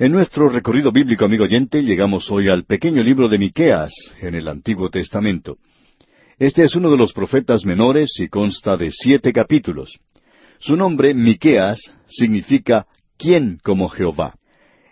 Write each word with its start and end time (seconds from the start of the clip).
En 0.00 0.12
nuestro 0.12 0.48
recorrido 0.48 0.92
bíblico, 0.92 1.26
amigo 1.26 1.44
oyente, 1.44 1.82
llegamos 1.82 2.30
hoy 2.30 2.48
al 2.48 2.64
pequeño 2.64 3.02
libro 3.02 3.28
de 3.28 3.36
Miqueas 3.36 3.92
en 4.22 4.34
el 4.34 4.48
Antiguo 4.48 4.88
Testamento. 4.88 5.58
Este 6.38 6.64
es 6.64 6.74
uno 6.74 6.90
de 6.90 6.96
los 6.96 7.12
profetas 7.12 7.66
menores 7.66 8.18
y 8.18 8.28
consta 8.28 8.78
de 8.78 8.92
siete 8.92 9.30
capítulos. 9.30 9.98
Su 10.58 10.74
nombre, 10.74 11.12
Miqueas, 11.12 11.78
significa 12.06 12.86
¿quién 13.18 13.58
como 13.62 13.90
Jehová? 13.90 14.36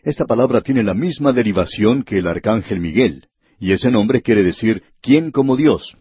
Esta 0.02 0.26
palabra 0.26 0.60
tiene 0.60 0.82
la 0.82 0.92
misma 0.92 1.32
derivación 1.32 2.02
que 2.02 2.18
el 2.18 2.26
arcángel 2.26 2.78
Miguel, 2.78 3.28
y 3.58 3.72
ese 3.72 3.90
nombre 3.90 4.20
quiere 4.20 4.42
decir 4.44 4.82
¿quién 5.00 5.30
como 5.30 5.56
Dios? 5.56 5.96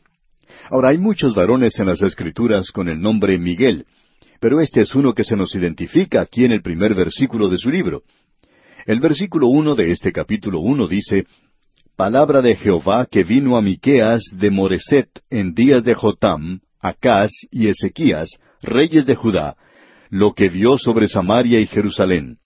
Ahora, 0.70 0.90
hay 0.90 0.98
muchos 0.98 1.34
varones 1.34 1.80
en 1.80 1.86
las 1.86 2.02
Escrituras 2.02 2.72
con 2.72 2.90
el 2.90 3.00
nombre 3.00 3.38
Miguel, 3.38 3.86
pero 4.42 4.60
este 4.60 4.82
es 4.82 4.94
uno 4.96 5.14
que 5.14 5.24
se 5.24 5.38
nos 5.38 5.56
identifica 5.56 6.20
aquí 6.20 6.44
en 6.44 6.52
el 6.52 6.62
primer 6.62 6.94
versículo 6.94 7.48
de 7.48 7.58
su 7.58 7.70
libro. 7.70 8.04
El 8.88 9.02
versículo 9.02 9.50
uno 9.50 9.76
de 9.76 9.92
este 9.92 10.14
capítulo 10.14 10.62
uno 10.62 10.88
dice, 10.88 11.26
Palabra 11.98 12.42
de 12.42 12.56
Jehová 12.56 13.06
que 13.06 13.26
vino 13.26 13.58
a 13.58 13.62
Miqueas 13.62 14.24
de 14.32 14.50
Moreset 14.50 15.10
en 15.30 15.54
días 15.54 15.84
de 15.84 15.94
Jotam, 15.94 16.62
Acaz 16.80 17.32
y 17.52 17.68
Ezequías, 17.68 18.30
reyes 18.62 19.06
de 19.06 19.16
Judá, 19.16 19.58
lo 20.10 20.32
que 20.34 20.48
vio 20.48 20.78
sobre 20.78 21.10
Samaria 21.10 21.60
y 21.60 21.68
Jerusalén. 21.68 22.38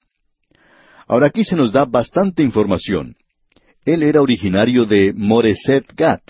Ahora 1.05 1.27
aquí 1.27 1.43
se 1.43 1.55
nos 1.55 1.71
da 1.71 1.85
bastante 1.85 2.41
información. 2.41 3.15
Él 3.85 4.01
era 4.01 4.19
originario 4.19 4.87
de 4.87 5.13
Moreset 5.13 5.93
Gat. 5.95 6.23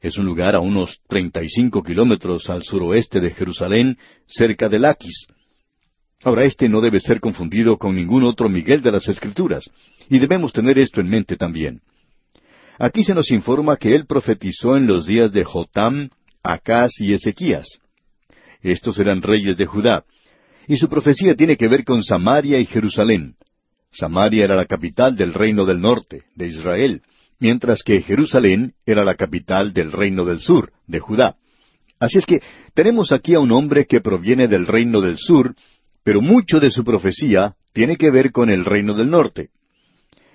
Es 0.00 0.16
un 0.16 0.26
lugar 0.26 0.54
a 0.54 0.60
unos 0.60 1.00
treinta 1.08 1.42
y 1.42 1.48
cinco 1.48 1.82
kilómetros 1.82 2.48
al 2.48 2.62
suroeste 2.62 3.20
de 3.20 3.32
Jerusalén, 3.32 3.98
cerca 4.28 4.68
de 4.68 4.78
Laquis. 4.78 5.26
Ahora, 6.24 6.44
este 6.44 6.68
no 6.68 6.80
debe 6.80 7.00
ser 7.00 7.20
confundido 7.20 7.78
con 7.78 7.96
ningún 7.96 8.22
otro 8.22 8.48
Miguel 8.48 8.80
de 8.80 8.92
las 8.92 9.08
Escrituras, 9.08 9.68
y 10.08 10.18
debemos 10.18 10.52
tener 10.52 10.78
esto 10.78 11.00
en 11.00 11.08
mente 11.08 11.36
también. 11.36 11.80
Aquí 12.78 13.04
se 13.04 13.14
nos 13.14 13.30
informa 13.30 13.76
que 13.76 13.94
él 13.94 14.06
profetizó 14.06 14.76
en 14.76 14.86
los 14.86 15.06
días 15.06 15.32
de 15.32 15.44
Jotam, 15.44 16.10
Acaz 16.42 17.00
y 17.00 17.12
Ezequías. 17.12 17.66
Estos 18.62 18.98
eran 18.98 19.22
reyes 19.22 19.56
de 19.56 19.66
Judá, 19.66 20.04
y 20.68 20.76
su 20.76 20.88
profecía 20.88 21.34
tiene 21.34 21.56
que 21.56 21.68
ver 21.68 21.84
con 21.84 22.04
Samaria 22.04 22.58
y 22.58 22.66
Jerusalén. 22.66 23.34
Samaria 23.90 24.44
era 24.44 24.54
la 24.54 24.64
capital 24.64 25.16
del 25.16 25.34
reino 25.34 25.66
del 25.66 25.80
norte, 25.80 26.22
de 26.36 26.46
Israel, 26.46 27.02
mientras 27.40 27.82
que 27.82 28.00
Jerusalén 28.00 28.74
era 28.86 29.04
la 29.04 29.16
capital 29.16 29.72
del 29.72 29.90
reino 29.90 30.24
del 30.24 30.38
sur, 30.38 30.72
de 30.86 31.00
Judá. 31.00 31.36
Así 31.98 32.18
es 32.18 32.26
que 32.26 32.40
tenemos 32.74 33.12
aquí 33.12 33.34
a 33.34 33.40
un 33.40 33.52
hombre 33.52 33.86
que 33.86 34.00
proviene 34.00 34.48
del 34.48 34.66
reino 34.66 35.00
del 35.00 35.18
sur, 35.18 35.54
pero 36.04 36.20
mucho 36.20 36.60
de 36.60 36.70
su 36.70 36.84
profecía 36.84 37.54
tiene 37.72 37.96
que 37.96 38.10
ver 38.10 38.32
con 38.32 38.50
el 38.50 38.64
reino 38.64 38.94
del 38.94 39.10
norte. 39.10 39.50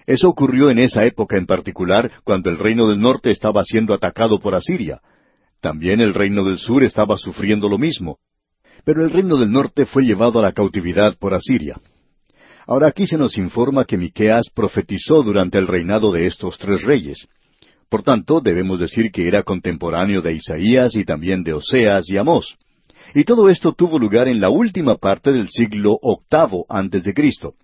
Eso 0.06 0.30
ocurrió 0.30 0.70
en 0.70 0.80
esa 0.80 1.06
época 1.06 1.38
en 1.38 1.46
particular, 1.46 2.12
cuando 2.24 2.50
el 2.50 2.58
reino 2.58 2.88
del 2.88 3.00
norte 3.00 3.30
estaba 3.30 3.64
siendo 3.64 3.94
atacado 3.94 4.40
por 4.40 4.56
Asiria. 4.56 5.02
También 5.60 6.00
el 6.00 6.14
reino 6.14 6.46
del 6.46 6.58
sur 6.58 6.84
estaba 6.84 7.18
sufriendo 7.18 7.68
lo 7.68 7.78
mismo. 7.78 8.18
Pero 8.86 9.04
el 9.04 9.12
reino 9.12 9.36
del 9.36 9.52
norte 9.52 9.86
fue 9.86 10.06
llevado 10.06 10.40
a 10.40 10.44
la 10.44 10.54
cautividad 10.54 11.18
por 11.18 11.34
Asiria. 11.34 11.82
Ahora 12.66 12.88
aquí 12.88 13.06
se 13.06 13.18
nos 13.18 13.38
informa 13.38 13.86
que 13.86 13.98
Miqueas 13.98 14.50
profetizó 14.54 15.24
durante 15.24 15.58
el 15.58 15.68
reinado 15.68 16.12
de 16.12 16.28
estos 16.28 16.58
tres 16.58 16.84
reyes. 16.84 17.28
Por 17.90 18.04
tanto, 18.04 18.40
debemos 18.40 18.80
decir 18.80 19.12
que 19.12 19.28
era 19.28 19.44
contemporáneo 19.44 20.22
de 20.22 20.34
Isaías 20.34 20.96
y 20.96 21.04
también 21.04 21.44
de 21.44 21.54
Oseas 21.54 22.10
y 22.10 22.18
Amós. 22.18 22.58
Y 23.14 23.24
todo 23.24 23.50
esto 23.50 23.74
tuvo 23.74 24.00
lugar 24.00 24.28
en 24.28 24.40
la 24.40 24.50
última 24.50 24.96
parte 24.96 25.32
del 25.32 25.50
siglo 25.50 25.98
octavo 26.02 26.66
antes 26.70 27.04
de 27.04 27.14
Cristo. 27.14 27.56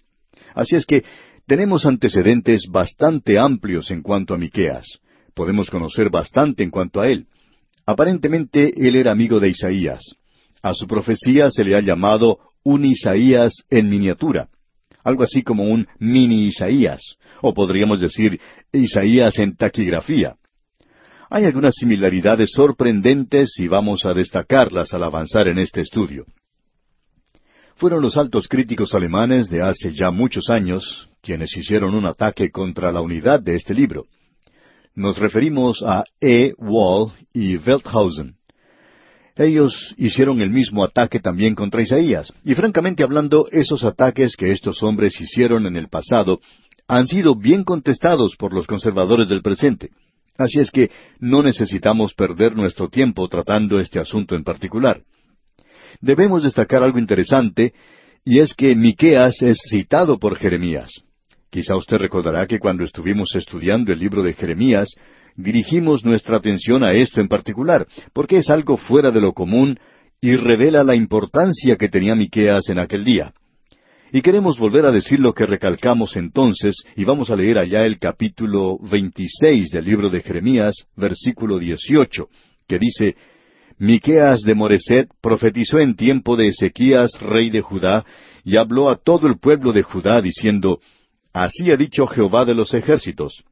Así 0.56 0.76
es 0.76 0.86
que 0.86 1.04
tenemos 1.46 1.86
antecedentes 1.86 2.64
bastante 2.70 3.38
amplios 3.38 3.92
en 3.92 4.02
cuanto 4.02 4.34
a 4.34 4.38
Miqueas. 4.38 4.86
Podemos 5.34 5.70
conocer 5.70 6.10
bastante 6.10 6.64
en 6.64 6.70
cuanto 6.70 7.02
a 7.02 7.10
él. 7.10 7.28
Aparentemente 7.86 8.74
él 8.88 8.96
era 8.96 9.12
amigo 9.12 9.40
de 9.40 9.50
Isaías. 9.50 10.02
A 10.62 10.74
su 10.74 10.88
profecía 10.88 11.52
se 11.52 11.66
le 11.66 11.76
ha 11.76 11.82
llamado 11.82 12.40
un 12.64 12.86
Isaías 12.86 13.64
en 13.70 13.90
miniatura, 13.90 14.48
algo 15.04 15.24
así 15.24 15.44
como 15.44 15.64
un 15.64 15.88
mini 16.00 16.46
Isaías, 16.46 17.18
o 17.42 17.54
podríamos 17.54 18.00
decir 18.00 18.40
Isaías 18.72 19.38
en 19.40 19.58
taquigrafía. 19.58 20.38
Hay 21.36 21.46
algunas 21.46 21.74
similaridades 21.74 22.52
sorprendentes 22.54 23.58
y 23.58 23.68
vamos 23.68 24.06
a 24.06 24.14
destacarlas 24.14 24.94
al 24.94 25.02
avanzar 25.02 25.48
en 25.48 25.58
este 25.58 25.82
estudio. 25.82 26.26
Fueron 27.76 28.04
los 28.04 28.18
altos 28.18 28.48
críticos 28.48 28.94
alemanes 28.94 29.50
de 29.50 29.64
hace 29.64 29.96
ya 29.96 30.12
muchos 30.12 30.52
años 30.52 31.10
quienes 31.24 31.58
hicieron 31.58 31.96
un 31.96 32.06
ataque 32.06 32.52
contra 32.52 32.92
la 32.92 33.02
unidad 33.02 33.42
de 33.42 33.56
este 33.56 33.74
libro. 33.74 34.06
Nos 34.94 35.18
referimos 35.18 35.82
a 35.82 36.04
E. 36.22 36.54
Wall 36.60 37.12
y 37.34 37.58
Welthausen. 37.58 38.36
Ellos 39.36 39.96
hicieron 39.98 40.40
el 40.40 40.52
mismo 40.52 40.84
ataque 40.84 41.20
también 41.20 41.56
contra 41.56 41.82
Isaías, 41.82 42.32
y 42.44 42.54
francamente 42.54 43.02
hablando, 43.02 43.48
esos 43.52 43.84
ataques 43.84 44.36
que 44.36 44.52
estos 44.52 44.84
hombres 44.84 45.20
hicieron 45.20 45.66
en 45.66 45.78
el 45.78 45.88
pasado 45.88 46.42
han 46.88 47.08
sido 47.08 47.36
bien 47.36 47.64
contestados 47.64 48.36
por 48.38 48.54
los 48.54 48.68
conservadores 48.68 49.30
del 49.30 49.42
presente. 49.42 49.90
Así 50.38 50.60
es 50.60 50.72
que 50.72 50.90
no 51.20 51.44
necesitamos 51.44 52.14
perder 52.14 52.56
nuestro 52.56 52.90
tiempo 52.90 53.28
tratando 53.28 53.80
este 53.80 54.00
asunto 54.00 54.36
en 54.36 54.44
particular. 54.44 55.02
Debemos 56.02 56.44
destacar 56.44 56.84
algo 56.84 56.98
interesante, 56.98 57.74
y 58.26 58.40
es 58.40 58.54
que 58.54 58.76
Miqueas 58.76 59.42
es 59.42 59.60
citado 59.70 60.18
por 60.18 60.38
Jeremías. 60.38 60.90
Quizá 61.50 61.76
usted 61.76 61.98
recordará 61.98 62.48
que 62.48 62.58
cuando 62.58 62.84
estuvimos 62.84 63.36
estudiando 63.36 63.94
el 63.94 64.00
libro 64.00 64.24
de 64.24 64.34
Jeremías, 64.34 64.96
dirigimos 65.36 66.04
nuestra 66.04 66.38
atención 66.38 66.84
a 66.84 66.94
esto 66.94 67.22
en 67.22 67.28
particular, 67.28 67.86
porque 68.12 68.38
es 68.38 68.50
algo 68.50 68.78
fuera 68.78 69.12
de 69.12 69.22
lo 69.22 69.34
común 69.34 69.80
y 70.20 70.36
revela 70.36 70.84
la 70.84 70.96
importancia 70.96 71.76
que 71.76 71.90
tenía 71.90 72.16
Miqueas 72.16 72.70
en 72.70 72.80
aquel 72.80 73.04
día. 73.04 73.34
Y 74.16 74.22
queremos 74.22 74.60
volver 74.60 74.86
a 74.86 74.92
decir 74.92 75.20
lo 75.20 75.34
que 75.34 75.48
recalcamos 75.48 76.16
entonces, 76.16 76.76
y 76.96 77.04
vamos 77.04 77.32
a 77.32 77.36
leer 77.36 77.58
allá 77.58 77.84
el 77.84 77.98
capítulo 77.98 78.78
26 78.80 79.72
del 79.72 79.86
libro 79.86 80.12
de 80.12 80.22
Jeremías, 80.22 80.86
versículo 80.96 81.58
18, 81.58 82.30
que 82.68 82.78
dice, 82.78 83.16
Miqueas 83.80 84.42
de 84.42 84.54
Moreset 84.54 85.10
profetizó 85.20 85.80
en 85.80 85.96
tiempo 85.96 86.36
de 86.36 86.50
Ezequías, 86.50 87.20
rey 87.22 87.50
de 87.50 87.62
Judá, 87.62 88.06
y 88.46 88.58
habló 88.58 88.92
a 88.92 88.98
todo 88.98 89.26
el 89.26 89.40
pueblo 89.40 89.74
de 89.74 89.82
Judá, 89.82 90.22
diciendo, 90.22 90.80
Así 91.34 91.72
ha 91.72 91.76
dicho 91.76 92.06
Jehová 92.06 92.46
de 92.46 92.54
los 92.54 92.76
ejércitos, 92.76 93.44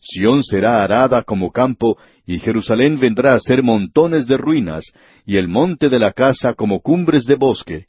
Sión 0.00 0.44
será 0.44 0.84
arada 0.84 1.24
como 1.24 1.50
campo, 1.50 1.98
y 2.24 2.38
Jerusalén 2.38 3.00
vendrá 3.00 3.34
a 3.34 3.40
ser 3.40 3.64
montones 3.64 4.28
de 4.28 4.36
ruinas, 4.36 4.84
y 5.26 5.36
el 5.36 5.48
monte 5.48 5.88
de 5.88 5.98
la 5.98 6.12
casa 6.12 6.54
como 6.54 6.78
cumbres 6.78 7.24
de 7.24 7.34
bosque. 7.34 7.86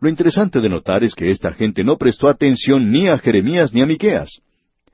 Lo 0.00 0.08
interesante 0.08 0.60
de 0.60 0.68
notar 0.68 1.04
es 1.04 1.14
que 1.14 1.30
esta 1.30 1.52
gente 1.52 1.84
no 1.84 1.98
prestó 1.98 2.28
atención 2.28 2.90
ni 2.90 3.08
a 3.08 3.18
Jeremías 3.18 3.72
ni 3.74 3.82
a 3.82 3.86
Miqueas. 3.86 4.40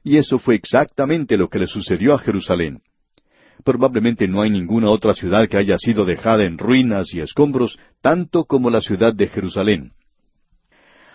Y 0.03 0.17
eso 0.17 0.39
fue 0.39 0.57
exactamente 0.57 1.37
lo 1.37 1.49
que 1.49 1.61
le 1.61 1.67
sucedió 1.67 2.13
a 2.15 2.19
Jerusalén. 2.19 2.81
Probablemente 3.65 4.29
no 4.29 4.43
hay 4.43 4.51
ninguna 4.51 4.91
otra 4.91 5.15
ciudad 5.15 5.49
que 5.49 5.57
haya 5.57 5.79
sido 5.79 6.05
dejada 6.05 6.45
en 6.45 6.59
ruinas 6.59 7.15
y 7.15 7.21
escombros 7.21 7.79
tanto 8.01 8.45
como 8.45 8.69
la 8.69 8.81
ciudad 8.81 9.15
de 9.15 9.29
Jerusalén. 9.29 9.93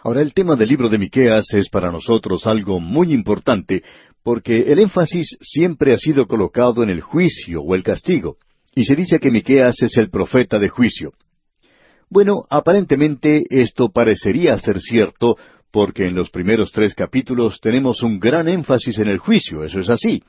Ahora 0.04 0.22
el 0.22 0.34
tema 0.34 0.56
del 0.56 0.70
libro 0.70 0.90
de 0.90 0.98
Miqueas 0.98 1.54
es 1.54 1.70
para 1.70 1.92
nosotros 1.92 2.48
algo 2.48 2.80
muy 2.80 3.14
importante 3.14 3.84
porque 4.24 4.72
el 4.72 4.80
énfasis 4.80 5.38
siempre 5.42 5.94
ha 5.94 5.98
sido 5.98 6.28
colocado 6.28 6.84
en 6.84 6.90
el 6.90 7.02
juicio 7.02 7.62
o 7.62 7.76
el 7.76 7.84
castigo, 7.84 8.38
y 8.76 8.86
se 8.86 8.96
dice 8.96 9.20
que 9.20 9.32
Miqueas 9.32 9.82
es 9.82 9.98
el 9.98 10.10
profeta 10.10 10.60
de 10.60 10.70
juicio. 10.70 11.14
Bueno, 12.12 12.44
aparentemente 12.50 13.46
esto 13.50 13.90
parecería 13.90 14.60
ser 14.60 14.82
cierto, 14.82 15.38
porque 15.72 16.08
en 16.08 16.14
los 16.14 16.30
primeros 16.30 16.74
tres 16.74 16.94
capítulos 16.94 17.62
tenemos 17.62 18.04
un 18.04 18.20
gran 18.20 18.50
énfasis 18.50 19.00
en 19.00 19.08
el 19.08 19.18
juicio, 19.18 19.64
eso 19.64 19.80
es 19.80 19.90
así. 19.90 20.22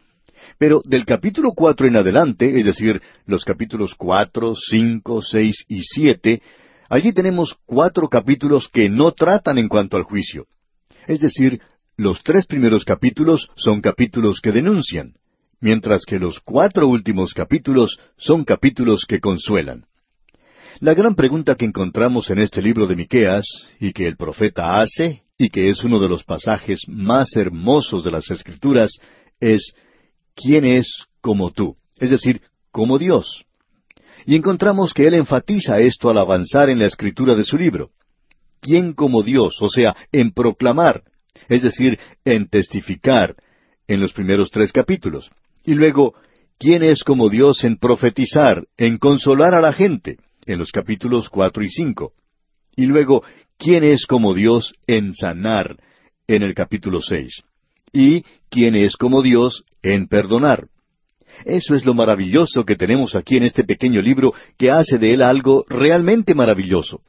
Pero 0.59 0.81
del 0.85 1.05
capítulo 1.05 1.51
cuatro 1.57 1.89
en 1.89 1.97
adelante, 1.97 2.57
es 2.57 2.65
decir, 2.65 3.03
los 3.27 3.45
capítulos 3.45 3.97
cuatro, 3.97 4.55
cinco, 4.55 5.23
seis 5.23 5.65
y 5.67 5.83
siete, 5.83 6.41
allí 6.89 7.13
tenemos 7.13 7.57
cuatro 7.67 8.09
capítulos 8.09 8.69
que 8.69 8.89
no 8.89 9.11
tratan 9.11 9.59
en 9.59 9.67
cuanto 9.67 9.97
al 9.97 10.05
juicio. 10.05 10.47
Es 11.09 11.19
decir, 11.19 11.61
los 11.97 12.23
tres 12.23 12.47
primeros 12.47 12.85
capítulos 12.85 13.49
son 13.57 13.81
capítulos 13.81 14.41
que 14.41 14.53
denuncian, 14.53 15.15
mientras 15.61 16.05
que 16.05 16.21
los 16.21 16.39
cuatro 16.39 16.87
últimos 16.87 17.35
capítulos 17.35 17.99
son 18.17 18.45
capítulos 18.45 19.05
que 19.05 19.19
consuelan. 19.19 19.87
La 20.81 20.95
gran 20.95 21.15
pregunta 21.15 21.55
que 21.55 21.65
encontramos 21.65 22.31
en 22.31 22.39
este 22.39 22.63
libro 22.63 22.87
de 22.87 22.97
Miqueas, 22.97 23.45
y 23.79 23.93
que 23.93 24.07
el 24.07 24.17
profeta 24.17 24.81
hace, 24.81 25.23
y 25.39 25.49
que 25.49 25.71
es 25.71 25.85
uno 25.85 26.01
de 26.01 26.09
los 26.09 26.25
pasajes 26.25 26.81
más 26.89 27.37
hermosos 27.37 28.05
de 28.05 28.11
las 28.11 28.31
Escrituras, 28.31 28.93
es 29.41 29.75
¿quién 30.35 30.65
es 30.65 31.07
como 31.21 31.51
tú? 31.51 31.77
Es 31.99 32.11
decir, 32.11 32.41
como 32.71 32.99
Dios. 32.99 33.45
Y 34.25 34.37
encontramos 34.37 34.95
que 34.95 35.07
él 35.07 35.15
enfatiza 35.15 35.79
esto 35.79 36.11
al 36.11 36.19
avanzar 36.19 36.71
en 36.71 36.79
la 36.79 36.87
escritura 36.87 37.35
de 37.35 37.45
su 37.45 37.59
libro. 37.59 37.91
¿Quién 38.61 38.93
como 38.93 39.23
Dios? 39.23 39.61
O 39.61 39.69
sea, 39.69 39.97
en 40.13 40.33
proclamar, 40.33 41.03
es 41.49 41.63
decir, 41.63 41.99
en 42.25 42.49
testificar, 42.49 43.37
en 43.89 44.01
los 44.01 44.13
primeros 44.13 44.51
tres 44.51 44.73
capítulos. 44.73 45.31
Y 45.65 45.75
luego, 45.75 46.15
¿quién 46.59 46.83
es 46.83 47.03
como 47.05 47.29
Dios 47.29 47.65
en 47.65 47.77
profetizar, 47.77 48.65
en 48.77 48.99
consolar 48.99 49.55
a 49.55 49.61
la 49.61 49.73
gente? 49.73 50.19
En 50.47 50.59
los 50.59 50.73
capítulos 50.73 51.29
cuatro 51.29 51.63
y 51.63 51.69
cinco. 51.69 52.13
Y 52.75 52.87
luego, 52.87 53.23
¿quién 53.59 53.85
es 53.85 54.07
como 54.07 54.35
Dios 54.35 54.73
en 54.87 55.15
sanar? 55.15 55.77
en 56.27 56.43
el 56.43 56.55
capítulo 56.55 57.01
seis. 57.01 57.43
Y 57.93 58.25
quién 58.49 58.75
es 58.75 58.97
como 58.97 59.23
Dios 59.23 59.65
en 59.83 60.09
perdonar. 60.09 60.69
Eso 61.45 61.75
es 61.75 61.85
lo 61.85 61.95
maravilloso 61.95 62.65
que 62.65 62.77
tenemos 62.77 63.15
aquí 63.15 63.37
en 63.37 63.45
este 63.45 63.65
pequeño 63.65 64.01
libro 64.03 64.35
que 64.59 64.71
hace 64.71 64.99
de 64.99 65.15
él 65.15 65.23
algo 65.23 65.65
realmente 65.69 66.35
maravilloso. 66.35 67.03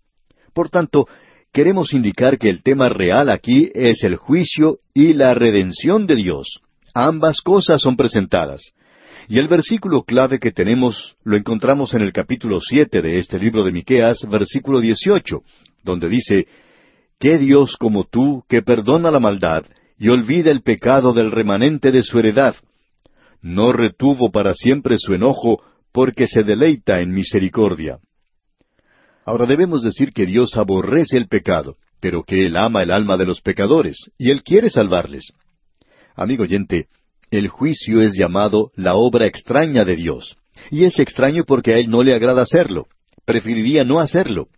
Por 0.54 0.70
tanto, 0.70 1.08
queremos 1.52 1.94
indicar 1.94 2.38
que 2.38 2.50
el 2.50 2.64
tema 2.64 2.90
real 2.90 3.30
aquí 3.30 3.70
es 3.74 4.04
el 4.04 4.16
juicio 4.16 4.80
y 4.94 5.14
la 5.14 5.34
redención 5.34 6.08
de 6.08 6.16
Dios. 6.16 6.62
Ambas 6.94 7.42
cosas 7.42 7.82
son 7.82 7.98
presentadas. 7.98 8.74
Y 9.28 9.40
el 9.40 9.48
versículo 9.48 10.04
clave 10.04 10.40
que 10.40 10.52
tenemos 10.52 11.16
lo 11.24 11.38
encontramos 11.38 11.94
en 11.94 12.02
el 12.02 12.12
capítulo 12.12 12.60
siete 12.62 13.02
de 13.02 13.18
este 13.18 13.40
libro 13.40 13.64
de 13.64 13.72
Miqueas, 13.72 14.28
versículo 14.30 14.80
dieciocho, 14.80 15.44
donde 15.84 16.10
dice 16.10 16.48
¿Qué 17.20 17.38
Dios 17.38 17.78
como 17.78 18.04
tú 18.04 18.44
que 18.50 18.62
perdona 18.62 19.10
la 19.10 19.20
maldad 19.20 19.64
y 19.98 20.10
olvida 20.10 20.52
el 20.52 20.62
pecado 20.62 21.14
del 21.14 21.32
remanente 21.32 21.92
de 21.92 22.04
su 22.04 22.20
heredad? 22.20 22.56
No 23.42 23.72
retuvo 23.72 24.32
para 24.32 24.54
siempre 24.54 24.98
su 24.98 25.14
enojo, 25.14 25.64
porque 25.92 26.28
se 26.28 26.44
deleita 26.44 27.00
en 27.00 27.14
misericordia. 27.14 28.00
Ahora 29.26 29.46
debemos 29.46 29.84
decir 29.84 30.12
que 30.12 30.26
Dios 30.26 30.58
aborrece 30.58 31.18
el 31.18 31.28
pecado, 31.28 31.78
pero 32.00 32.24
que 32.24 32.46
Él 32.46 32.58
ama 32.58 32.84
el 32.84 32.92
alma 32.92 33.16
de 33.16 33.26
los 33.26 33.42
pecadores, 33.42 33.96
y 34.18 34.32
Él 34.32 34.44
quiere 34.44 34.70
salvarles. 34.70 35.32
Amigo 36.16 36.44
oyente, 36.44 36.88
el 37.38 37.48
juicio 37.48 38.02
es 38.02 38.14
llamado 38.16 38.72
la 38.76 38.94
obra 38.94 39.26
extraña 39.26 39.86
de 39.86 39.96
Dios. 39.96 40.38
Y 40.70 40.84
es 40.84 41.00
extraño 41.00 41.46
porque 41.46 41.74
a 41.74 41.80
Él 41.80 41.90
no 41.90 42.04
le 42.04 42.14
agrada 42.14 42.44
hacerlo. 42.44 42.86
Preferiría 43.26 43.84
no 43.84 44.00
hacerlo. 44.00 44.50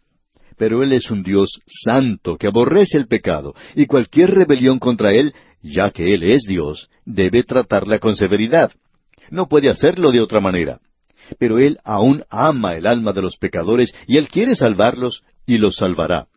Pero 0.57 0.83
Él 0.83 0.91
es 0.91 1.09
un 1.09 1.23
Dios 1.23 1.61
santo 1.65 2.37
que 2.37 2.47
aborrece 2.47 2.97
el 2.97 3.07
pecado, 3.07 3.55
y 3.75 3.85
cualquier 3.85 4.31
rebelión 4.35 4.79
contra 4.79 5.13
Él, 5.13 5.33
ya 5.61 5.89
que 5.91 6.13
Él 6.13 6.23
es 6.23 6.43
Dios, 6.43 6.89
debe 7.05 7.43
tratarla 7.43 7.99
con 7.99 8.15
severidad. 8.15 8.71
No 9.29 9.47
puede 9.47 9.69
hacerlo 9.69 10.11
de 10.11 10.19
otra 10.19 10.41
manera. 10.41 10.79
Pero 11.39 11.59
Él 11.59 11.79
aún 11.83 12.23
ama 12.29 12.75
el 12.75 12.85
alma 12.87 13.13
de 13.13 13.21
los 13.21 13.37
pecadores 13.37 13.93
y 14.05 14.17
Él 14.17 14.27
quiere 14.27 14.55
salvarlos 14.55 15.23
y 15.45 15.57
los 15.59 15.77
salvará. 15.77 16.27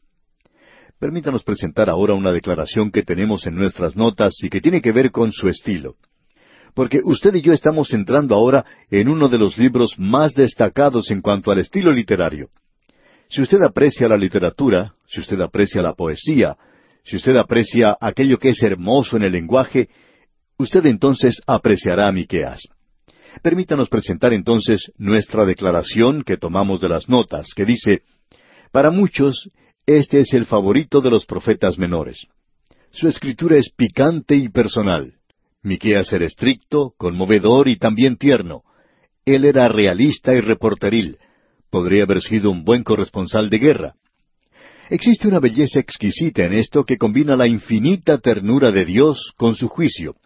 Permítanos 1.00 1.42
presentar 1.42 1.90
ahora 1.90 2.14
una 2.14 2.32
declaración 2.32 2.92
que 2.92 3.02
tenemos 3.02 3.46
en 3.46 3.56
nuestras 3.56 3.96
notas 3.96 4.34
y 4.42 4.48
que 4.48 4.60
tiene 4.60 4.80
que 4.80 4.92
ver 4.92 5.10
con 5.10 5.32
su 5.32 5.48
estilo 5.48 5.96
porque 6.78 7.00
usted 7.02 7.34
y 7.34 7.42
yo 7.42 7.52
estamos 7.52 7.92
entrando 7.92 8.36
ahora 8.36 8.64
en 8.88 9.08
uno 9.08 9.28
de 9.28 9.36
los 9.36 9.58
libros 9.58 9.98
más 9.98 10.32
destacados 10.32 11.10
en 11.10 11.20
cuanto 11.20 11.50
al 11.50 11.58
estilo 11.58 11.90
literario. 11.90 12.50
Si 13.28 13.42
usted 13.42 13.60
aprecia 13.62 14.06
la 14.06 14.16
literatura, 14.16 14.94
si 15.08 15.18
usted 15.18 15.40
aprecia 15.40 15.82
la 15.82 15.94
poesía, 15.94 16.56
si 17.02 17.16
usted 17.16 17.34
aprecia 17.34 17.96
aquello 18.00 18.38
que 18.38 18.50
es 18.50 18.62
hermoso 18.62 19.16
en 19.16 19.24
el 19.24 19.32
lenguaje, 19.32 19.88
usted 20.56 20.86
entonces 20.86 21.42
apreciará 21.48 22.06
a 22.06 22.12
Miqueas. 22.12 22.68
Permítanos 23.42 23.88
presentar 23.88 24.32
entonces 24.32 24.92
nuestra 24.98 25.44
declaración 25.44 26.22
que 26.22 26.36
tomamos 26.36 26.80
de 26.80 26.90
las 26.90 27.08
notas, 27.08 27.48
que 27.56 27.64
dice, 27.64 28.02
Para 28.70 28.92
muchos, 28.92 29.50
este 29.84 30.20
es 30.20 30.32
el 30.32 30.46
favorito 30.46 31.00
de 31.00 31.10
los 31.10 31.26
profetas 31.26 31.76
menores. 31.76 32.28
Su 32.92 33.08
escritura 33.08 33.56
es 33.56 33.68
picante 33.68 34.36
y 34.36 34.48
personal. 34.48 35.17
Miqueas 35.68 36.12
era 36.12 36.24
estricto, 36.24 36.92
conmovedor 36.96 37.68
y 37.68 37.76
también 37.76 38.16
tierno. 38.16 38.62
Él 39.24 39.44
era 39.44 39.68
realista 39.68 40.34
y 40.34 40.40
reporteril. 40.40 41.18
Podría 41.70 42.04
haber 42.04 42.22
sido 42.22 42.50
un 42.50 42.64
buen 42.64 42.82
corresponsal 42.82 43.50
de 43.50 43.58
guerra. 43.58 43.94
Existe 44.90 45.28
una 45.28 45.38
belleza 45.38 45.78
exquisita 45.78 46.44
en 46.44 46.54
esto 46.54 46.84
que 46.84 46.96
combina 46.96 47.36
la 47.36 47.46
infinita 47.46 48.18
ternura 48.18 48.72
de 48.72 48.86
Dios 48.86 49.34
con 49.36 49.54
su 49.54 49.68
juicio. 49.68 50.16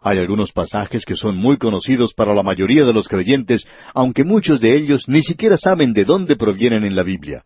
Hay 0.00 0.18
algunos 0.18 0.50
pasajes 0.50 1.04
que 1.04 1.14
son 1.14 1.36
muy 1.36 1.58
conocidos 1.58 2.14
para 2.14 2.34
la 2.34 2.42
mayoría 2.42 2.84
de 2.84 2.92
los 2.92 3.06
creyentes, 3.06 3.66
aunque 3.94 4.24
muchos 4.24 4.60
de 4.60 4.74
ellos 4.74 5.04
ni 5.08 5.22
siquiera 5.22 5.56
saben 5.58 5.92
de 5.92 6.04
dónde 6.04 6.36
provienen 6.36 6.84
en 6.84 6.96
la 6.96 7.02
Biblia. 7.02 7.44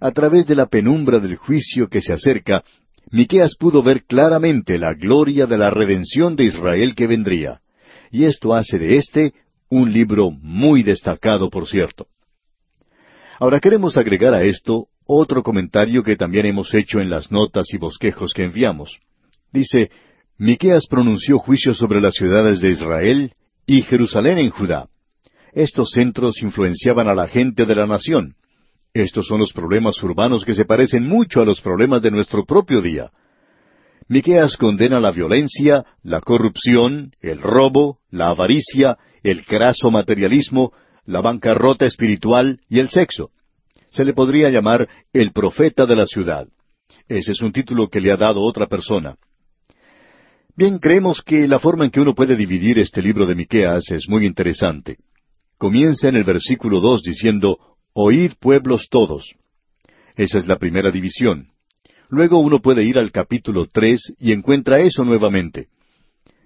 A 0.00 0.10
través 0.10 0.46
de 0.46 0.56
la 0.56 0.66
penumbra 0.66 1.20
del 1.20 1.36
juicio 1.36 1.88
que 1.88 2.00
se 2.00 2.12
acerca, 2.12 2.64
Miqueas 3.10 3.56
pudo 3.58 3.82
ver 3.82 4.04
claramente 4.04 4.78
la 4.78 4.94
gloria 4.94 5.46
de 5.46 5.58
la 5.58 5.70
redención 5.70 6.36
de 6.36 6.44
Israel 6.44 6.94
que 6.94 7.06
vendría. 7.06 7.60
Y 8.10 8.24
esto 8.24 8.54
hace 8.54 8.78
de 8.78 8.96
éste 8.96 9.34
un 9.70 9.92
libro 9.92 10.30
muy 10.30 10.82
destacado, 10.82 11.50
por 11.50 11.66
cierto. 11.66 12.06
Ahora 13.38 13.60
queremos 13.60 13.96
agregar 13.96 14.34
a 14.34 14.42
esto 14.42 14.86
otro 15.06 15.42
comentario 15.42 16.02
que 16.02 16.16
también 16.16 16.46
hemos 16.46 16.74
hecho 16.74 17.00
en 17.00 17.08
las 17.08 17.30
notas 17.30 17.72
y 17.72 17.78
bosquejos 17.78 18.32
que 18.34 18.44
enviamos. 18.44 18.98
Dice, 19.52 19.90
Miqueas 20.36 20.86
pronunció 20.86 21.38
juicio 21.38 21.74
sobre 21.74 22.00
las 22.00 22.14
ciudades 22.14 22.60
de 22.60 22.70
Israel 22.70 23.32
y 23.66 23.82
Jerusalén 23.82 24.38
en 24.38 24.50
Judá. 24.50 24.88
Estos 25.52 25.90
centros 25.90 26.42
influenciaban 26.42 27.08
a 27.08 27.14
la 27.14 27.26
gente 27.26 27.64
de 27.64 27.74
la 27.74 27.86
nación. 27.86 28.34
Estos 28.94 29.26
son 29.26 29.40
los 29.40 29.52
problemas 29.52 30.02
urbanos 30.02 30.44
que 30.44 30.54
se 30.54 30.64
parecen 30.64 31.06
mucho 31.06 31.40
a 31.40 31.44
los 31.44 31.60
problemas 31.60 32.02
de 32.02 32.10
nuestro 32.10 32.44
propio 32.44 32.80
día. 32.80 33.10
Miqueas 34.08 34.56
condena 34.56 35.00
la 35.00 35.12
violencia, 35.12 35.84
la 36.02 36.20
corrupción, 36.20 37.12
el 37.20 37.42
robo, 37.42 37.98
la 38.10 38.30
avaricia, 38.30 38.96
el 39.22 39.44
craso 39.44 39.90
materialismo, 39.90 40.72
la 41.04 41.20
bancarrota 41.20 41.84
espiritual 41.84 42.60
y 42.68 42.78
el 42.78 42.88
sexo. 42.88 43.30
Se 43.90 44.04
le 44.04 44.14
podría 44.14 44.50
llamar 44.50 44.88
el 45.12 45.32
profeta 45.32 45.86
de 45.86 45.96
la 45.96 46.06
ciudad. 46.06 46.48
Ese 47.06 47.32
es 47.32 47.40
un 47.42 47.52
título 47.52 47.88
que 47.88 48.00
le 48.00 48.12
ha 48.12 48.16
dado 48.16 48.42
otra 48.42 48.66
persona. 48.66 49.16
Bien, 50.56 50.78
creemos 50.78 51.22
que 51.22 51.46
la 51.46 51.58
forma 51.58 51.84
en 51.84 51.90
que 51.90 52.00
uno 52.00 52.14
puede 52.14 52.34
dividir 52.34 52.78
este 52.78 53.00
libro 53.00 53.26
de 53.26 53.34
Miqueas 53.34 53.90
es 53.90 54.08
muy 54.08 54.26
interesante. 54.26 54.96
Comienza 55.56 56.08
en 56.08 56.16
el 56.16 56.24
versículo 56.24 56.80
dos 56.80 57.02
diciendo 57.02 57.58
Oíd 58.00 58.34
pueblos 58.38 58.86
todos. 58.88 59.34
Esa 60.14 60.38
es 60.38 60.46
la 60.46 60.56
primera 60.60 60.92
división. 60.92 61.48
Luego 62.08 62.38
uno 62.38 62.60
puede 62.60 62.84
ir 62.84 62.96
al 62.96 63.10
capítulo 63.10 63.66
tres 63.66 64.14
y 64.20 64.30
encuentra 64.30 64.78
eso 64.78 65.04
nuevamente. 65.04 65.66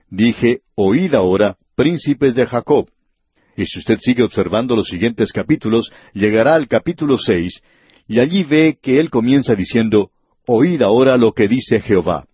Dije, 0.09 0.61
oíd 0.77 1.15
ahora, 1.15 1.59
príncipes 1.75 2.35
de 2.35 2.47
Jacob. 2.47 2.89
Y 3.55 3.67
si 3.67 3.81
usted 3.81 3.99
sigue 4.01 4.23
observando 4.23 4.75
los 4.75 4.89
siguientes 4.89 5.31
capítulos, 5.31 5.93
llegará 6.15 6.55
al 6.55 6.69
capítulo 6.69 7.19
seis, 7.19 7.61
y 8.09 8.19
allí 8.19 8.45
ve 8.45 8.79
que 8.81 8.99
él 8.99 9.11
comienza 9.11 9.55
diciendo, 9.55 10.11
Oíd 10.47 10.81
ahora 10.81 11.19
lo 11.19 11.33
que 11.33 11.49
dice 11.49 11.83
Jehová. 11.83 12.25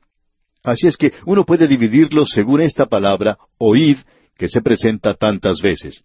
Así 0.62 0.86
es 0.86 0.96
que 0.96 1.12
uno 1.26 1.44
puede 1.44 1.66
dividirlo 1.66 2.24
según 2.24 2.60
esta 2.60 2.86
palabra, 2.86 3.36
oíd, 3.58 3.96
que 4.36 4.46
se 4.46 4.62
presenta 4.62 5.14
tantas 5.14 5.60
veces. 5.60 6.04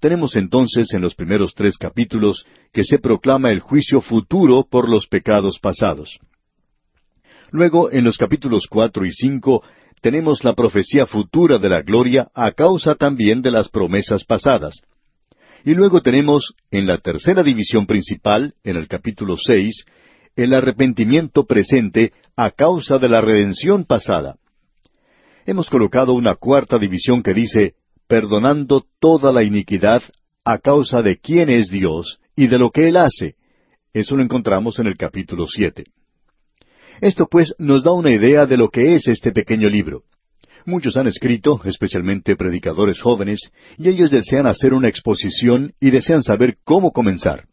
Tenemos 0.00 0.36
entonces 0.36 0.92
en 0.92 1.00
los 1.00 1.14
primeros 1.14 1.54
tres 1.54 1.78
capítulos 1.78 2.44
que 2.72 2.84
se 2.84 2.98
proclama 2.98 3.50
el 3.50 3.60
juicio 3.60 4.00
futuro 4.00 4.66
por 4.68 4.88
los 4.88 5.06
pecados 5.06 5.58
pasados. 5.58 6.18
Luego, 7.50 7.90
en 7.92 8.04
los 8.04 8.18
capítulos 8.18 8.66
cuatro 8.68 9.04
y 9.06 9.12
cinco, 9.12 9.62
tenemos 10.00 10.44
la 10.44 10.54
profecía 10.54 11.06
futura 11.06 11.58
de 11.58 11.68
la 11.68 11.82
gloria 11.82 12.28
a 12.34 12.52
causa 12.52 12.94
también 12.94 13.42
de 13.42 13.50
las 13.50 13.68
promesas 13.68 14.24
pasadas. 14.24 14.82
Y 15.64 15.72
luego 15.72 16.02
tenemos, 16.02 16.52
en 16.70 16.86
la 16.86 16.98
tercera 16.98 17.42
división 17.42 17.86
principal, 17.86 18.54
en 18.64 18.76
el 18.76 18.86
capítulo 18.86 19.36
seis, 19.38 19.84
el 20.36 20.52
arrepentimiento 20.52 21.46
presente 21.46 22.12
a 22.36 22.50
causa 22.50 22.98
de 22.98 23.08
la 23.08 23.20
redención 23.20 23.84
pasada. 23.84 24.36
Hemos 25.46 25.70
colocado 25.70 26.12
una 26.12 26.34
cuarta 26.34 26.78
división 26.78 27.22
que 27.22 27.32
dice, 27.32 27.74
perdonando 28.06 28.84
toda 29.00 29.32
la 29.32 29.42
iniquidad 29.42 30.02
a 30.44 30.58
causa 30.58 31.02
de 31.02 31.18
quién 31.18 31.50
es 31.50 31.68
Dios 31.68 32.18
y 32.36 32.46
de 32.46 32.58
lo 32.58 32.70
que 32.70 32.88
Él 32.88 32.96
hace. 32.96 33.36
Eso 33.92 34.16
lo 34.16 34.22
encontramos 34.22 34.78
en 34.78 34.86
el 34.86 34.96
capítulo 34.96 35.46
siete. 35.46 35.84
Esto 37.00 37.26
pues 37.30 37.54
nos 37.58 37.82
da 37.82 37.92
una 37.92 38.12
idea 38.12 38.46
de 38.46 38.56
lo 38.56 38.68
que 38.68 38.94
es 38.94 39.08
este 39.08 39.32
pequeño 39.32 39.68
libro. 39.68 40.02
Muchos 40.66 40.96
han 40.96 41.06
escrito, 41.06 41.60
especialmente 41.64 42.36
predicadores 42.36 43.00
jóvenes, 43.00 43.40
y 43.76 43.88
ellos 43.88 44.10
desean 44.10 44.46
hacer 44.46 44.72
una 44.72 44.88
exposición 44.88 45.74
y 45.78 45.90
desean 45.90 46.22
saber 46.22 46.56
cómo 46.64 46.92
comenzar. 46.92 47.46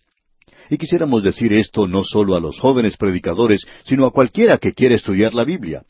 Y 0.70 0.78
quisiéramos 0.78 1.22
decir 1.22 1.52
esto 1.52 1.88
no 1.88 2.04
solo 2.06 2.36
a 2.36 2.40
los 2.40 2.58
jóvenes 2.58 2.96
predicadores, 2.96 3.66
sino 3.84 4.06
a 4.06 4.12
cualquiera 4.12 4.58
que 4.58 4.72
quiera 4.72 4.96
estudiar 4.96 5.34
la 5.34 5.44
Biblia. 5.44 5.84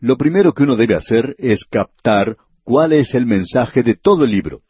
Lo 0.00 0.16
primero 0.16 0.54
que 0.54 0.62
uno 0.62 0.76
debe 0.76 0.94
hacer 0.94 1.34
es 1.36 1.64
captar 1.64 2.38
cuál 2.68 2.92
es 2.92 3.14
el 3.14 3.24
mensaje 3.24 3.82
de 3.82 3.94
todo 3.94 4.24
el 4.24 4.30
libro. 4.30 4.60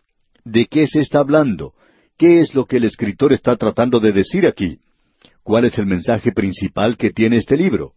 ¿De 0.44 0.66
qué 0.66 0.86
se 0.86 1.00
está 1.00 1.18
hablando? 1.18 1.74
¿Qué 2.16 2.38
es 2.38 2.54
lo 2.54 2.64
que 2.64 2.76
el 2.76 2.84
escritor 2.84 3.32
está 3.32 3.56
tratando 3.56 3.98
de 3.98 4.12
decir 4.12 4.46
aquí? 4.46 4.78
¿Cuál 5.42 5.64
es 5.64 5.78
el 5.78 5.86
mensaje 5.86 6.30
principal 6.30 6.96
que 6.96 7.10
tiene 7.10 7.38
este 7.38 7.56
libro? 7.56 7.94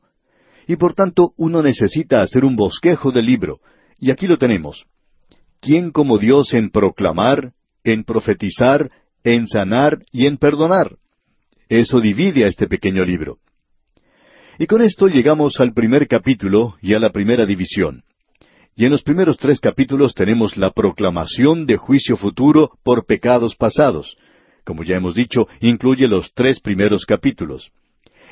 Y 0.65 0.77
por 0.77 0.95
tanto 0.95 1.33
uno 1.37 1.61
necesita 1.61 2.23
hacer 2.23 2.45
un 2.45 2.55
bosquejo 2.55 3.11
del 3.11 3.27
libro. 3.27 3.59
Y 3.99 4.09
aquí 4.09 4.25
lo 4.25 4.39
tenemos. 4.39 4.87
¿Quién 5.59 5.91
como 5.91 6.17
Dios 6.17 6.51
en 6.55 6.71
proclamar, 6.71 7.53
en 7.83 8.03
profetizar, 8.03 8.89
en 9.23 9.45
sanar 9.45 10.03
y 10.11 10.25
en 10.25 10.37
perdonar? 10.37 10.97
Eso 11.69 12.01
divide 12.01 12.45
a 12.45 12.47
este 12.47 12.65
pequeño 12.67 13.05
libro. 13.05 13.37
Y 14.57 14.65
con 14.65 14.81
esto 14.81 15.07
llegamos 15.09 15.59
al 15.59 15.73
primer 15.73 16.07
capítulo 16.07 16.75
y 16.81 16.95
a 16.95 16.99
la 16.99 17.11
primera 17.11 17.45
división. 17.45 18.03
Y 18.75 18.85
en 18.85 18.91
los 18.91 19.03
primeros 19.03 19.37
tres 19.37 19.59
capítulos 19.59 20.13
tenemos 20.13 20.57
la 20.57 20.71
proclamación 20.71 21.65
de 21.65 21.77
juicio 21.77 22.15
futuro 22.15 22.71
por 22.83 23.05
pecados 23.05 23.55
pasados. 23.55 24.15
Como 24.63 24.83
ya 24.83 24.95
hemos 24.95 25.15
dicho, 25.15 25.47
incluye 25.59 26.07
los 26.07 26.33
tres 26.33 26.59
primeros 26.61 27.05
capítulos. 27.05 27.71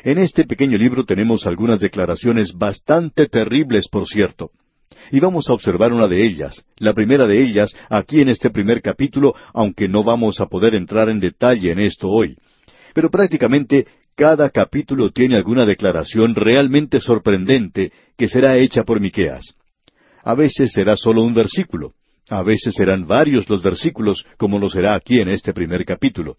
En 0.03 0.17
este 0.17 0.45
pequeño 0.45 0.77
libro 0.77 1.03
tenemos 1.03 1.45
algunas 1.45 1.81
declaraciones 1.81 2.53
bastante 2.53 3.27
terribles, 3.27 3.89
por 3.89 4.07
cierto. 4.07 4.51
Y 5.11 5.19
vamos 5.19 5.49
a 5.49 5.53
observar 5.53 5.91
una 5.91 6.07
de 6.07 6.25
ellas, 6.25 6.63
la 6.77 6.93
primera 6.93 7.27
de 7.27 7.41
ellas, 7.41 7.75
aquí 7.89 8.21
en 8.21 8.29
este 8.29 8.49
primer 8.49 8.81
capítulo, 8.81 9.35
aunque 9.53 9.87
no 9.87 10.03
vamos 10.03 10.39
a 10.39 10.45
poder 10.45 10.73
entrar 10.73 11.09
en 11.09 11.19
detalle 11.19 11.71
en 11.71 11.79
esto 11.79 12.07
hoy. 12.07 12.37
Pero 12.93 13.09
prácticamente 13.09 13.87
cada 14.15 14.49
capítulo 14.49 15.11
tiene 15.11 15.35
alguna 15.35 15.65
declaración 15.65 16.35
realmente 16.35 16.99
sorprendente 16.99 17.91
que 18.17 18.27
será 18.27 18.57
hecha 18.57 18.83
por 18.83 18.99
Miqueas. 18.99 19.55
A 20.23 20.35
veces 20.35 20.71
será 20.71 20.95
solo 20.97 21.23
un 21.23 21.33
versículo, 21.33 21.93
a 22.29 22.43
veces 22.43 22.75
serán 22.75 23.07
varios 23.07 23.49
los 23.49 23.63
versículos, 23.63 24.25
como 24.37 24.59
lo 24.59 24.69
será 24.69 24.95
aquí 24.95 25.19
en 25.19 25.29
este 25.29 25.53
primer 25.53 25.85
capítulo. 25.85 26.37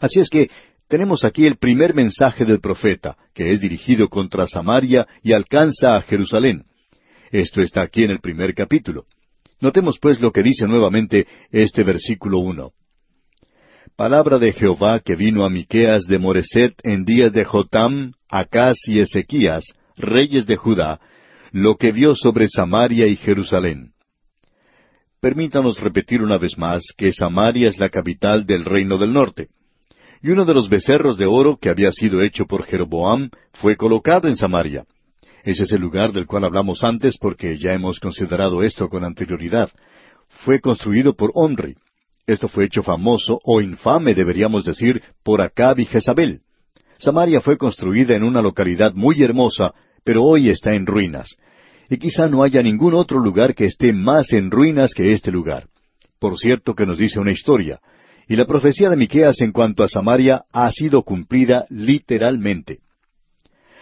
Así 0.00 0.20
es 0.20 0.28
que 0.28 0.50
tenemos 0.88 1.24
aquí 1.24 1.46
el 1.46 1.56
primer 1.56 1.94
mensaje 1.94 2.44
del 2.44 2.60
profeta, 2.60 3.16
que 3.34 3.50
es 3.50 3.60
dirigido 3.60 4.08
contra 4.08 4.46
Samaria 4.46 5.06
y 5.22 5.32
alcanza 5.32 5.96
a 5.96 6.02
Jerusalén. 6.02 6.64
Esto 7.32 7.60
está 7.60 7.82
aquí 7.82 8.04
en 8.04 8.10
el 8.10 8.20
primer 8.20 8.54
capítulo. 8.54 9.06
Notemos 9.60 9.98
pues 9.98 10.20
lo 10.20 10.30
que 10.32 10.42
dice 10.42 10.66
nuevamente 10.66 11.26
este 11.50 11.82
versículo 11.82 12.38
uno. 12.38 12.72
Palabra 13.96 14.38
de 14.38 14.52
Jehová 14.52 15.00
que 15.00 15.16
vino 15.16 15.44
a 15.44 15.50
Miqueas 15.50 16.04
de 16.04 16.18
Moreset 16.18 16.74
en 16.82 17.06
días 17.06 17.32
de 17.32 17.44
Jotam, 17.44 18.12
Acaz 18.28 18.76
y 18.86 19.00
Ezequías, 19.00 19.64
reyes 19.96 20.46
de 20.46 20.56
Judá, 20.56 21.00
lo 21.56 21.76
que 21.76 21.90
vio 21.90 22.14
sobre 22.14 22.48
Samaria 22.48 23.06
y 23.06 23.16
Jerusalén. 23.16 23.94
Permítanos 25.20 25.80
repetir 25.80 26.20
una 26.20 26.36
vez 26.36 26.58
más 26.58 26.82
que 26.94 27.14
Samaria 27.14 27.66
es 27.70 27.78
la 27.78 27.88
capital 27.88 28.44
del 28.44 28.66
reino 28.66 28.98
del 28.98 29.14
norte. 29.14 29.48
Y 30.20 30.32
uno 30.32 30.44
de 30.44 30.52
los 30.52 30.68
becerros 30.68 31.16
de 31.16 31.24
oro 31.24 31.56
que 31.56 31.70
había 31.70 31.92
sido 31.92 32.20
hecho 32.20 32.44
por 32.44 32.66
Jeroboam 32.66 33.30
fue 33.54 33.74
colocado 33.74 34.28
en 34.28 34.36
Samaria. 34.36 34.84
Ese 35.44 35.62
es 35.62 35.72
el 35.72 35.80
lugar 35.80 36.12
del 36.12 36.26
cual 36.26 36.44
hablamos 36.44 36.84
antes 36.84 37.16
porque 37.16 37.56
ya 37.56 37.72
hemos 37.72 38.00
considerado 38.00 38.62
esto 38.62 38.90
con 38.90 39.02
anterioridad. 39.02 39.70
Fue 40.28 40.60
construido 40.60 41.14
por 41.14 41.30
Omri. 41.32 41.74
Esto 42.26 42.48
fue 42.48 42.66
hecho 42.66 42.82
famoso 42.82 43.40
o 43.42 43.62
infame, 43.62 44.14
deberíamos 44.14 44.66
decir, 44.66 45.02
por 45.22 45.40
Acab 45.40 45.80
y 45.80 45.86
Jezabel. 45.86 46.42
Samaria 46.98 47.40
fue 47.40 47.56
construida 47.56 48.14
en 48.14 48.24
una 48.24 48.42
localidad 48.42 48.92
muy 48.92 49.22
hermosa, 49.22 49.74
pero 50.06 50.22
hoy 50.22 50.48
está 50.50 50.74
en 50.74 50.86
ruinas. 50.86 51.36
Y 51.90 51.98
quizá 51.98 52.28
no 52.28 52.44
haya 52.44 52.62
ningún 52.62 52.94
otro 52.94 53.18
lugar 53.18 53.56
que 53.56 53.64
esté 53.64 53.92
más 53.92 54.32
en 54.32 54.52
ruinas 54.52 54.94
que 54.94 55.10
este 55.10 55.32
lugar. 55.32 55.66
Por 56.20 56.38
cierto 56.38 56.76
que 56.76 56.86
nos 56.86 56.98
dice 56.98 57.18
una 57.18 57.32
historia. 57.32 57.80
Y 58.28 58.36
la 58.36 58.46
profecía 58.46 58.88
de 58.88 58.96
Miqueas 58.96 59.40
en 59.40 59.50
cuanto 59.50 59.82
a 59.82 59.88
Samaria 59.88 60.44
ha 60.52 60.70
sido 60.70 61.02
cumplida 61.02 61.66
literalmente. 61.70 62.78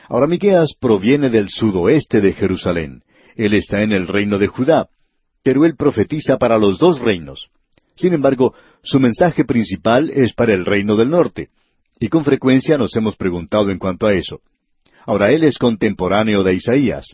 Ahora 0.09 0.27
Miqueas 0.27 0.75
proviene 0.81 1.29
del 1.29 1.51
sudoeste 1.51 2.23
de 2.23 2.33
Jerusalén. 2.33 3.03
Él 3.37 3.53
está 3.53 3.83
en 3.83 3.93
el 3.93 4.09
reino 4.09 4.39
de 4.39 4.47
Judá, 4.47 4.89
pero 5.43 5.67
él 5.67 5.77
profetiza 5.77 6.39
para 6.39 6.57
los 6.57 6.79
dos 6.79 7.01
reinos. 7.01 7.51
Sin 7.97 8.15
embargo, 8.15 8.55
su 8.83 8.99
mensaje 8.99 9.45
principal 9.45 10.09
es 10.09 10.33
para 10.33 10.55
el 10.55 10.65
reino 10.65 10.97
del 10.97 11.11
norte, 11.11 11.51
y 12.01 12.09
con 12.09 12.25
frecuencia 12.25 12.79
nos 12.79 12.97
hemos 12.97 13.15
preguntado 13.17 13.71
en 13.71 13.79
cuanto 13.79 14.07
a 14.07 14.15
eso. 14.15 14.41
Ahora 15.07 15.31
él 15.31 15.45
es 15.45 15.59
contemporáneo 15.59 16.43
de 16.43 16.55
Isaías, 16.55 17.07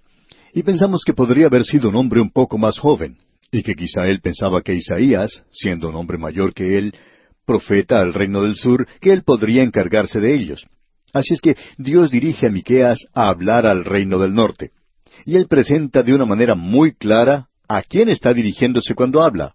y 0.53 0.63
pensamos 0.63 1.03
que 1.05 1.15
podría 1.15 1.47
haber 1.47 1.65
sido 1.65 1.89
un 1.89 1.97
hombre 1.97 2.21
un 2.21 2.31
poco 2.31 2.59
más 2.59 2.79
joven, 2.79 3.19
y 3.53 3.63
que 3.63 3.75
quizá 3.75 4.07
él 4.09 4.21
pensaba 4.21 4.63
que 4.63 4.75
Isaías, 4.75 5.45
siendo 5.51 5.89
un 5.89 5.97
hombre 5.97 6.19
mayor 6.19 6.55
que 6.55 6.79
él, 6.79 6.95
profeta 7.45 8.01
al 8.01 8.13
reino 8.13 8.43
del 8.43 8.57
sur, 8.57 8.87
que 9.01 9.13
él 9.13 9.23
podría 9.25 9.63
encargarse 9.63 10.21
de 10.21 10.35
ellos. 10.35 10.67
Así 11.13 11.35
es 11.35 11.41
que 11.41 11.57
Dios 11.77 12.11
dirige 12.11 12.47
a 12.47 12.51
Miqueas 12.51 12.99
a 13.13 13.29
hablar 13.29 13.67
al 13.67 13.85
reino 13.85 14.19
del 14.19 14.35
norte. 14.35 14.71
Y 15.27 15.37
él 15.37 15.49
presenta 15.49 16.03
de 16.03 16.15
una 16.15 16.25
manera 16.25 16.55
muy 16.55 16.93
clara 16.93 17.49
a 17.69 17.83
quién 17.83 18.09
está 18.09 18.33
dirigiéndose 18.33 18.95
cuando 18.95 19.23
habla. 19.23 19.55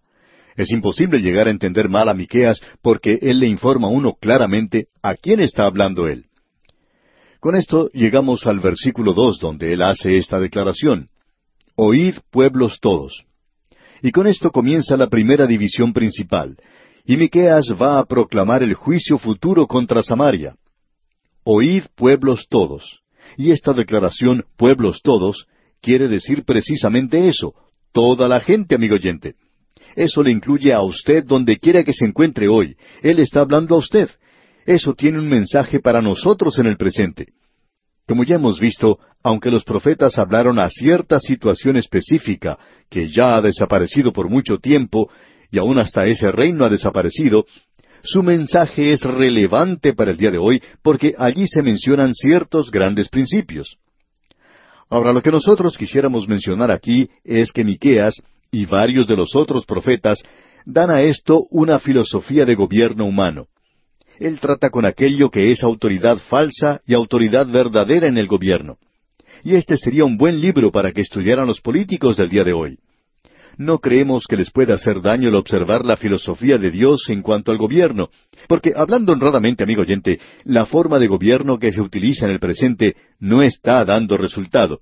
Es 0.57 0.71
imposible 0.71 1.19
llegar 1.19 1.47
a 1.47 1.51
entender 1.51 1.89
mal 1.89 2.09
a 2.09 2.13
Miqueas 2.13 2.61
porque 2.81 3.17
él 3.21 3.39
le 3.39 3.47
informa 3.47 3.87
a 3.87 3.91
uno 3.91 4.13
claramente 4.13 4.87
a 5.01 5.15
quién 5.15 5.39
está 5.39 5.65
hablando 5.65 6.07
él. 6.07 6.25
Con 7.45 7.55
esto 7.55 7.91
llegamos 7.93 8.47
al 8.47 8.59
versículo 8.59 9.13
dos 9.13 9.37
donde 9.37 9.71
él 9.71 9.83
hace 9.83 10.17
esta 10.17 10.39
declaración. 10.39 11.09
Oíd 11.75 12.15
pueblos 12.31 12.79
todos. 12.81 13.23
Y 14.01 14.09
con 14.09 14.25
esto 14.25 14.49
comienza 14.49 14.97
la 14.97 15.09
primera 15.09 15.45
división 15.45 15.93
principal. 15.93 16.57
Y 17.05 17.17
Miqueas 17.17 17.67
va 17.79 17.99
a 17.99 18.05
proclamar 18.05 18.63
el 18.63 18.73
juicio 18.73 19.19
futuro 19.19 19.67
contra 19.67 20.01
Samaria. 20.01 20.55
Oíd 21.43 21.83
pueblos 21.93 22.47
todos. 22.49 23.01
Y 23.37 23.51
esta 23.51 23.73
declaración, 23.73 24.45
pueblos 24.57 25.01
todos, 25.03 25.45
quiere 25.83 26.07
decir 26.07 26.45
precisamente 26.45 27.27
eso, 27.27 27.53
toda 27.91 28.27
la 28.27 28.39
gente, 28.39 28.73
amigo 28.73 28.95
oyente. 28.95 29.35
Eso 29.95 30.23
le 30.23 30.31
incluye 30.31 30.73
a 30.73 30.81
usted 30.81 31.23
donde 31.23 31.59
quiera 31.59 31.83
que 31.83 31.93
se 31.93 32.05
encuentre 32.05 32.47
hoy. 32.47 32.75
Él 33.03 33.19
está 33.19 33.41
hablando 33.41 33.75
a 33.75 33.77
usted. 33.77 34.09
Eso 34.65 34.95
tiene 34.95 35.19
un 35.19 35.29
mensaje 35.29 35.79
para 35.79 36.01
nosotros 36.01 36.57
en 36.57 36.65
el 36.65 36.75
presente. 36.75 37.34
Como 38.07 38.23
ya 38.23 38.35
hemos 38.35 38.59
visto, 38.59 38.99
aunque 39.23 39.49
los 39.49 39.63
profetas 39.63 40.19
hablaron 40.19 40.59
a 40.59 40.69
cierta 40.69 41.19
situación 41.19 41.77
específica 41.77 42.57
que 42.89 43.09
ya 43.09 43.35
ha 43.35 43.41
desaparecido 43.41 44.13
por 44.13 44.29
mucho 44.29 44.59
tiempo, 44.59 45.09
y 45.51 45.57
aún 45.57 45.79
hasta 45.79 46.05
ese 46.05 46.31
reino 46.31 46.65
ha 46.65 46.69
desaparecido, 46.69 47.45
su 48.03 48.21
mensaje 48.21 48.91
es 48.91 49.01
relevante 49.01 49.93
para 49.93 50.11
el 50.11 50.17
día 50.17 50.29
de 50.29 50.37
hoy 50.37 50.61
porque 50.83 51.15
allí 51.17 51.47
se 51.47 51.63
mencionan 51.63 52.13
ciertos 52.13 52.69
grandes 52.69 53.09
principios. 53.09 53.77
Ahora, 54.89 55.11
lo 55.11 55.23
que 55.23 55.31
nosotros 55.31 55.75
quisiéramos 55.75 56.27
mencionar 56.27 56.69
aquí 56.69 57.09
es 57.23 57.51
que 57.51 57.63
Miqueas 57.63 58.21
y 58.51 58.67
varios 58.67 59.07
de 59.07 59.15
los 59.15 59.35
otros 59.35 59.65
profetas 59.65 60.21
dan 60.65 60.91
a 60.91 61.01
esto 61.01 61.47
una 61.49 61.79
filosofía 61.79 62.45
de 62.45 62.53
gobierno 62.53 63.05
humano. 63.05 63.47
Él 64.19 64.39
trata 64.39 64.69
con 64.69 64.85
aquello 64.85 65.29
que 65.29 65.51
es 65.51 65.63
autoridad 65.63 66.17
falsa 66.17 66.81
y 66.85 66.93
autoridad 66.93 67.47
verdadera 67.47 68.07
en 68.07 68.17
el 68.17 68.27
gobierno. 68.27 68.77
Y 69.43 69.55
este 69.55 69.77
sería 69.77 70.05
un 70.05 70.17
buen 70.17 70.39
libro 70.39 70.71
para 70.71 70.91
que 70.91 71.01
estudiaran 71.01 71.47
los 71.47 71.61
políticos 71.61 72.17
del 72.17 72.29
día 72.29 72.43
de 72.43 72.53
hoy 72.53 72.79
no 73.57 73.79
creemos 73.79 74.25
que 74.27 74.37
les 74.37 74.51
pueda 74.51 74.75
hacer 74.75 75.01
daño 75.01 75.29
el 75.29 75.35
observar 75.35 75.85
la 75.85 75.97
filosofía 75.97 76.57
de 76.57 76.71
Dios 76.71 77.09
en 77.09 77.21
cuanto 77.21 77.51
al 77.51 77.57
gobierno, 77.57 78.09
porque 78.47 78.73
hablando 78.75 79.13
honradamente, 79.13 79.63
amigo 79.63 79.81
oyente, 79.81 80.19
la 80.43 80.65
forma 80.65 80.99
de 80.99 81.07
gobierno 81.07 81.57
que 81.57 81.71
se 81.71 81.81
utiliza 81.81 82.25
en 82.25 82.31
el 82.31 82.39
presente 82.39 82.95
no 83.19 83.41
está 83.41 83.83
dando 83.85 84.17
resultado. 84.17 84.81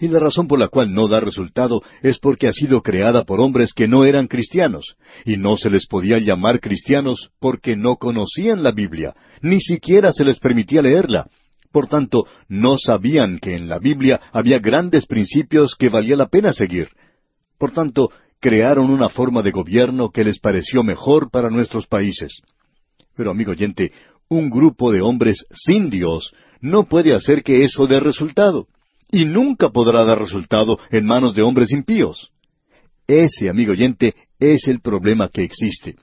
Y 0.00 0.08
la 0.08 0.18
razón 0.18 0.48
por 0.48 0.58
la 0.58 0.68
cual 0.68 0.94
no 0.94 1.08
da 1.08 1.20
resultado 1.20 1.82
es 2.02 2.18
porque 2.18 2.48
ha 2.48 2.52
sido 2.54 2.80
creada 2.80 3.24
por 3.24 3.38
hombres 3.38 3.74
que 3.74 3.86
no 3.86 4.06
eran 4.06 4.28
cristianos, 4.28 4.96
y 5.26 5.36
no 5.36 5.58
se 5.58 5.68
les 5.68 5.86
podía 5.86 6.18
llamar 6.18 6.58
cristianos 6.58 7.30
porque 7.38 7.76
no 7.76 7.96
conocían 7.96 8.62
la 8.62 8.72
Biblia, 8.72 9.14
ni 9.42 9.60
siquiera 9.60 10.10
se 10.10 10.24
les 10.24 10.38
permitía 10.40 10.80
leerla. 10.80 11.28
Por 11.70 11.86
tanto, 11.86 12.26
no 12.48 12.78
sabían 12.78 13.38
que 13.38 13.54
en 13.54 13.68
la 13.68 13.78
Biblia 13.78 14.18
había 14.32 14.58
grandes 14.58 15.04
principios 15.04 15.76
que 15.76 15.90
valía 15.90 16.16
la 16.16 16.28
pena 16.28 16.54
seguir. 16.54 16.88
Por 17.58 17.70
tanto, 17.70 18.10
crearon 18.40 18.90
una 18.90 19.10
forma 19.10 19.42
de 19.42 19.50
gobierno 19.50 20.10
que 20.10 20.24
les 20.24 20.40
pareció 20.40 20.82
mejor 20.82 21.30
para 21.30 21.50
nuestros 21.50 21.86
países. 21.86 22.40
Pero, 23.14 23.30
amigo 23.30 23.52
oyente, 23.52 23.92
un 24.30 24.48
grupo 24.48 24.92
de 24.92 25.02
hombres 25.02 25.44
sin 25.50 25.90
Dios 25.90 26.32
no 26.62 26.84
puede 26.84 27.14
hacer 27.14 27.42
que 27.42 27.64
eso 27.64 27.86
dé 27.86 28.00
resultado, 28.00 28.66
y 29.12 29.24
nunca 29.24 29.70
podrá 29.70 30.04
dar 30.04 30.18
resultado 30.18 30.78
en 30.90 31.06
manos 31.06 31.34
de 31.34 31.42
hombres 31.42 31.72
impíos. 31.72 32.30
Ese, 33.06 33.48
amigo 33.48 33.72
oyente, 33.72 34.14
es 34.38 34.68
el 34.68 34.80
problema 34.80 35.28
que 35.28 35.42
existe. 35.42 35.96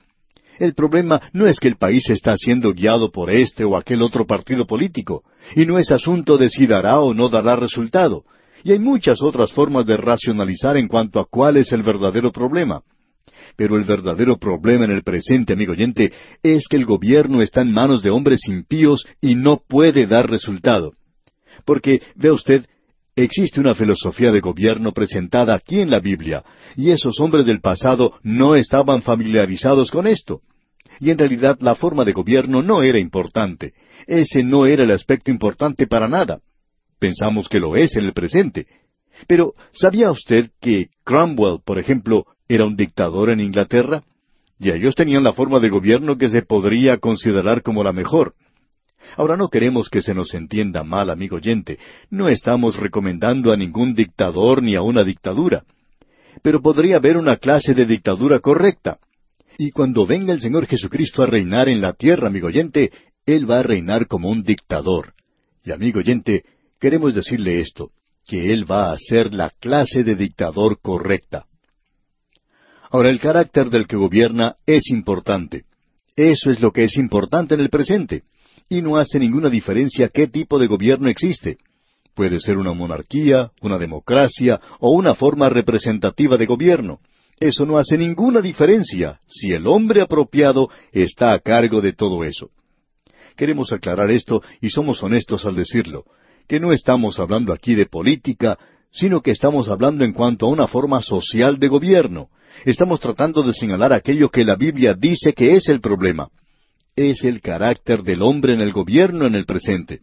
El 0.58 0.74
problema 0.74 1.22
no 1.32 1.46
es 1.46 1.60
que 1.60 1.68
el 1.68 1.76
país 1.76 2.10
está 2.10 2.36
siendo 2.36 2.72
guiado 2.72 3.10
por 3.10 3.30
este 3.30 3.64
o 3.64 3.76
aquel 3.76 4.02
otro 4.02 4.26
partido 4.26 4.66
político, 4.66 5.22
y 5.54 5.64
no 5.64 5.78
es 5.78 5.90
asunto 5.90 6.36
de 6.36 6.50
si 6.50 6.66
dará 6.66 7.00
o 7.00 7.14
no 7.14 7.28
dará 7.28 7.56
resultado, 7.56 8.24
y 8.64 8.72
hay 8.72 8.78
muchas 8.78 9.22
otras 9.22 9.52
formas 9.52 9.86
de 9.86 9.96
racionalizar 9.96 10.76
en 10.76 10.88
cuanto 10.88 11.20
a 11.20 11.26
cuál 11.26 11.56
es 11.56 11.72
el 11.72 11.82
verdadero 11.82 12.32
problema. 12.32 12.82
Pero 13.56 13.76
el 13.76 13.84
verdadero 13.84 14.36
problema 14.36 14.84
en 14.84 14.90
el 14.90 15.02
presente, 15.02 15.52
amigo 15.52 15.72
oyente, 15.72 16.12
es 16.42 16.66
que 16.68 16.76
el 16.76 16.84
gobierno 16.84 17.40
está 17.40 17.60
en 17.62 17.72
manos 17.72 18.02
de 18.02 18.10
hombres 18.10 18.40
impíos 18.48 19.06
y 19.20 19.34
no 19.34 19.62
puede 19.66 20.06
dar 20.06 20.28
resultado. 20.28 20.92
Porque, 21.64 22.02
vea 22.16 22.32
usted, 22.32 22.66
existe 23.22 23.60
una 23.60 23.74
filosofía 23.74 24.32
de 24.32 24.40
gobierno 24.40 24.92
presentada 24.92 25.54
aquí 25.54 25.80
en 25.80 25.90
la 25.90 26.00
Biblia, 26.00 26.44
y 26.76 26.90
esos 26.90 27.20
hombres 27.20 27.46
del 27.46 27.60
pasado 27.60 28.14
no 28.22 28.54
estaban 28.54 29.02
familiarizados 29.02 29.90
con 29.90 30.06
esto. 30.06 30.42
Y 31.00 31.10
en 31.10 31.18
realidad 31.18 31.58
la 31.60 31.74
forma 31.74 32.04
de 32.04 32.12
gobierno 32.12 32.62
no 32.62 32.82
era 32.82 32.98
importante. 32.98 33.74
Ese 34.06 34.42
no 34.42 34.66
era 34.66 34.84
el 34.84 34.90
aspecto 34.90 35.30
importante 35.30 35.86
para 35.86 36.08
nada. 36.08 36.40
Pensamos 36.98 37.48
que 37.48 37.60
lo 37.60 37.76
es 37.76 37.96
en 37.96 38.04
el 38.04 38.12
presente. 38.12 38.66
Pero, 39.26 39.54
¿sabía 39.72 40.10
usted 40.10 40.50
que 40.60 40.88
Cromwell, 41.04 41.60
por 41.64 41.78
ejemplo, 41.78 42.26
era 42.48 42.64
un 42.64 42.76
dictador 42.76 43.30
en 43.30 43.40
Inglaterra? 43.40 44.02
Y 44.58 44.70
ellos 44.70 44.94
tenían 44.94 45.22
la 45.22 45.32
forma 45.32 45.60
de 45.60 45.68
gobierno 45.68 46.18
que 46.18 46.28
se 46.28 46.42
podría 46.42 46.98
considerar 46.98 47.62
como 47.62 47.84
la 47.84 47.92
mejor. 47.92 48.34
Ahora 49.16 49.36
no 49.36 49.48
queremos 49.48 49.88
que 49.88 50.02
se 50.02 50.14
nos 50.14 50.34
entienda 50.34 50.84
mal, 50.84 51.10
amigo 51.10 51.36
oyente. 51.36 51.78
No 52.10 52.28
estamos 52.28 52.76
recomendando 52.76 53.52
a 53.52 53.56
ningún 53.56 53.94
dictador 53.94 54.62
ni 54.62 54.74
a 54.76 54.82
una 54.82 55.04
dictadura. 55.04 55.64
Pero 56.42 56.60
podría 56.60 56.96
haber 56.96 57.16
una 57.16 57.36
clase 57.36 57.74
de 57.74 57.86
dictadura 57.86 58.40
correcta. 58.40 58.98
Y 59.56 59.70
cuando 59.70 60.06
venga 60.06 60.32
el 60.32 60.40
Señor 60.40 60.66
Jesucristo 60.66 61.22
a 61.22 61.26
reinar 61.26 61.68
en 61.68 61.80
la 61.80 61.92
tierra, 61.92 62.28
amigo 62.28 62.46
oyente, 62.46 62.92
Él 63.26 63.50
va 63.50 63.60
a 63.60 63.64
reinar 63.64 64.06
como 64.06 64.30
un 64.30 64.42
dictador. 64.42 65.14
Y 65.64 65.72
amigo 65.72 65.98
oyente, 65.98 66.44
queremos 66.78 67.14
decirle 67.14 67.60
esto, 67.60 67.90
que 68.24 68.52
Él 68.52 68.70
va 68.70 68.92
a 68.92 68.96
ser 68.96 69.34
la 69.34 69.50
clase 69.50 70.04
de 70.04 70.14
dictador 70.14 70.78
correcta. 70.80 71.46
Ahora, 72.90 73.10
el 73.10 73.20
carácter 73.20 73.68
del 73.68 73.86
que 73.86 73.96
gobierna 73.96 74.56
es 74.64 74.90
importante. 74.90 75.64
Eso 76.16 76.50
es 76.50 76.60
lo 76.60 76.72
que 76.72 76.84
es 76.84 76.96
importante 76.96 77.54
en 77.54 77.60
el 77.60 77.68
presente. 77.68 78.22
Y 78.68 78.82
no 78.82 78.96
hace 78.96 79.18
ninguna 79.18 79.48
diferencia 79.48 80.08
qué 80.08 80.26
tipo 80.26 80.58
de 80.58 80.66
gobierno 80.66 81.08
existe. 81.08 81.58
Puede 82.14 82.40
ser 82.40 82.58
una 82.58 82.72
monarquía, 82.72 83.50
una 83.62 83.78
democracia 83.78 84.60
o 84.80 84.90
una 84.90 85.14
forma 85.14 85.48
representativa 85.48 86.36
de 86.36 86.46
gobierno. 86.46 87.00
Eso 87.40 87.64
no 87.64 87.78
hace 87.78 87.96
ninguna 87.96 88.40
diferencia 88.40 89.20
si 89.28 89.52
el 89.52 89.66
hombre 89.66 90.00
apropiado 90.00 90.68
está 90.92 91.32
a 91.32 91.38
cargo 91.38 91.80
de 91.80 91.92
todo 91.92 92.24
eso. 92.24 92.50
Queremos 93.36 93.72
aclarar 93.72 94.10
esto 94.10 94.42
y 94.60 94.70
somos 94.70 95.02
honestos 95.02 95.46
al 95.46 95.54
decirlo, 95.54 96.04
que 96.48 96.58
no 96.58 96.72
estamos 96.72 97.20
hablando 97.20 97.52
aquí 97.52 97.76
de 97.76 97.86
política, 97.86 98.58
sino 98.90 99.22
que 99.22 99.30
estamos 99.30 99.68
hablando 99.68 100.04
en 100.04 100.12
cuanto 100.12 100.46
a 100.46 100.48
una 100.48 100.66
forma 100.66 101.00
social 101.02 101.58
de 101.58 101.68
gobierno. 101.68 102.30
Estamos 102.64 102.98
tratando 102.98 103.44
de 103.44 103.52
señalar 103.52 103.92
aquello 103.92 104.28
que 104.28 104.44
la 104.44 104.56
Biblia 104.56 104.94
dice 104.94 105.32
que 105.32 105.54
es 105.54 105.68
el 105.68 105.80
problema. 105.80 106.28
Es 107.00 107.22
el 107.22 107.40
carácter 107.40 108.02
del 108.02 108.22
hombre 108.22 108.54
en 108.54 108.60
el 108.60 108.72
gobierno 108.72 109.24
en 109.24 109.36
el 109.36 109.44
presente. 109.44 110.00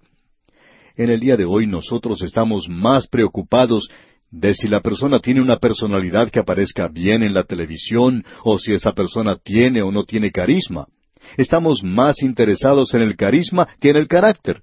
En 0.95 1.09
el 1.09 1.19
día 1.19 1.35
de 1.35 1.43
hoy 1.43 1.67
nosotros 1.67 2.21
estamos 2.21 2.69
más 2.69 3.07
preocupados 3.07 3.89
de 4.31 4.53
si 4.53 4.69
la 4.69 4.79
persona 4.79 5.19
tiene 5.19 5.41
una 5.41 5.57
personalidad 5.57 6.29
que 6.29 6.39
aparezca 6.39 6.87
bien 6.87 7.21
en 7.21 7.33
la 7.33 7.43
televisión 7.43 8.23
o 8.45 8.57
si 8.59 8.71
esa 8.71 8.93
persona 8.93 9.35
tiene 9.35 9.81
o 9.81 9.91
no 9.91 10.05
tiene 10.05 10.31
carisma. 10.31 10.87
Estamos 11.35 11.83
más 11.83 12.21
interesados 12.21 12.93
en 12.93 13.01
el 13.01 13.17
carisma 13.17 13.67
que 13.81 13.89
en 13.89 13.97
el 13.97 14.07
carácter. 14.07 14.61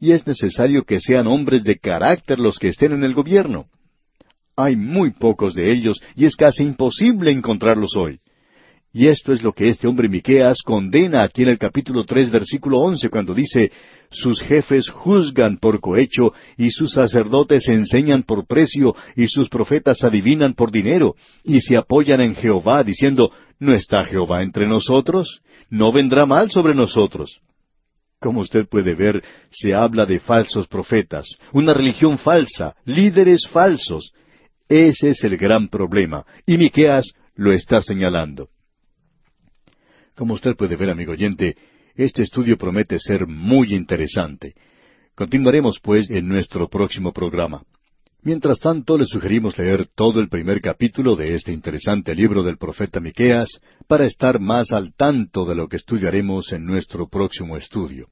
Y 0.00 0.10
es 0.10 0.26
necesario 0.26 0.82
que 0.82 0.98
sean 0.98 1.28
hombres 1.28 1.62
de 1.62 1.78
carácter 1.78 2.40
los 2.40 2.58
que 2.58 2.70
estén 2.70 2.90
en 2.90 3.04
el 3.04 3.14
gobierno. 3.14 3.66
Hay 4.56 4.74
muy 4.74 5.12
pocos 5.12 5.54
de 5.54 5.70
ellos 5.70 6.00
y 6.16 6.24
es 6.24 6.34
casi 6.34 6.64
imposible 6.64 7.30
encontrarlos 7.30 7.94
hoy. 7.94 8.18
Y 8.92 9.06
esto 9.06 9.32
es 9.32 9.42
lo 9.42 9.52
que 9.52 9.68
este 9.68 9.86
hombre 9.86 10.08
Miqueas 10.08 10.62
condena 10.64 11.22
aquí 11.22 11.42
en 11.42 11.50
el 11.50 11.58
capítulo 11.58 12.04
tres, 12.04 12.30
versículo 12.30 12.78
once, 12.78 13.10
cuando 13.10 13.34
dice 13.34 13.70
sus 14.10 14.40
jefes 14.40 14.88
juzgan 14.88 15.58
por 15.58 15.80
cohecho, 15.80 16.32
y 16.56 16.70
sus 16.70 16.92
sacerdotes 16.92 17.68
enseñan 17.68 18.22
por 18.22 18.46
precio, 18.46 18.96
y 19.14 19.28
sus 19.28 19.50
profetas 19.50 20.02
adivinan 20.04 20.54
por 20.54 20.70
dinero, 20.70 21.14
y 21.44 21.60
se 21.60 21.76
apoyan 21.76 22.22
en 22.22 22.34
Jehová, 22.34 22.82
diciendo 22.82 23.30
¿No 23.58 23.74
está 23.74 24.04
Jehová 24.04 24.42
entre 24.42 24.66
nosotros? 24.66 25.42
¿No 25.68 25.92
vendrá 25.92 26.24
mal 26.24 26.50
sobre 26.50 26.74
nosotros? 26.74 27.40
Como 28.20 28.40
usted 28.40 28.66
puede 28.66 28.94
ver, 28.94 29.22
se 29.50 29.74
habla 29.74 30.06
de 30.06 30.18
falsos 30.18 30.66
profetas, 30.66 31.26
una 31.52 31.74
religión 31.74 32.18
falsa, 32.18 32.74
líderes 32.84 33.46
falsos. 33.46 34.12
Ese 34.68 35.10
es 35.10 35.22
el 35.24 35.36
gran 35.36 35.68
problema, 35.68 36.24
y 36.46 36.56
Miqueas 36.56 37.12
lo 37.36 37.52
está 37.52 37.82
señalando. 37.82 38.48
Como 40.18 40.34
usted 40.34 40.56
puede 40.56 40.74
ver, 40.74 40.90
amigo 40.90 41.12
oyente, 41.12 41.56
este 41.94 42.24
estudio 42.24 42.58
promete 42.58 42.98
ser 42.98 43.28
muy 43.28 43.72
interesante. 43.72 44.52
Continuaremos, 45.14 45.78
pues, 45.80 46.10
en 46.10 46.26
nuestro 46.26 46.68
próximo 46.68 47.12
programa. 47.12 47.62
Mientras 48.22 48.58
tanto, 48.58 48.98
le 48.98 49.06
sugerimos 49.06 49.56
leer 49.56 49.86
todo 49.94 50.18
el 50.18 50.28
primer 50.28 50.60
capítulo 50.60 51.14
de 51.14 51.36
este 51.36 51.52
interesante 51.52 52.16
libro 52.16 52.42
del 52.42 52.58
profeta 52.58 52.98
Miqueas 52.98 53.60
para 53.86 54.06
estar 54.06 54.40
más 54.40 54.72
al 54.72 54.92
tanto 54.92 55.44
de 55.44 55.54
lo 55.54 55.68
que 55.68 55.76
estudiaremos 55.76 56.50
en 56.52 56.66
nuestro 56.66 57.06
próximo 57.06 57.56
estudio. 57.56 58.08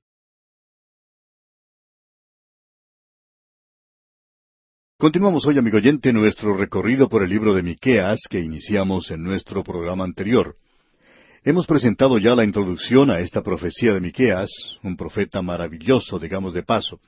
Continuamos 4.97 5.45
hoy, 5.45 5.59
amigo 5.59 5.79
oyente, 5.79 6.13
nuestro 6.13 6.57
recorrido 6.57 7.09
por 7.09 7.25
el 7.25 7.31
libro 7.31 7.53
de 7.53 7.65
Miqueas 7.65 8.21
que 8.31 8.39
iniciamos 8.39 9.11
en 9.11 9.25
nuestro 9.25 9.65
programa 9.65 10.05
anterior. 10.05 10.57
Hemos 11.47 11.65
presentado 11.65 12.19
ya 12.19 12.35
la 12.35 12.43
introducción 12.43 13.09
a 13.09 13.21
esta 13.21 13.41
profecía 13.41 13.95
de 13.95 14.01
Miqueas, 14.01 14.51
un 14.83 14.97
profeta 14.97 15.43
maravilloso, 15.43 16.19
digamos 16.19 16.53
de 16.55 16.65
paso. 16.65 16.99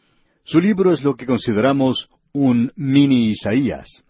Su 0.44 0.61
libro 0.61 0.92
es 0.92 1.03
lo 1.03 1.16
que 1.16 1.27
consideramos 1.27 2.09
un 2.33 2.70
mini 2.77 3.31
Isaías. 3.31 4.05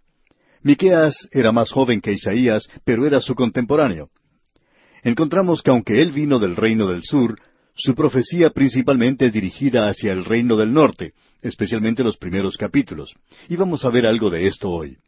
Miqueas 0.63 1.31
era 1.33 1.51
más 1.51 1.71
joven 1.71 2.03
que 2.03 2.13
Isaías, 2.13 2.69
pero 2.85 3.07
era 3.07 3.23
su 3.23 3.35
contemporáneo. 3.35 4.11
Encontramos 5.03 5.63
que 5.63 5.71
aunque 5.71 6.03
él 6.03 6.13
vino 6.13 6.39
del 6.39 6.57
reino 6.57 6.89
del 6.89 7.05
sur, 7.05 7.41
su 7.75 7.95
profecía 7.95 8.51
principalmente 8.51 9.25
es 9.25 9.33
dirigida 9.33 9.89
hacia 9.89 10.13
el 10.13 10.27
reino 10.27 10.59
del 10.59 10.75
norte, 10.75 11.15
especialmente 11.41 12.05
los 12.05 12.19
primeros 12.19 12.59
capítulos. 12.59 13.15
Y 13.49 13.57
vamos 13.57 13.83
a 13.87 13.89
ver 13.89 14.07
algo 14.07 14.29
de 14.29 14.47
esto 14.47 14.69
hoy. 14.69 14.99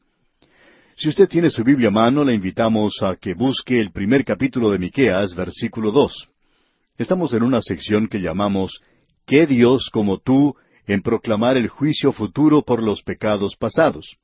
Si 1.01 1.09
usted 1.09 1.31
tiene 1.31 1.49
su 1.49 1.65
Biblia 1.65 1.89
a 1.89 1.93
mano, 1.93 2.23
le 2.25 2.35
invitamos 2.35 3.01
a 3.01 3.17
que 3.17 3.33
busque 3.33 3.81
el 3.81 3.91
primer 3.91 4.23
capítulo 4.23 4.71
de 4.71 4.79
Miqueas, 4.79 5.35
versículo 5.35 5.93
dos. 5.93 6.29
Estamos 6.99 7.33
en 7.33 7.43
una 7.43 7.63
sección 7.63 8.07
que 8.07 8.21
llamamos 8.21 8.83
¿Qué 9.25 9.47
Dios 9.47 9.89
como 9.91 10.19
tú 10.19 10.57
en 10.87 11.01
proclamar 11.01 11.57
el 11.57 11.69
juicio 11.69 12.13
futuro 12.13 12.61
por 12.61 12.83
los 12.83 13.03
pecados 13.03 13.57
pasados? 13.57 14.19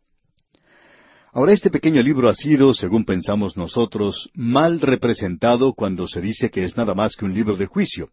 Ahora 1.32 1.54
este 1.54 1.70
pequeño 1.70 2.02
libro 2.02 2.28
ha 2.28 2.34
sido, 2.34 2.74
según 2.74 3.06
pensamos 3.06 3.56
nosotros, 3.56 4.28
mal 4.34 4.78
representado 4.78 5.72
cuando 5.72 6.06
se 6.06 6.20
dice 6.20 6.50
que 6.50 6.62
es 6.62 6.76
nada 6.76 6.94
más 6.94 7.16
que 7.16 7.24
un 7.24 7.32
libro 7.32 7.56
de 7.56 7.64
juicio. 7.64 8.10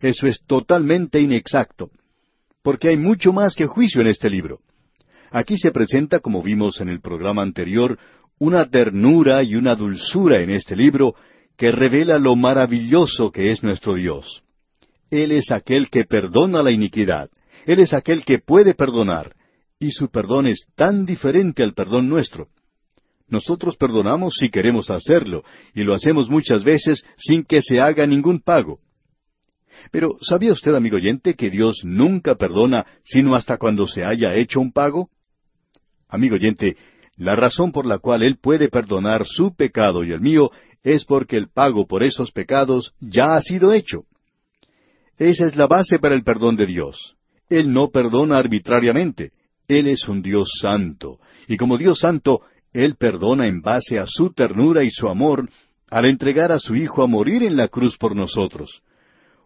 Eso 0.00 0.26
es 0.26 0.42
totalmente 0.44 1.20
inexacto 1.20 1.92
porque 2.60 2.88
hay 2.88 2.96
mucho 2.96 3.32
más 3.32 3.54
que 3.54 3.66
juicio 3.66 4.00
en 4.00 4.08
este 4.08 4.28
libro. 4.28 4.58
Aquí 5.34 5.58
se 5.58 5.72
presenta, 5.72 6.20
como 6.20 6.44
vimos 6.44 6.80
en 6.80 6.88
el 6.88 7.00
programa 7.00 7.42
anterior, 7.42 7.98
una 8.38 8.70
ternura 8.70 9.42
y 9.42 9.56
una 9.56 9.74
dulzura 9.74 10.38
en 10.38 10.50
este 10.50 10.76
libro 10.76 11.16
que 11.56 11.72
revela 11.72 12.20
lo 12.20 12.36
maravilloso 12.36 13.32
que 13.32 13.50
es 13.50 13.64
nuestro 13.64 13.94
Dios. 13.94 14.44
Él 15.10 15.32
es 15.32 15.50
aquel 15.50 15.90
que 15.90 16.04
perdona 16.04 16.62
la 16.62 16.70
iniquidad, 16.70 17.30
Él 17.66 17.80
es 17.80 17.92
aquel 17.94 18.24
que 18.24 18.38
puede 18.38 18.74
perdonar, 18.74 19.34
y 19.80 19.90
su 19.90 20.08
perdón 20.08 20.46
es 20.46 20.68
tan 20.76 21.04
diferente 21.04 21.64
al 21.64 21.74
perdón 21.74 22.08
nuestro. 22.08 22.46
Nosotros 23.26 23.76
perdonamos 23.76 24.36
si 24.38 24.50
queremos 24.50 24.88
hacerlo, 24.88 25.42
y 25.74 25.82
lo 25.82 25.94
hacemos 25.94 26.30
muchas 26.30 26.62
veces 26.62 27.04
sin 27.16 27.42
que 27.42 27.60
se 27.60 27.80
haga 27.80 28.06
ningún 28.06 28.38
pago. 28.38 28.78
Pero 29.90 30.10
¿sabía 30.20 30.52
usted, 30.52 30.76
amigo 30.76 30.94
oyente, 30.94 31.34
que 31.34 31.50
Dios 31.50 31.80
nunca 31.82 32.36
perdona 32.36 32.86
sino 33.02 33.34
hasta 33.34 33.56
cuando 33.56 33.88
se 33.88 34.04
haya 34.04 34.32
hecho 34.36 34.60
un 34.60 34.70
pago? 34.70 35.10
Amigo 36.14 36.36
oyente, 36.36 36.76
la 37.16 37.34
razón 37.36 37.72
por 37.72 37.86
la 37.86 37.98
cual 37.98 38.22
Él 38.22 38.38
puede 38.40 38.68
perdonar 38.68 39.26
su 39.26 39.54
pecado 39.54 40.04
y 40.04 40.12
el 40.12 40.20
mío 40.20 40.50
es 40.82 41.04
porque 41.04 41.36
el 41.36 41.48
pago 41.48 41.86
por 41.86 42.02
esos 42.02 42.30
pecados 42.30 42.92
ya 43.00 43.36
ha 43.36 43.42
sido 43.42 43.72
hecho. 43.72 44.04
Esa 45.18 45.46
es 45.46 45.56
la 45.56 45.66
base 45.66 45.98
para 45.98 46.14
el 46.14 46.22
perdón 46.22 46.56
de 46.56 46.66
Dios. 46.66 47.16
Él 47.48 47.72
no 47.72 47.88
perdona 47.88 48.38
arbitrariamente. 48.38 49.32
Él 49.66 49.88
es 49.88 50.08
un 50.08 50.22
Dios 50.22 50.50
santo. 50.60 51.18
Y 51.48 51.56
como 51.56 51.78
Dios 51.78 52.00
santo, 52.00 52.42
Él 52.72 52.96
perdona 52.96 53.46
en 53.46 53.60
base 53.60 53.98
a 53.98 54.06
su 54.06 54.32
ternura 54.32 54.84
y 54.84 54.90
su 54.90 55.08
amor 55.08 55.48
al 55.90 56.04
entregar 56.04 56.52
a 56.52 56.60
su 56.60 56.74
Hijo 56.74 57.02
a 57.02 57.06
morir 57.06 57.42
en 57.42 57.56
la 57.56 57.68
cruz 57.68 57.96
por 57.96 58.14
nosotros 58.14 58.82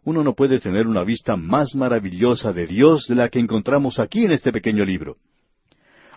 uno 0.08 0.24
no 0.24 0.34
puede 0.34 0.58
tener 0.58 0.86
una 0.86 1.04
vista 1.04 1.36
más 1.36 1.74
maravillosa 1.74 2.52
de 2.54 2.66
Dios 2.66 3.06
de 3.08 3.14
la 3.14 3.28
que 3.28 3.40
encontramos 3.40 3.98
aquí 3.98 4.24
en 4.24 4.32
este 4.32 4.52
pequeño 4.52 4.82
libro. 4.82 5.16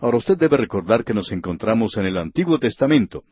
Ahora 0.01 0.17
usted 0.17 0.35
debe 0.35 0.57
recordar 0.57 1.03
que 1.03 1.13
nos 1.13 1.31
encontramos 1.31 1.95
en 1.95 2.07
el 2.07 2.17
Antiguo 2.17 2.57
Testamento. 2.57 3.23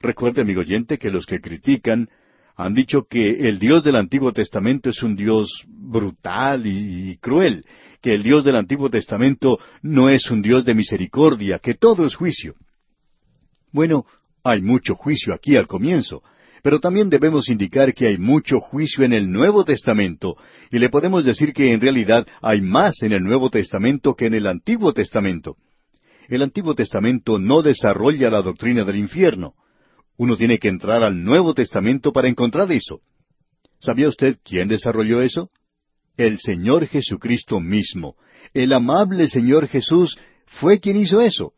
Recuerde, 0.00 0.40
amigo 0.40 0.62
oyente, 0.62 0.98
que 0.98 1.10
los 1.10 1.26
que 1.26 1.40
critican 1.40 2.08
Han 2.56 2.74
dicho 2.74 3.04
que 3.08 3.48
el 3.48 3.58
Dios 3.58 3.82
del 3.82 3.96
Antiguo 3.96 4.32
Testamento 4.32 4.90
es 4.90 5.02
un 5.02 5.16
Dios 5.16 5.64
brutal 5.66 6.66
y, 6.66 7.16
cruel, 7.16 7.64
que 8.00 8.14
el 8.14 8.22
Dios 8.22 8.44
del 8.44 8.56
Antiguo 8.56 8.90
Testamento 8.90 9.58
no 9.82 10.10
es 10.10 10.30
un 10.30 10.42
Dios 10.42 10.64
de 10.64 10.74
misericordia, 10.74 11.58
que 11.58 11.74
todo 11.74 12.06
es 12.06 12.14
juicio. 12.14 12.54
Bueno, 13.70 14.04
hay 14.44 14.60
mucho 14.60 14.94
juicio 14.96 15.32
aquí 15.32 15.56
al 15.56 15.66
comienzo, 15.66 16.22
pero 16.62 16.78
también 16.78 17.08
debemos 17.08 17.48
indicar 17.48 17.94
que 17.94 18.06
hay 18.06 18.18
mucho 18.18 18.60
juicio 18.60 19.02
en 19.02 19.14
el 19.14 19.30
Nuevo 19.30 19.64
Testamento, 19.64 20.36
y 20.70 20.78
le 20.78 20.90
podemos 20.90 21.24
decir 21.24 21.54
que 21.54 21.72
en 21.72 21.80
realidad 21.80 22.26
hay 22.42 22.60
más 22.60 23.02
en 23.02 23.12
el 23.12 23.22
Nuevo 23.22 23.48
Testamento 23.48 24.14
que 24.14 24.26
en 24.26 24.34
el 24.34 24.46
Antiguo 24.46 24.92
Testamento. 24.92 25.56
El 26.32 26.40
Antiguo 26.40 26.74
Testamento 26.74 27.38
no 27.38 27.60
desarrolla 27.60 28.30
la 28.30 28.40
doctrina 28.40 28.84
del 28.84 28.96
infierno. 28.96 29.52
Uno 30.16 30.34
tiene 30.34 30.58
que 30.58 30.68
entrar 30.68 31.02
al 31.02 31.22
Nuevo 31.22 31.52
Testamento 31.52 32.10
para 32.10 32.26
encontrar 32.26 32.72
eso. 32.72 33.00
¿Sabía 33.78 34.08
usted 34.08 34.38
quién 34.42 34.66
desarrolló 34.66 35.20
eso? 35.20 35.50
El 36.16 36.38
Señor 36.38 36.86
Jesucristo 36.86 37.60
mismo. 37.60 38.16
El 38.54 38.72
amable 38.72 39.28
Señor 39.28 39.68
Jesús 39.68 40.16
fue 40.46 40.80
quien 40.80 40.96
hizo 40.96 41.20
eso. 41.20 41.52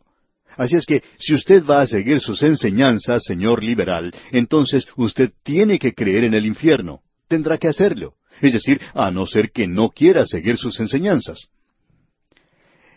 Así 0.57 0.75
es 0.75 0.87
que 0.87 1.05
si 1.21 1.35
usted 1.35 1.65
va 1.65 1.83
a 1.83 1.87
seguir 1.87 2.19
sus 2.19 2.43
enseñanzas, 2.43 3.23
señor 3.23 3.63
liberal, 3.63 4.13
entonces 4.33 4.89
usted 4.97 5.31
tiene 5.45 5.79
que 5.79 5.95
creer 5.95 6.25
en 6.25 6.35
el 6.35 6.47
infierno. 6.47 7.03
Tendrá 7.29 7.59
que 7.59 7.69
hacerlo. 7.69 8.15
Es 8.41 8.53
decir, 8.53 8.81
a 8.93 9.13
no 9.13 9.25
ser 9.29 9.53
que 9.53 9.69
no 9.69 9.91
quiera 9.91 10.27
seguir 10.27 10.57
sus 10.57 10.81
enseñanzas. 10.81 11.49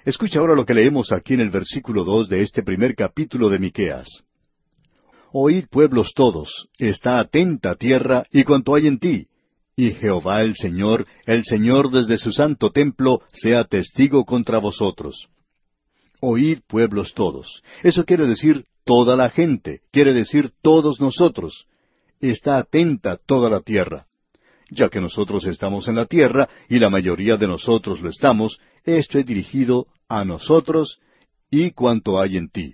Escucha 0.08 0.40
ahora 0.40 0.56
lo 0.56 0.66
que 0.66 0.74
leemos 0.74 1.12
aquí 1.12 1.34
en 1.34 1.42
el 1.42 1.50
versículo 1.50 2.06
dos 2.06 2.30
de 2.30 2.42
este 2.42 2.64
primer 2.64 2.96
capítulo 2.96 3.50
de 3.50 3.60
Miqueas. 3.60 4.08
Oíd 5.34 5.66
pueblos 5.70 6.14
todos, 6.16 6.70
está 6.80 7.20
atenta 7.20 7.76
tierra 7.76 8.26
y 8.32 8.46
cuanto 8.46 8.74
hay 8.74 8.88
en 8.88 9.00
ti, 9.00 9.28
y 9.76 9.92
Jehová 9.92 10.44
el 10.44 10.56
Señor, 10.56 11.06
el 11.26 11.44
Señor 11.44 11.92
desde 11.92 12.18
su 12.18 12.32
santo 12.32 12.72
templo, 12.72 13.22
sea 13.34 13.66
testigo 13.66 14.24
contra 14.24 14.60
vosotros. 14.60 15.28
Oíd 16.22 16.60
pueblos 16.68 17.14
todos. 17.14 17.62
Eso 17.84 18.06
quiere 18.06 18.28
decir 18.28 18.64
toda 18.86 19.18
la 19.18 19.30
gente, 19.30 19.82
quiere 19.92 20.14
decir 20.14 20.52
todos 20.62 21.02
nosotros. 21.02 21.66
Está 22.22 22.60
atenta 22.60 23.18
toda 23.18 23.50
la 23.50 23.60
tierra. 23.60 24.07
Ya 24.70 24.90
que 24.90 25.00
nosotros 25.00 25.46
estamos 25.46 25.88
en 25.88 25.96
la 25.96 26.06
tierra, 26.06 26.50
y 26.68 26.80
la 26.80 26.90
mayoría 26.90 27.38
de 27.38 27.48
nosotros 27.48 28.02
lo 28.02 28.10
estamos, 28.10 28.60
esto 28.84 29.18
es 29.18 29.26
dirigido 29.26 29.88
a 30.10 30.26
nosotros 30.26 31.00
y 31.50 31.72
cuanto 31.72 32.20
hay 32.20 32.38
en 32.38 32.50
ti. 32.50 32.74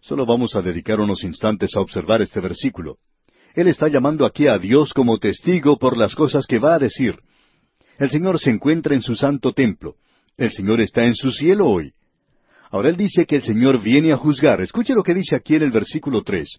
Solo 0.00 0.26
vamos 0.26 0.56
a 0.56 0.62
dedicar 0.62 1.00
unos 1.00 1.24
instantes 1.24 1.76
a 1.76 1.80
observar 1.80 2.22
este 2.22 2.40
versículo. 2.40 2.96
Él 3.54 3.68
está 3.68 3.88
llamando 3.88 4.24
aquí 4.24 4.46
a 4.46 4.58
Dios 4.58 4.92
como 4.94 5.18
testigo 5.18 5.78
por 5.78 5.96
las 5.96 6.14
cosas 6.14 6.46
que 6.46 6.58
va 6.58 6.74
a 6.74 6.78
decir. 6.78 7.16
El 7.98 8.10
Señor 8.10 8.40
se 8.40 8.50
encuentra 8.50 8.94
en 8.94 9.02
su 9.02 9.14
santo 9.14 9.52
templo. 9.52 9.96
El 10.36 10.50
Señor 10.50 10.80
está 10.80 11.04
en 11.04 11.14
su 11.14 11.30
cielo 11.30 11.68
hoy. 11.68 11.92
Ahora 12.70 12.88
él 12.88 12.96
dice 12.96 13.26
que 13.26 13.36
el 13.36 13.42
Señor 13.42 13.80
viene 13.80 14.12
a 14.12 14.16
juzgar. 14.16 14.62
Escuche 14.62 14.94
lo 14.94 15.02
que 15.02 15.14
dice 15.14 15.36
aquí 15.36 15.56
en 15.56 15.62
el 15.62 15.70
versículo 15.70 16.22
tres. 16.22 16.58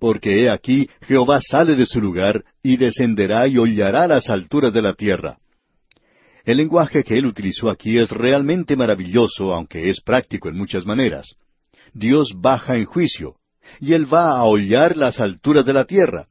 Porque 0.00 0.40
he 0.40 0.50
aquí 0.50 0.88
Jehová 1.02 1.40
sale 1.40 1.76
de 1.76 1.84
su 1.84 2.00
lugar 2.00 2.42
y 2.62 2.78
descenderá 2.78 3.46
y 3.46 3.58
hollará 3.58 4.08
las 4.08 4.30
alturas 4.30 4.72
de 4.72 4.82
la 4.82 4.94
tierra. 4.94 5.38
El 6.44 6.56
lenguaje 6.56 7.04
que 7.04 7.18
él 7.18 7.26
utilizó 7.26 7.68
aquí 7.68 7.98
es 7.98 8.10
realmente 8.10 8.76
maravilloso, 8.76 9.52
aunque 9.52 9.90
es 9.90 10.00
práctico 10.00 10.48
en 10.48 10.56
muchas 10.56 10.86
maneras. 10.86 11.34
Dios 11.92 12.32
baja 12.34 12.76
en 12.76 12.86
juicio, 12.86 13.36
y 13.78 13.92
él 13.92 14.12
va 14.12 14.30
a 14.30 14.44
hollar 14.44 14.96
las 14.96 15.20
alturas 15.20 15.66
de 15.66 15.74
la 15.74 15.84
tierra. 15.84 16.26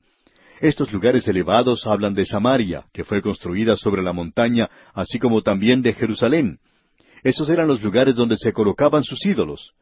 Estos 0.61 0.91
lugares 0.91 1.27
elevados 1.27 1.85
hablan 1.85 2.15
de 2.15 2.25
Samaria, 2.25 2.85
que 2.91 3.03
fue 3.03 3.21
construida 3.21 3.77
sobre 3.77 4.01
la 4.01 4.13
montaña, 4.13 4.67
así 4.95 5.19
como 5.19 5.43
también 5.43 5.83
de 5.83 5.93
Jerusalén. 5.93 6.57
Esos 7.23 7.49
eran 7.49 7.67
los 7.67 7.83
lugares 7.83 8.15
donde 8.15 8.35
se 8.35 8.51
colocaban 8.51 9.03
sus 9.03 9.23
ídolos. 9.25 9.73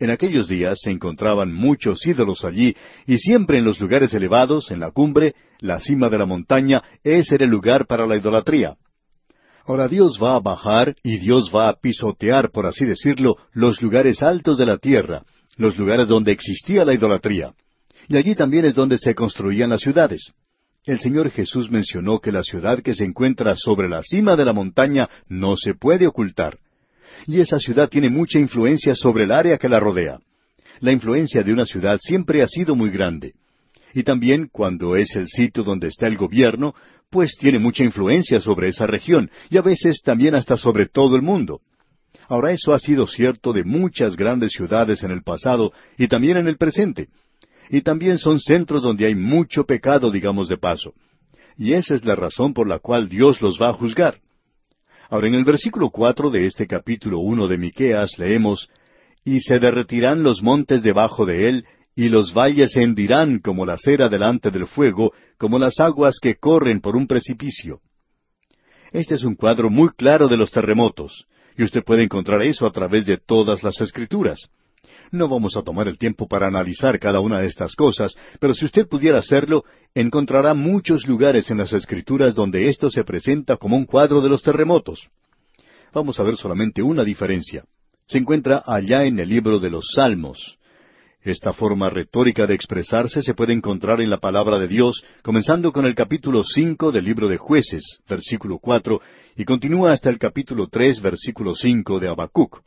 En 0.00 0.10
aquellos 0.10 0.48
días 0.48 0.78
se 0.82 0.90
encontraban 0.90 1.52
muchos 1.52 2.04
ídolos 2.04 2.44
allí, 2.44 2.74
y 3.06 3.18
siempre 3.18 3.58
en 3.58 3.64
los 3.64 3.80
lugares 3.80 4.12
elevados, 4.12 4.70
en 4.70 4.80
la 4.80 4.90
cumbre, 4.90 5.34
la 5.60 5.80
cima 5.80 6.08
de 6.08 6.18
la 6.18 6.26
montaña, 6.26 6.82
ese 7.04 7.36
era 7.36 7.44
el 7.44 7.50
lugar 7.50 7.86
para 7.86 8.06
la 8.06 8.16
idolatría. 8.16 8.76
Ahora 9.66 9.86
Dios 9.86 10.18
va 10.22 10.34
a 10.34 10.40
bajar 10.40 10.96
y 11.02 11.18
Dios 11.18 11.50
va 11.54 11.68
a 11.68 11.78
pisotear, 11.80 12.50
por 12.50 12.66
así 12.66 12.84
decirlo, 12.84 13.36
los 13.52 13.80
lugares 13.80 14.22
altos 14.22 14.58
de 14.58 14.66
la 14.66 14.78
tierra, 14.78 15.22
los 15.56 15.78
lugares 15.78 16.08
donde 16.08 16.32
existía 16.32 16.84
la 16.84 16.92
idolatría. 16.92 17.54
Y 18.08 18.16
allí 18.16 18.34
también 18.34 18.64
es 18.64 18.74
donde 18.74 18.98
se 18.98 19.14
construían 19.14 19.70
las 19.70 19.80
ciudades. 19.80 20.32
El 20.84 20.98
Señor 20.98 21.30
Jesús 21.30 21.70
mencionó 21.70 22.18
que 22.18 22.32
la 22.32 22.42
ciudad 22.42 22.82
que 22.82 22.94
se 22.94 23.04
encuentra 23.04 23.54
sobre 23.56 23.88
la 23.88 24.02
cima 24.02 24.36
de 24.36 24.44
la 24.44 24.52
montaña 24.52 25.08
no 25.28 25.56
se 25.56 25.74
puede 25.74 26.06
ocultar 26.06 26.58
y 27.26 27.40
esa 27.40 27.58
ciudad 27.58 27.88
tiene 27.88 28.08
mucha 28.08 28.38
influencia 28.38 28.94
sobre 28.94 29.24
el 29.24 29.32
área 29.32 29.58
que 29.58 29.68
la 29.68 29.80
rodea. 29.80 30.18
La 30.80 30.92
influencia 30.92 31.42
de 31.42 31.52
una 31.52 31.64
ciudad 31.64 31.98
siempre 32.00 32.42
ha 32.42 32.48
sido 32.48 32.74
muy 32.74 32.90
grande. 32.90 33.34
Y 33.94 34.02
también 34.02 34.48
cuando 34.50 34.96
es 34.96 35.14
el 35.14 35.28
sitio 35.28 35.62
donde 35.62 35.88
está 35.88 36.06
el 36.06 36.16
gobierno, 36.16 36.74
pues 37.10 37.36
tiene 37.38 37.58
mucha 37.58 37.84
influencia 37.84 38.40
sobre 38.40 38.68
esa 38.68 38.86
región 38.86 39.30
y 39.48 39.56
a 39.56 39.62
veces 39.62 40.00
también 40.02 40.34
hasta 40.34 40.56
sobre 40.56 40.86
todo 40.86 41.14
el 41.16 41.22
mundo. 41.22 41.60
Ahora 42.28 42.52
eso 42.52 42.72
ha 42.72 42.78
sido 42.78 43.06
cierto 43.06 43.52
de 43.52 43.64
muchas 43.64 44.16
grandes 44.16 44.52
ciudades 44.52 45.02
en 45.02 45.10
el 45.10 45.22
pasado 45.22 45.72
y 45.96 46.08
también 46.08 46.38
en 46.38 46.48
el 46.48 46.56
presente. 46.56 47.08
Y 47.70 47.82
también 47.82 48.18
son 48.18 48.40
centros 48.40 48.82
donde 48.82 49.06
hay 49.06 49.14
mucho 49.14 49.64
pecado, 49.64 50.10
digamos 50.10 50.48
de 50.48 50.58
paso. 50.58 50.92
Y 51.56 51.72
esa 51.74 51.94
es 51.94 52.04
la 52.04 52.16
razón 52.16 52.52
por 52.52 52.66
la 52.66 52.78
cual 52.78 53.08
Dios 53.08 53.40
los 53.40 53.60
va 53.60 53.68
a 53.68 53.74
juzgar. 53.74 54.18
Ahora, 55.10 55.28
en 55.28 55.34
el 55.34 55.44
versículo 55.44 55.90
cuatro 55.90 56.30
de 56.30 56.46
este 56.46 56.66
capítulo 56.66 57.18
uno 57.18 57.46
de 57.46 57.58
Miqueas 57.58 58.18
leemos 58.18 58.68
Y 59.24 59.40
se 59.40 59.58
derretirán 59.58 60.22
los 60.22 60.42
montes 60.42 60.82
debajo 60.82 61.24
de 61.24 61.48
él, 61.48 61.64
y 61.96 62.08
los 62.08 62.34
valles 62.34 62.72
se 62.72 62.82
hendirán 62.82 63.38
como 63.38 63.64
la 63.64 63.78
cera 63.78 64.08
delante 64.08 64.50
del 64.50 64.66
fuego, 64.66 65.12
como 65.38 65.58
las 65.58 65.78
aguas 65.80 66.18
que 66.20 66.36
corren 66.36 66.80
por 66.80 66.96
un 66.96 67.06
precipicio. 67.06 67.80
Este 68.92 69.14
es 69.14 69.24
un 69.24 69.34
cuadro 69.34 69.70
muy 69.70 69.90
claro 69.90 70.28
de 70.28 70.36
los 70.36 70.50
terremotos, 70.50 71.26
y 71.56 71.62
usted 71.62 71.82
puede 71.84 72.02
encontrar 72.02 72.42
eso 72.42 72.66
a 72.66 72.72
través 72.72 73.06
de 73.06 73.16
todas 73.16 73.62
las 73.62 73.80
escrituras. 73.80 74.48
No 75.10 75.28
vamos 75.28 75.56
a 75.56 75.62
tomar 75.62 75.88
el 75.88 75.98
tiempo 75.98 76.26
para 76.26 76.46
analizar 76.46 76.98
cada 76.98 77.20
una 77.20 77.40
de 77.40 77.46
estas 77.46 77.74
cosas, 77.74 78.14
pero 78.40 78.54
si 78.54 78.64
usted 78.64 78.88
pudiera 78.88 79.18
hacerlo, 79.18 79.64
encontrará 79.94 80.54
muchos 80.54 81.06
lugares 81.06 81.50
en 81.50 81.58
las 81.58 81.72
Escrituras 81.72 82.34
donde 82.34 82.68
esto 82.68 82.90
se 82.90 83.04
presenta 83.04 83.56
como 83.56 83.76
un 83.76 83.84
cuadro 83.84 84.20
de 84.20 84.28
los 84.28 84.42
terremotos. 84.42 85.08
Vamos 85.92 86.18
a 86.18 86.24
ver 86.24 86.36
solamente 86.36 86.82
una 86.82 87.04
diferencia. 87.04 87.64
Se 88.06 88.18
encuentra 88.18 88.62
allá 88.66 89.04
en 89.04 89.18
el 89.18 89.28
libro 89.28 89.58
de 89.58 89.70
los 89.70 89.86
Salmos. 89.94 90.58
Esta 91.22 91.54
forma 91.54 91.88
retórica 91.88 92.46
de 92.46 92.54
expresarse 92.54 93.22
se 93.22 93.32
puede 93.32 93.54
encontrar 93.54 94.02
en 94.02 94.10
la 94.10 94.18
palabra 94.18 94.58
de 94.58 94.68
Dios, 94.68 95.02
comenzando 95.22 95.72
con 95.72 95.86
el 95.86 95.94
capítulo 95.94 96.42
cinco 96.44 96.92
del 96.92 97.06
libro 97.06 97.28
de 97.28 97.38
Jueces, 97.38 98.00
versículo 98.06 98.58
cuatro, 98.58 99.00
y 99.34 99.46
continúa 99.46 99.92
hasta 99.92 100.10
el 100.10 100.18
capítulo 100.18 100.68
tres, 100.68 101.00
versículo 101.00 101.54
cinco 101.54 101.98
de 101.98 102.08
Habacuc. 102.08 102.60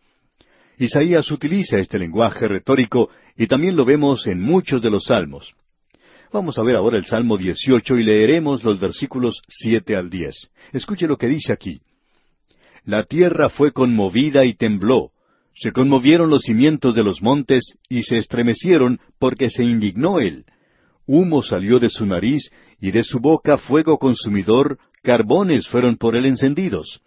Isaías 0.79 1.31
utiliza 1.31 1.79
este 1.79 1.97
lenguaje 1.97 2.47
retórico 2.47 3.09
y 3.35 3.47
también 3.47 3.75
lo 3.75 3.83
vemos 3.83 4.27
en 4.27 4.41
muchos 4.41 4.81
de 4.81 4.91
los 4.91 5.05
salmos. 5.05 5.55
Vamos 6.31 6.57
a 6.57 6.63
ver 6.63 6.75
ahora 6.75 6.97
el 6.97 7.05
Salmo 7.05 7.37
18 7.37 7.97
y 7.97 8.03
leeremos 8.03 8.63
los 8.63 8.79
versículos 8.79 9.41
siete 9.47 9.95
al 9.95 10.09
diez. 10.09 10.49
Escuche 10.73 11.07
lo 11.07 11.17
que 11.17 11.27
dice 11.27 11.51
aquí. 11.51 11.81
La 12.83 13.03
tierra 13.03 13.49
fue 13.49 13.71
conmovida 13.71 14.45
y 14.45 14.53
tembló. 14.53 15.11
Se 15.55 15.71
conmovieron 15.71 16.29
los 16.29 16.43
cimientos 16.43 16.93
de 16.93 17.03
los 17.03 17.23
montes 17.23 17.77
y 17.89 18.03
se 18.03 18.17
estremecieron 18.17 18.99
porque 19.17 19.49
se 19.49 19.63
indignó 19.63 20.19
él. 20.19 20.45
Humo 21.07 21.41
salió 21.41 21.79
de 21.79 21.89
su 21.89 22.05
nariz 22.05 22.51
y 22.79 22.91
de 22.91 23.03
su 23.03 23.19
boca 23.19 23.57
fuego 23.57 23.97
consumidor, 23.97 24.77
carbones 25.01 25.67
fueron 25.67 25.95
por 25.95 26.15
él 26.15 26.25
encendidos. 26.25 26.99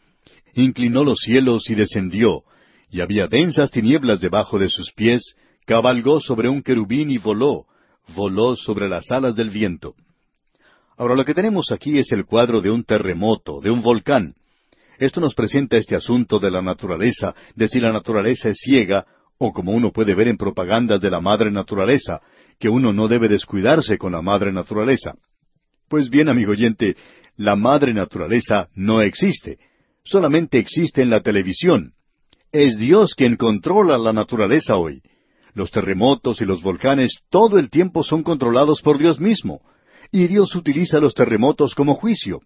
Inclinó 0.54 1.04
los 1.04 1.20
cielos 1.20 1.70
y 1.70 1.76
descendió 1.76 2.42
y 2.90 3.00
había 3.00 3.26
densas 3.26 3.70
tinieblas 3.70 4.20
debajo 4.20 4.59
de 4.59 4.68
sus 4.68 4.92
pies, 4.92 5.35
cabalgó 5.66 6.20
sobre 6.20 6.48
un 6.48 6.62
querubín 6.62 7.11
y 7.11 7.18
voló, 7.18 7.66
voló 8.14 8.57
sobre 8.57 8.88
las 8.88 9.11
alas 9.11 9.37
del 9.37 9.50
viento. 9.50 9.94
Ahora 10.96 11.14
lo 11.14 11.24
que 11.24 11.35
tenemos 11.35 11.70
aquí 11.72 11.98
es 11.98 12.12
el 12.12 12.26
cuadro 12.26 12.61
de 12.61 12.70
un 12.70 12.85
terremoto, 12.85 13.61
de 13.61 13.70
un 13.70 13.81
volcán. 13.81 14.35
Esto 14.98 15.20
nos 15.20 15.35
presenta 15.35 15.79
este 15.79 15.96
asunto 15.96 16.38
de 16.38 16.50
la 16.50 16.61
naturaleza, 16.61 17.35
de 17.55 17.68
si 17.68 17.81
la 17.81 17.92
naturaleza 17.92 18.50
es 18.50 18.59
ciega, 18.59 19.07
o 19.38 19.53
como 19.53 19.72
uno 19.72 19.92
puede 19.92 20.14
ver 20.14 20.29
en 20.29 20.37
propagandas 20.37 21.00
de 21.00 21.11
la 21.11 21.20
madre 21.20 21.50
naturaleza, 21.50 22.20
que 22.59 22.68
uno 22.68 22.92
no 22.92 23.09
debe 23.09 23.29
descuidarse 23.29 23.96
con 23.96 24.12
la 24.12 24.20
madre 24.20 24.53
naturaleza. 24.53 25.14
Pues 25.88 26.11
bien, 26.11 26.29
amigo 26.29 26.53
oyente, 26.53 26.96
la 27.37 27.57
madre 27.57 27.94
naturaleza 27.94 28.68
no 28.74 29.00
existe, 29.00 29.59
solamente 30.05 30.59
existe 30.59 31.00
en 31.00 31.09
la 31.09 31.20
televisión. 31.20 31.94
Es 32.52 32.76
Dios 32.78 33.14
quien 33.14 33.36
controla 33.36 33.96
la 33.96 34.12
naturaleza 34.12 34.76
hoy. 34.76 35.02
Los 35.54 35.70
terremotos 35.70 36.40
y 36.40 36.44
los 36.44 36.62
volcanes 36.62 37.20
todo 37.30 37.58
el 37.58 37.70
tiempo 37.70 38.02
son 38.02 38.24
controlados 38.24 38.82
por 38.82 38.98
Dios 38.98 39.20
mismo. 39.20 39.60
Y 40.10 40.26
Dios 40.26 40.56
utiliza 40.56 40.98
los 40.98 41.14
terremotos 41.14 41.76
como 41.76 41.94
juicio. 41.94 42.40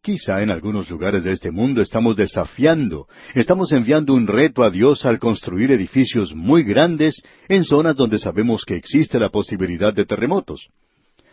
Quizá 0.00 0.42
en 0.42 0.50
algunos 0.50 0.88
lugares 0.88 1.24
de 1.24 1.32
este 1.32 1.50
mundo 1.50 1.82
estamos 1.82 2.16
desafiando, 2.16 3.06
estamos 3.34 3.72
enviando 3.72 4.14
un 4.14 4.26
reto 4.26 4.62
a 4.62 4.70
Dios 4.70 5.04
al 5.04 5.18
construir 5.18 5.72
edificios 5.72 6.34
muy 6.34 6.62
grandes 6.62 7.20
en 7.48 7.64
zonas 7.64 7.96
donde 7.96 8.18
sabemos 8.18 8.64
que 8.64 8.76
existe 8.76 9.18
la 9.18 9.28
posibilidad 9.28 9.92
de 9.92 10.06
terremotos. 10.06 10.68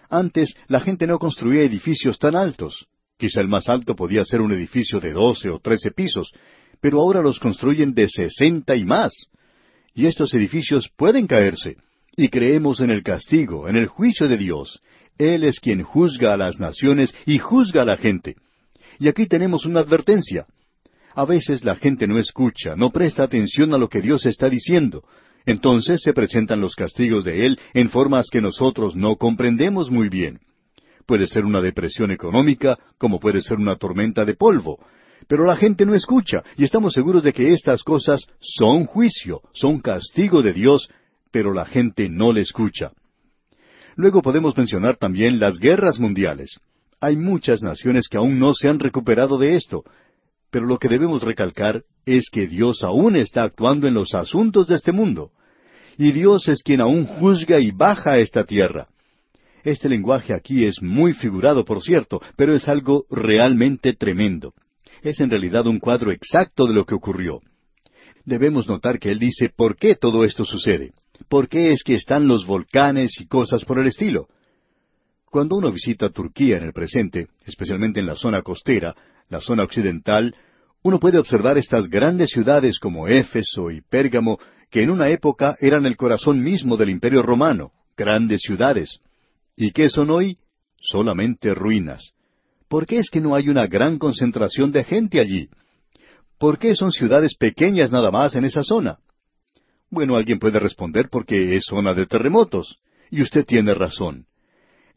Antes 0.09 0.55
la 0.67 0.81
gente 0.81 1.07
no 1.07 1.17
construía 1.17 1.63
edificios 1.63 2.19
tan 2.19 2.35
altos. 2.35 2.87
Quizá 3.17 3.39
el 3.39 3.47
más 3.47 3.69
alto 3.69 3.95
podía 3.95 4.25
ser 4.25 4.41
un 4.41 4.51
edificio 4.51 4.99
de 4.99 5.13
doce 5.13 5.49
o 5.49 5.59
trece 5.59 5.91
pisos, 5.91 6.33
pero 6.81 6.99
ahora 6.99 7.21
los 7.21 7.39
construyen 7.39 7.93
de 7.93 8.07
sesenta 8.07 8.75
y 8.75 8.85
más. 8.85 9.27
Y 9.93 10.05
estos 10.05 10.33
edificios 10.33 10.89
pueden 10.95 11.27
caerse. 11.27 11.77
Y 12.17 12.29
creemos 12.29 12.79
en 12.79 12.91
el 12.91 13.03
castigo, 13.03 13.67
en 13.67 13.75
el 13.75 13.87
juicio 13.87 14.27
de 14.27 14.37
Dios. 14.37 14.79
Él 15.17 15.43
es 15.43 15.59
quien 15.59 15.83
juzga 15.83 16.33
a 16.33 16.37
las 16.37 16.59
naciones 16.59 17.15
y 17.25 17.39
juzga 17.39 17.83
a 17.83 17.85
la 17.85 17.97
gente. 17.97 18.35
Y 18.99 19.07
aquí 19.07 19.27
tenemos 19.27 19.65
una 19.65 19.81
advertencia. 19.81 20.45
A 21.13 21.25
veces 21.25 21.63
la 21.63 21.75
gente 21.75 22.07
no 22.07 22.19
escucha, 22.19 22.75
no 22.75 22.91
presta 22.91 23.23
atención 23.23 23.73
a 23.73 23.77
lo 23.77 23.87
que 23.87 24.01
Dios 24.01 24.25
está 24.25 24.49
diciendo. 24.49 25.03
Entonces 25.45 26.01
se 26.01 26.13
presentan 26.13 26.59
los 26.59 26.75
castigos 26.75 27.23
de 27.23 27.45
Él 27.45 27.59
en 27.73 27.89
formas 27.89 28.27
que 28.29 28.41
nosotros 28.41 28.95
no 28.95 29.15
comprendemos 29.15 29.91
muy 29.91 30.09
bien. 30.09 30.39
Puede 31.05 31.27
ser 31.27 31.45
una 31.45 31.61
depresión 31.61 32.11
económica, 32.11 32.79
como 32.97 33.19
puede 33.19 33.41
ser 33.41 33.57
una 33.57 33.75
tormenta 33.75 34.25
de 34.25 34.33
polvo. 34.33 34.79
Pero 35.27 35.45
la 35.45 35.55
gente 35.55 35.85
no 35.85 35.95
escucha, 35.95 36.43
y 36.55 36.63
estamos 36.63 36.93
seguros 36.93 37.23
de 37.23 37.33
que 37.33 37.53
estas 37.53 37.83
cosas 37.83 38.27
son 38.39 38.85
juicio, 38.85 39.41
son 39.53 39.79
castigo 39.79 40.41
de 40.41 40.53
Dios, 40.53 40.89
pero 41.31 41.53
la 41.53 41.65
gente 41.65 42.09
no 42.09 42.31
le 42.31 42.41
escucha. 42.41 42.91
Luego 43.95 44.21
podemos 44.21 44.55
mencionar 44.55 44.97
también 44.97 45.39
las 45.39 45.57
guerras 45.57 45.99
mundiales. 45.99 46.59
Hay 46.99 47.15
muchas 47.15 47.61
naciones 47.61 48.07
que 48.09 48.17
aún 48.17 48.39
no 48.39 48.53
se 48.53 48.67
han 48.67 48.79
recuperado 48.79 49.37
de 49.37 49.55
esto, 49.55 49.83
pero 50.51 50.65
lo 50.65 50.77
que 50.77 50.89
debemos 50.89 51.23
recalcar 51.23 51.83
es 52.05 52.29
que 52.31 52.47
Dios 52.47 52.83
aún 52.83 53.15
está 53.15 53.43
actuando 53.43 53.87
en 53.87 53.93
los 53.93 54.13
asuntos 54.13 54.67
de 54.67 54.75
este 54.75 54.91
mundo. 54.91 55.31
Y 55.97 56.11
Dios 56.11 56.47
es 56.47 56.61
quien 56.61 56.81
aún 56.81 57.05
juzga 57.05 57.59
y 57.59 57.71
baja 57.71 58.11
a 58.11 58.19
esta 58.19 58.43
tierra. 58.43 58.87
Este 59.63 59.89
lenguaje 59.89 60.33
aquí 60.33 60.65
es 60.65 60.81
muy 60.81 61.13
figurado, 61.13 61.65
por 61.65 61.81
cierto, 61.81 62.21
pero 62.35 62.53
es 62.53 62.67
algo 62.67 63.05
realmente 63.09 63.93
tremendo. 63.93 64.53
Es 65.01 65.19
en 65.19 65.29
realidad 65.29 65.67
un 65.67 65.79
cuadro 65.79 66.11
exacto 66.11 66.65
de 66.67 66.73
lo 66.73 66.85
que 66.85 66.95
ocurrió. 66.95 67.41
Debemos 68.25 68.67
notar 68.67 68.99
que 68.99 69.11
él 69.11 69.19
dice 69.19 69.49
por 69.55 69.75
qué 69.75 69.95
todo 69.95 70.23
esto 70.23 70.45
sucede. 70.45 70.93
¿Por 71.29 71.47
qué 71.47 71.71
es 71.71 71.83
que 71.83 71.93
están 71.93 72.27
los 72.27 72.45
volcanes 72.45 73.19
y 73.21 73.27
cosas 73.27 73.63
por 73.65 73.79
el 73.79 73.87
estilo? 73.87 74.27
Cuando 75.25 75.55
uno 75.57 75.71
visita 75.71 76.09
Turquía 76.09 76.57
en 76.57 76.63
el 76.63 76.73
presente, 76.73 77.27
especialmente 77.45 77.99
en 77.99 78.05
la 78.05 78.15
zona 78.15 78.41
costera, 78.41 78.95
la 79.29 79.41
zona 79.41 79.63
occidental, 79.63 80.35
uno 80.81 80.99
puede 80.99 81.17
observar 81.17 81.57
estas 81.57 81.89
grandes 81.89 82.29
ciudades 82.29 82.79
como 82.79 83.07
Éfeso 83.07 83.71
y 83.71 83.81
Pérgamo, 83.81 84.39
que 84.69 84.83
en 84.83 84.91
una 84.91 85.09
época 85.09 85.55
eran 85.59 85.85
el 85.85 85.97
corazón 85.97 86.41
mismo 86.41 86.77
del 86.77 86.89
imperio 86.89 87.21
romano, 87.21 87.71
grandes 87.97 88.41
ciudades. 88.41 88.99
¿Y 89.55 89.71
qué 89.71 89.89
son 89.89 90.09
hoy? 90.09 90.37
Solamente 90.79 91.53
ruinas. 91.53 92.14
¿Por 92.67 92.85
qué 92.85 92.97
es 92.97 93.09
que 93.09 93.21
no 93.21 93.35
hay 93.35 93.49
una 93.49 93.67
gran 93.67 93.97
concentración 93.97 94.71
de 94.71 94.83
gente 94.83 95.19
allí? 95.19 95.49
¿Por 96.37 96.57
qué 96.57 96.75
son 96.75 96.91
ciudades 96.91 97.35
pequeñas 97.35 97.91
nada 97.91 98.11
más 98.11 98.35
en 98.35 98.45
esa 98.45 98.63
zona? 98.63 98.99
Bueno, 99.89 100.15
alguien 100.15 100.39
puede 100.39 100.59
responder 100.59 101.09
porque 101.09 101.55
es 101.55 101.65
zona 101.65 101.93
de 101.93 102.05
terremotos. 102.05 102.77
Y 103.11 103.21
usted 103.21 103.45
tiene 103.45 103.73
razón. 103.73 104.25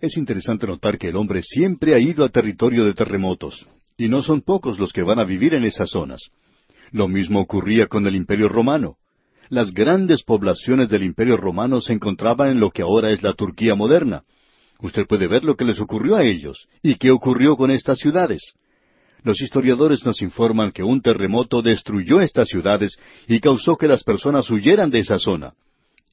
Es 0.01 0.17
interesante 0.17 0.67
notar 0.67 0.97
que 0.97 1.09
el 1.09 1.17
hombre 1.17 1.43
siempre 1.43 1.95
ha 1.95 1.99
ido 1.99 2.25
a 2.25 2.29
territorio 2.29 2.85
de 2.85 2.95
terremotos, 2.95 3.67
y 3.97 4.09
no 4.09 4.23
son 4.23 4.43
pocos 4.43 4.79
los 4.79 4.93
que 4.93 5.03
van 5.03 5.19
a 5.19 5.25
vivir 5.25 5.55
en 5.55 5.65
esas 5.65 5.91
zonas. 5.91 6.31
Lo 6.93 7.09
mismo 7.09 7.41
ocurría 7.41 7.87
con 7.87 8.07
el 8.07 8.15
Imperio 8.15 8.49
Romano. 8.49 8.97
Las 9.49 9.73
grandes 9.73 10.23
poblaciones 10.23 10.89
del 10.89 11.03
Imperio 11.03 11.37
Romano 11.37 11.81
se 11.81 11.93
encontraban 11.93 12.51
en 12.51 12.61
lo 12.61 12.71
que 12.71 12.83
ahora 12.83 13.11
es 13.11 13.23
la 13.23 13.33
Turquía 13.33 13.75
moderna. 13.75 14.23
Usted 14.81 15.07
puede 15.07 15.27
ver 15.27 15.45
lo 15.45 15.57
que 15.57 15.65
les 15.65 15.81
ocurrió 15.81 16.17
a 16.17 16.25
ellos 16.25 16.69
y 16.83 16.95
qué 16.97 17.11
ocurrió 17.11 17.57
con 17.57 17.71
estas 17.71 17.99
ciudades. 17.99 18.53
Los 19.25 19.41
historiadores 19.41 20.05
nos 20.05 20.23
informan 20.23 20.71
que 20.71 20.85
un 20.85 21.03
terremoto 21.03 21.63
destruyó 21.63 22.21
estas 22.21 22.49
ciudades 22.49 22.97
y 23.27 23.41
causó 23.41 23.77
que 23.77 23.89
las 23.89 24.05
personas 24.05 24.49
huyeran 24.51 24.91
de 24.91 25.01
esa 25.01 25.19
zona 25.19 25.55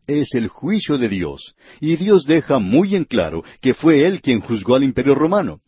es 0.07 0.33
el 0.33 0.47
juicio 0.47 0.97
de 0.97 1.09
Dios, 1.09 1.55
y 1.79 1.95
Dios 1.95 2.25
deja 2.25 2.59
muy 2.59 2.95
en 2.95 3.05
claro 3.05 3.43
que 3.61 3.73
fue 3.73 4.05
Él 4.05 4.21
quien 4.21 4.41
juzgó 4.41 4.75
al 4.75 4.83
imperio 4.83 5.15
romano. 5.15 5.61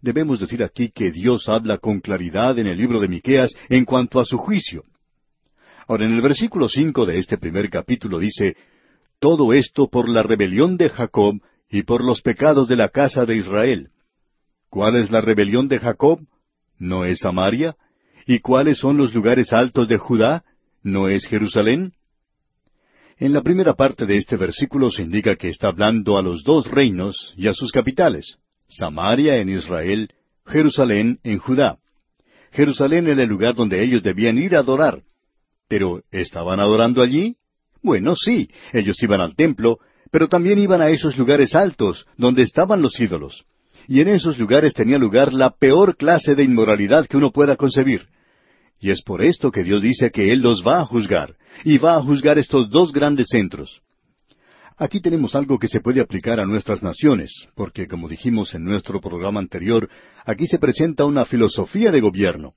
Debemos 0.00 0.40
decir 0.40 0.62
aquí 0.62 0.90
que 0.90 1.10
Dios 1.10 1.48
habla 1.48 1.78
con 1.78 2.00
claridad 2.00 2.58
en 2.58 2.66
el 2.66 2.76
libro 2.76 3.00
de 3.00 3.08
Miqueas 3.08 3.54
en 3.68 3.84
cuanto 3.84 4.20
a 4.20 4.24
su 4.24 4.38
juicio. 4.38 4.84
Ahora, 5.88 6.04
en 6.04 6.12
el 6.12 6.20
versículo 6.20 6.68
cinco 6.68 7.06
de 7.06 7.18
este 7.18 7.38
primer 7.38 7.70
capítulo 7.70 8.18
dice 8.18 8.56
Todo 9.18 9.52
esto 9.52 9.88
por 9.88 10.08
la 10.08 10.22
rebelión 10.22 10.76
de 10.76 10.90
Jacob 10.90 11.36
y 11.70 11.82
por 11.82 12.04
los 12.04 12.22
pecados 12.22 12.68
de 12.68 12.76
la 12.76 12.88
casa 12.88 13.24
de 13.24 13.36
Israel. 13.36 13.90
¿Cuál 14.70 14.96
es 14.96 15.10
la 15.10 15.20
rebelión 15.20 15.68
de 15.68 15.78
Jacob? 15.78 16.20
¿No 16.78 17.04
es 17.04 17.20
Samaria? 17.20 17.76
¿Y 18.26 18.40
cuáles 18.40 18.78
son 18.78 18.96
los 18.96 19.14
lugares 19.14 19.52
altos 19.52 19.88
de 19.88 19.98
Judá? 19.98 20.44
¿No 20.82 21.08
es 21.08 21.26
Jerusalén? 21.26 21.92
En 23.18 23.32
la 23.32 23.42
primera 23.42 23.74
parte 23.74 24.04
de 24.04 24.16
este 24.16 24.36
versículo 24.36 24.90
se 24.90 25.02
indica 25.02 25.36
que 25.36 25.48
está 25.48 25.68
hablando 25.68 26.18
a 26.18 26.22
los 26.22 26.44
dos 26.44 26.70
reinos 26.70 27.32
y 27.36 27.48
a 27.48 27.54
sus 27.54 27.72
capitales, 27.72 28.36
Samaria 28.68 29.38
en 29.38 29.48
Israel, 29.48 30.10
Jerusalén 30.44 31.18
en 31.24 31.38
Judá. 31.38 31.78
Jerusalén 32.52 33.06
era 33.06 33.22
el 33.22 33.28
lugar 33.28 33.54
donde 33.54 33.82
ellos 33.82 34.02
debían 34.02 34.38
ir 34.38 34.54
a 34.54 34.60
adorar. 34.60 35.02
Pero, 35.68 36.02
¿estaban 36.10 36.60
adorando 36.60 37.02
allí? 37.02 37.36
Bueno, 37.82 38.14
sí, 38.16 38.50
ellos 38.72 39.02
iban 39.02 39.20
al 39.20 39.34
templo, 39.34 39.78
pero 40.16 40.28
también 40.28 40.58
iban 40.58 40.80
a 40.80 40.88
esos 40.88 41.18
lugares 41.18 41.54
altos, 41.54 42.06
donde 42.16 42.40
estaban 42.40 42.80
los 42.80 42.98
ídolos. 42.98 43.44
Y 43.86 44.00
en 44.00 44.08
esos 44.08 44.38
lugares 44.38 44.72
tenía 44.72 44.96
lugar 44.96 45.34
la 45.34 45.50
peor 45.50 45.94
clase 45.94 46.34
de 46.34 46.42
inmoralidad 46.42 47.06
que 47.06 47.18
uno 47.18 47.32
pueda 47.32 47.54
concebir. 47.56 48.06
Y 48.80 48.88
es 48.88 49.02
por 49.02 49.20
esto 49.20 49.50
que 49.50 49.62
Dios 49.62 49.82
dice 49.82 50.10
que 50.10 50.32
Él 50.32 50.40
los 50.40 50.66
va 50.66 50.80
a 50.80 50.86
juzgar, 50.86 51.34
y 51.64 51.76
va 51.76 51.96
a 51.96 52.02
juzgar 52.02 52.38
estos 52.38 52.70
dos 52.70 52.94
grandes 52.94 53.26
centros. 53.28 53.82
Aquí 54.78 55.02
tenemos 55.02 55.34
algo 55.34 55.58
que 55.58 55.68
se 55.68 55.80
puede 55.80 56.00
aplicar 56.00 56.40
a 56.40 56.46
nuestras 56.46 56.82
naciones, 56.82 57.30
porque 57.54 57.86
como 57.86 58.08
dijimos 58.08 58.54
en 58.54 58.64
nuestro 58.64 59.02
programa 59.02 59.40
anterior, 59.40 59.90
aquí 60.24 60.46
se 60.46 60.58
presenta 60.58 61.04
una 61.04 61.26
filosofía 61.26 61.92
de 61.92 62.00
gobierno. 62.00 62.54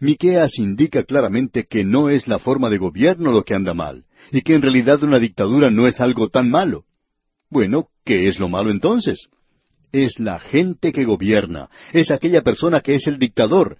Miqueas 0.00 0.58
indica 0.58 1.04
claramente 1.04 1.66
que 1.68 1.84
no 1.84 2.08
es 2.08 2.26
la 2.28 2.38
forma 2.38 2.70
de 2.70 2.78
gobierno 2.78 3.30
lo 3.30 3.42
que 3.44 3.52
anda 3.52 3.74
mal, 3.74 4.06
y 4.32 4.40
que 4.40 4.54
en 4.54 4.62
realidad 4.62 5.02
una 5.02 5.18
dictadura 5.18 5.70
no 5.70 5.86
es 5.86 6.00
algo 6.00 6.30
tan 6.30 6.48
malo. 6.48 6.86
Bueno, 7.50 7.88
¿qué 8.04 8.28
es 8.28 8.38
lo 8.38 8.48
malo 8.48 8.70
entonces? 8.70 9.28
Es 9.92 10.18
la 10.18 10.40
gente 10.40 10.92
que 10.92 11.04
gobierna, 11.04 11.68
es 11.92 12.10
aquella 12.10 12.42
persona 12.42 12.80
que 12.80 12.96
es 12.96 13.06
el 13.06 13.18
dictador, 13.18 13.78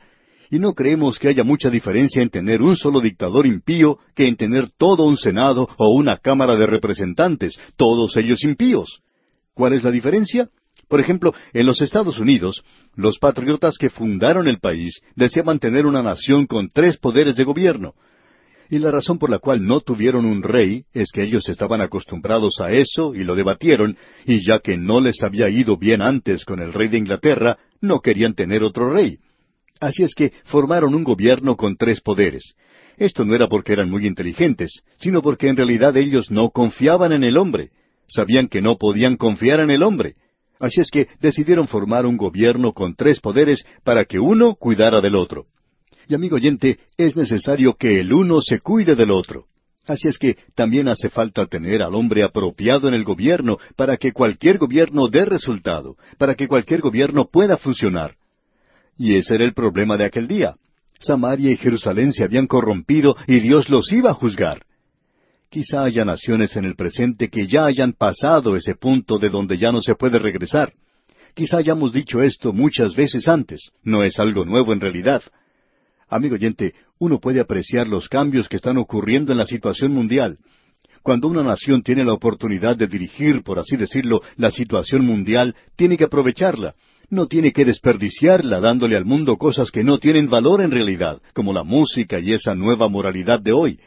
y 0.50 0.59
no 0.59 0.74
creemos 0.74 1.18
que 1.18 1.29
haya 1.29 1.42
mucha 1.42 1.70
diferencia 1.70 2.22
en 2.22 2.31
tener 2.31 2.62
un 2.62 2.77
solo 2.77 3.00
dictador 3.00 3.46
impío 3.46 3.98
que 4.14 4.29
en 4.29 4.37
tener 4.37 4.70
todo 4.70 5.05
un 5.05 5.16
Senado 5.16 5.68
o 5.79 5.94
una 5.94 6.18
Cámara 6.18 6.55
de 6.57 6.66
Representantes, 6.66 7.59
todos 7.77 8.16
ellos 8.16 8.44
impíos. 8.44 9.00
¿Cuál 9.55 9.72
es 9.72 9.83
la 9.83 9.90
diferencia? 9.90 10.48
Por 10.88 11.00
ejemplo, 11.00 11.35
en 11.53 11.66
los 11.66 11.81
Estados 11.81 12.18
Unidos, 12.18 12.62
los 12.94 13.18
patriotas 13.18 13.79
que 13.79 13.90
fundaron 13.90 14.46
el 14.46 14.61
país 14.61 15.00
deseaban 15.16 15.59
tener 15.59 15.87
una 15.87 16.03
nación 16.03 16.46
con 16.46 16.70
tres 16.70 16.98
poderes 16.98 17.37
de 17.37 17.44
gobierno. 17.44 17.94
Y 18.70 18.79
la 18.79 18.90
razón 18.90 19.18
por 19.18 19.31
la 19.31 19.38
cual 19.38 19.66
no 19.66 19.81
tuvieron 19.81 20.24
un 20.24 20.42
rey 20.42 20.85
es 20.92 21.11
que 21.12 21.22
ellos 21.22 21.48
estaban 21.48 21.81
acostumbrados 21.81 22.61
a 22.61 22.72
eso 22.72 23.14
y 23.14 23.24
lo 23.24 23.35
debatieron, 23.35 23.96
y 24.24 24.44
ya 24.44 24.59
que 24.59 24.77
no 24.77 25.00
les 25.00 25.22
había 25.22 25.48
ido 25.48 25.77
bien 25.77 26.03
antes 26.03 26.44
con 26.44 26.61
el 26.61 26.72
rey 26.72 26.88
de 26.88 26.98
Inglaterra, 26.98 27.59
no 27.81 28.00
querían 28.00 28.35
tener 28.35 28.62
otro 28.62 28.92
rey. 28.92 29.18
Así 29.81 30.03
es 30.03 30.14
que 30.14 30.33
formaron 30.44 30.94
un 30.94 31.05
gobierno 31.05 31.57
con 31.57 31.77
tres 31.77 32.00
poderes. 32.00 32.55
Esto 32.96 33.24
no 33.24 33.35
era 33.35 33.48
porque 33.48 33.72
eran 33.72 33.90
muy 33.90 34.07
inteligentes, 34.07 34.83
sino 34.98 35.20
porque 35.20 35.48
en 35.48 35.57
realidad 35.57 35.96
ellos 35.96 36.31
no 36.31 36.50
confiaban 36.50 37.12
en 37.12 37.24
el 37.24 37.37
hombre. 37.37 37.70
Sabían 38.07 38.48
que 38.48 38.62
no 38.62 38.77
podían 38.77 39.16
confiar 39.16 39.61
en 39.61 39.70
el 39.70 39.83
hombre. 39.83 40.14
Así 40.61 40.81
es 40.81 40.90
que 40.90 41.09
decidieron 41.20 41.68
formar 41.68 42.07
un 42.07 42.16
gobierno 42.16 42.72
con 42.72 42.94
tres 42.94 43.20
poderes 43.20 43.66
para 43.83 44.05
que 44.05 44.20
uno 44.20 44.55
cuidara 44.55 45.00
del 45.00 45.16
otro. 45.16 45.46
Y 46.08 46.14
amigo 46.14 46.36
oyente, 46.36 46.78
es 46.96 47.16
necesario 47.16 47.74
que 47.74 48.00
el 48.00 48.12
uno 48.12 48.40
se 48.40 48.60
cuide 48.60 48.94
del 48.94 49.10
otro. 49.10 49.46
Así 49.86 50.08
es 50.08 50.18
que 50.18 50.38
también 50.54 50.88
hace 50.88 51.10
falta 51.10 51.46
tener 51.46 51.82
al 51.82 51.94
hombre 51.94 52.22
apropiado 52.22 52.88
en 52.88 52.94
el 52.94 53.04
gobierno 53.04 53.58
para 53.76 53.96
que 53.96 54.12
cualquier 54.12 54.56
gobierno 54.58 55.08
dé 55.08 55.26
resultado, 55.26 55.96
para 56.16 56.34
que 56.34 56.48
cualquier 56.48 56.80
gobierno 56.80 57.28
pueda 57.30 57.58
funcionar. 57.58 58.14
Y 58.96 59.14
ese 59.16 59.34
era 59.34 59.44
el 59.44 59.52
problema 59.52 59.96
de 59.96 60.04
aquel 60.04 60.26
día. 60.26 60.56
Samaria 61.00 61.50
y 61.50 61.56
Jerusalén 61.56 62.12
se 62.12 62.24
habían 62.24 62.46
corrompido 62.46 63.14
y 63.26 63.40
Dios 63.40 63.68
los 63.68 63.92
iba 63.92 64.10
a 64.10 64.14
juzgar. 64.14 64.64
Quizá 65.50 65.84
haya 65.84 66.04
naciones 66.04 66.56
en 66.56 66.64
el 66.64 66.74
presente 66.74 67.28
que 67.28 67.46
ya 67.46 67.66
hayan 67.66 67.92
pasado 67.92 68.56
ese 68.56 68.74
punto 68.74 69.18
de 69.18 69.28
donde 69.28 69.58
ya 69.58 69.70
no 69.70 69.82
se 69.82 69.94
puede 69.94 70.18
regresar. 70.18 70.72
Quizá 71.34 71.58
hayamos 71.58 71.92
dicho 71.92 72.22
esto 72.22 72.52
muchas 72.52 72.94
veces 72.96 73.28
antes. 73.28 73.70
No 73.82 74.02
es 74.02 74.18
algo 74.18 74.44
nuevo 74.44 74.72
en 74.72 74.80
realidad. 74.80 75.22
Amigo 76.14 76.37
oyente, 76.37 76.74
uno 77.00 77.18
puede 77.18 77.40
apreciar 77.40 77.88
los 77.88 78.09
cambios 78.09 78.48
que 78.48 78.55
están 78.55 78.79
ocurriendo 78.79 79.33
en 79.33 79.38
la 79.38 79.46
situación 79.46 79.92
mundial. 79.92 80.38
Cuando 81.03 81.27
una 81.27 81.42
nación 81.42 81.83
tiene 81.83 82.05
la 82.05 82.12
oportunidad 82.12 82.77
de 82.77 82.87
dirigir, 82.87 83.42
por 83.42 83.59
así 83.59 83.77
decirlo, 83.77 84.22
la 84.37 84.53
situación 84.53 85.05
mundial, 85.05 85.57
tiene 85.74 85.96
que 85.96 86.05
aprovecharla. 86.05 86.74
No 87.11 87.27
tiene 87.27 87.50
que 87.50 87.64
desperdiciarla 87.64 88.61
dándole 88.61 88.96
al 88.96 89.05
mundo 89.05 89.37
cosas 89.38 89.72
que 89.72 89.83
no 89.83 89.98
tienen 89.98 90.31
valor 90.31 90.61
en 90.61 90.70
realidad, 90.70 91.20
como 91.33 91.53
la 91.53 91.64
música 91.64 92.20
y 92.20 92.33
esa 92.33 92.55
nueva 92.55 92.88
moralidad 92.88 93.40
de 93.40 93.53
hoy. 93.53 93.81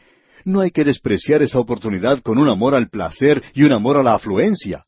No 0.44 0.60
hay 0.60 0.70
que 0.70 0.84
despreciar 0.84 1.40
esa 1.40 1.58
oportunidad 1.58 2.20
con 2.20 2.36
un 2.36 2.50
amor 2.50 2.74
al 2.74 2.90
placer 2.90 3.42
y 3.54 3.62
un 3.62 3.72
amor 3.72 3.96
a 3.96 4.02
la 4.02 4.12
afluencia. 4.12 4.84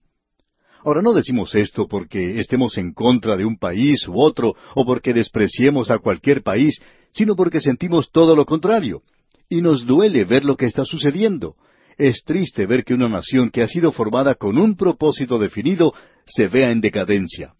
Ahora 0.84 1.02
no 1.02 1.12
decimos 1.12 1.54
esto 1.54 1.86
porque 1.86 2.38
estemos 2.40 2.78
en 2.78 2.92
contra 2.92 3.36
de 3.36 3.44
un 3.44 3.58
país 3.58 4.08
u 4.08 4.18
otro 4.18 4.54
o 4.74 4.86
porque 4.86 5.12
despreciemos 5.12 5.90
a 5.90 5.98
cualquier 5.98 6.42
país, 6.42 6.80
sino 7.12 7.36
porque 7.36 7.60
sentimos 7.60 8.10
todo 8.10 8.34
lo 8.34 8.46
contrario. 8.46 9.02
Y 9.48 9.60
nos 9.60 9.84
duele 9.84 10.24
ver 10.24 10.44
lo 10.44 10.56
que 10.56 10.66
está 10.66 10.84
sucediendo. 10.84 11.56
Es 11.98 12.22
triste 12.24 12.64
ver 12.66 12.84
que 12.84 12.94
una 12.94 13.08
nación 13.08 13.50
que 13.50 13.62
ha 13.62 13.68
sido 13.68 13.92
formada 13.92 14.34
con 14.34 14.56
un 14.56 14.76
propósito 14.76 15.38
definido 15.38 15.92
se 16.24 16.48
vea 16.48 16.70
en 16.70 16.80
decadencia. 16.80 17.54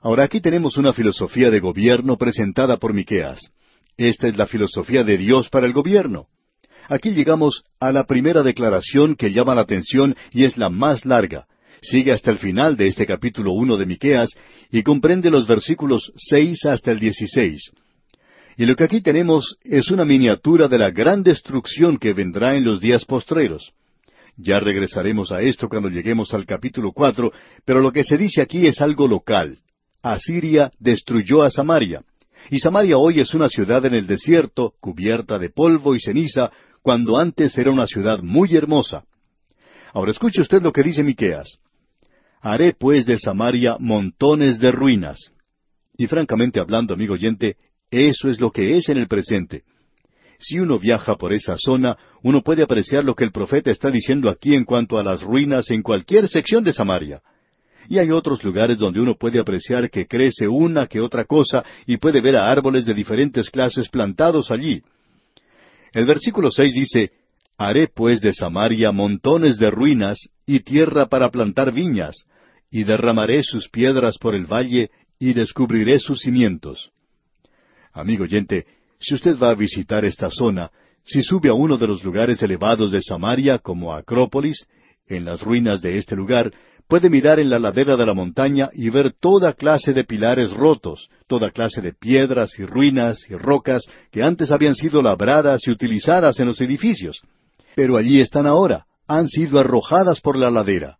Ahora 0.00 0.24
aquí 0.24 0.40
tenemos 0.40 0.78
una 0.78 0.92
filosofía 0.92 1.50
de 1.50 1.60
gobierno 1.60 2.16
presentada 2.16 2.78
por 2.78 2.94
Miqueas. 2.94 3.40
Esta 3.98 4.28
es 4.28 4.36
la 4.36 4.46
filosofía 4.46 5.04
de 5.04 5.18
Dios 5.18 5.48
para 5.50 5.66
el 5.66 5.72
gobierno. 5.72 6.28
Aquí 6.88 7.10
llegamos 7.10 7.64
a 7.80 7.92
la 7.92 8.04
primera 8.04 8.42
declaración 8.42 9.16
que 9.16 9.32
llama 9.32 9.54
la 9.54 9.62
atención 9.62 10.14
y 10.32 10.44
es 10.44 10.56
la 10.56 10.70
más 10.70 11.04
larga. 11.04 11.46
Sigue 11.88 12.10
hasta 12.10 12.32
el 12.32 12.38
final 12.38 12.76
de 12.76 12.88
este 12.88 13.06
capítulo 13.06 13.52
uno 13.52 13.76
de 13.76 13.86
Miqueas 13.86 14.30
y 14.72 14.82
comprende 14.82 15.30
los 15.30 15.46
versículos 15.46 16.10
seis 16.16 16.64
hasta 16.64 16.90
el 16.90 16.98
dieciséis. 16.98 17.70
Y 18.56 18.66
lo 18.66 18.74
que 18.74 18.82
aquí 18.82 19.00
tenemos 19.02 19.56
es 19.62 19.92
una 19.92 20.04
miniatura 20.04 20.66
de 20.66 20.78
la 20.78 20.90
gran 20.90 21.22
destrucción 21.22 21.96
que 21.96 22.12
vendrá 22.12 22.56
en 22.56 22.64
los 22.64 22.80
días 22.80 23.04
postreros. 23.04 23.72
Ya 24.36 24.58
regresaremos 24.58 25.30
a 25.30 25.42
esto 25.42 25.68
cuando 25.68 25.88
lleguemos 25.88 26.34
al 26.34 26.44
capítulo 26.44 26.90
cuatro, 26.90 27.30
pero 27.64 27.80
lo 27.80 27.92
que 27.92 28.02
se 28.02 28.18
dice 28.18 28.42
aquí 28.42 28.66
es 28.66 28.80
algo 28.80 29.06
local. 29.06 29.60
Asiria 30.02 30.72
destruyó 30.80 31.44
a 31.44 31.50
Samaria. 31.50 32.02
Y 32.50 32.58
Samaria 32.58 32.98
hoy 32.98 33.20
es 33.20 33.32
una 33.32 33.48
ciudad 33.48 33.86
en 33.86 33.94
el 33.94 34.08
desierto, 34.08 34.74
cubierta 34.80 35.38
de 35.38 35.50
polvo 35.50 35.94
y 35.94 36.00
ceniza, 36.00 36.50
cuando 36.82 37.16
antes 37.16 37.56
era 37.56 37.70
una 37.70 37.86
ciudad 37.86 38.22
muy 38.22 38.56
hermosa. 38.56 39.04
Ahora 39.92 40.10
escuche 40.10 40.40
usted 40.40 40.62
lo 40.62 40.72
que 40.72 40.82
dice 40.82 41.04
Miqueas. 41.04 41.60
Haré 42.40 42.74
pues 42.78 43.06
de 43.06 43.18
Samaria 43.18 43.76
montones 43.78 44.58
de 44.58 44.72
ruinas. 44.72 45.32
Y 45.96 46.06
francamente 46.06 46.60
hablando, 46.60 46.94
amigo 46.94 47.14
oyente, 47.14 47.56
eso 47.90 48.28
es 48.28 48.40
lo 48.40 48.50
que 48.50 48.76
es 48.76 48.88
en 48.88 48.98
el 48.98 49.08
presente. 49.08 49.64
Si 50.38 50.58
uno 50.58 50.78
viaja 50.78 51.16
por 51.16 51.32
esa 51.32 51.56
zona, 51.58 51.96
uno 52.22 52.42
puede 52.42 52.62
apreciar 52.62 53.04
lo 53.04 53.14
que 53.14 53.24
el 53.24 53.32
profeta 53.32 53.70
está 53.70 53.90
diciendo 53.90 54.28
aquí 54.28 54.54
en 54.54 54.64
cuanto 54.64 54.98
a 54.98 55.02
las 55.02 55.22
ruinas 55.22 55.70
en 55.70 55.82
cualquier 55.82 56.28
sección 56.28 56.62
de 56.62 56.72
Samaria. 56.72 57.22
Y 57.88 57.98
hay 57.98 58.10
otros 58.10 58.42
lugares 58.44 58.78
donde 58.78 59.00
uno 59.00 59.14
puede 59.14 59.38
apreciar 59.38 59.88
que 59.90 60.06
crece 60.06 60.48
una 60.48 60.86
que 60.86 61.00
otra 61.00 61.24
cosa 61.24 61.64
y 61.86 61.96
puede 61.96 62.20
ver 62.20 62.36
a 62.36 62.50
árboles 62.50 62.84
de 62.84 62.94
diferentes 62.94 63.48
clases 63.48 63.88
plantados 63.88 64.50
allí. 64.50 64.82
El 65.92 66.04
versículo 66.04 66.50
seis 66.50 66.74
dice, 66.74 67.12
Haré 67.58 67.88
pues 67.88 68.20
de 68.20 68.34
Samaria 68.34 68.92
montones 68.92 69.56
de 69.56 69.70
ruinas 69.70 70.28
y 70.44 70.60
tierra 70.60 71.06
para 71.06 71.30
plantar 71.30 71.72
viñas, 71.72 72.26
y 72.70 72.84
derramaré 72.84 73.42
sus 73.42 73.70
piedras 73.70 74.18
por 74.18 74.34
el 74.34 74.44
valle 74.44 74.90
y 75.18 75.32
descubriré 75.32 75.98
sus 75.98 76.20
cimientos. 76.20 76.90
Amigo 77.94 78.24
oyente, 78.24 78.66
si 78.98 79.14
usted 79.14 79.38
va 79.38 79.50
a 79.50 79.54
visitar 79.54 80.04
esta 80.04 80.30
zona, 80.30 80.70
si 81.02 81.22
sube 81.22 81.48
a 81.48 81.54
uno 81.54 81.78
de 81.78 81.86
los 81.86 82.04
lugares 82.04 82.42
elevados 82.42 82.92
de 82.92 83.00
Samaria, 83.00 83.58
como 83.58 83.94
Acrópolis, 83.94 84.66
en 85.06 85.24
las 85.24 85.40
ruinas 85.40 85.80
de 85.80 85.96
este 85.96 86.14
lugar, 86.14 86.52
puede 86.88 87.08
mirar 87.08 87.40
en 87.40 87.48
la 87.48 87.58
ladera 87.58 87.96
de 87.96 88.04
la 88.04 88.12
montaña 88.12 88.68
y 88.74 88.90
ver 88.90 89.12
toda 89.12 89.54
clase 89.54 89.94
de 89.94 90.04
pilares 90.04 90.52
rotos, 90.52 91.08
toda 91.26 91.50
clase 91.50 91.80
de 91.80 91.94
piedras 91.94 92.58
y 92.58 92.66
ruinas 92.66 93.18
y 93.30 93.34
rocas 93.34 93.82
que 94.10 94.22
antes 94.22 94.50
habían 94.50 94.74
sido 94.74 95.00
labradas 95.00 95.66
y 95.66 95.70
utilizadas 95.70 96.38
en 96.38 96.46
los 96.46 96.60
edificios. 96.60 97.22
Pero 97.76 97.98
allí 97.98 98.20
están 98.20 98.46
ahora, 98.46 98.86
han 99.06 99.28
sido 99.28 99.60
arrojadas 99.60 100.22
por 100.22 100.36
la 100.36 100.50
ladera. 100.50 100.96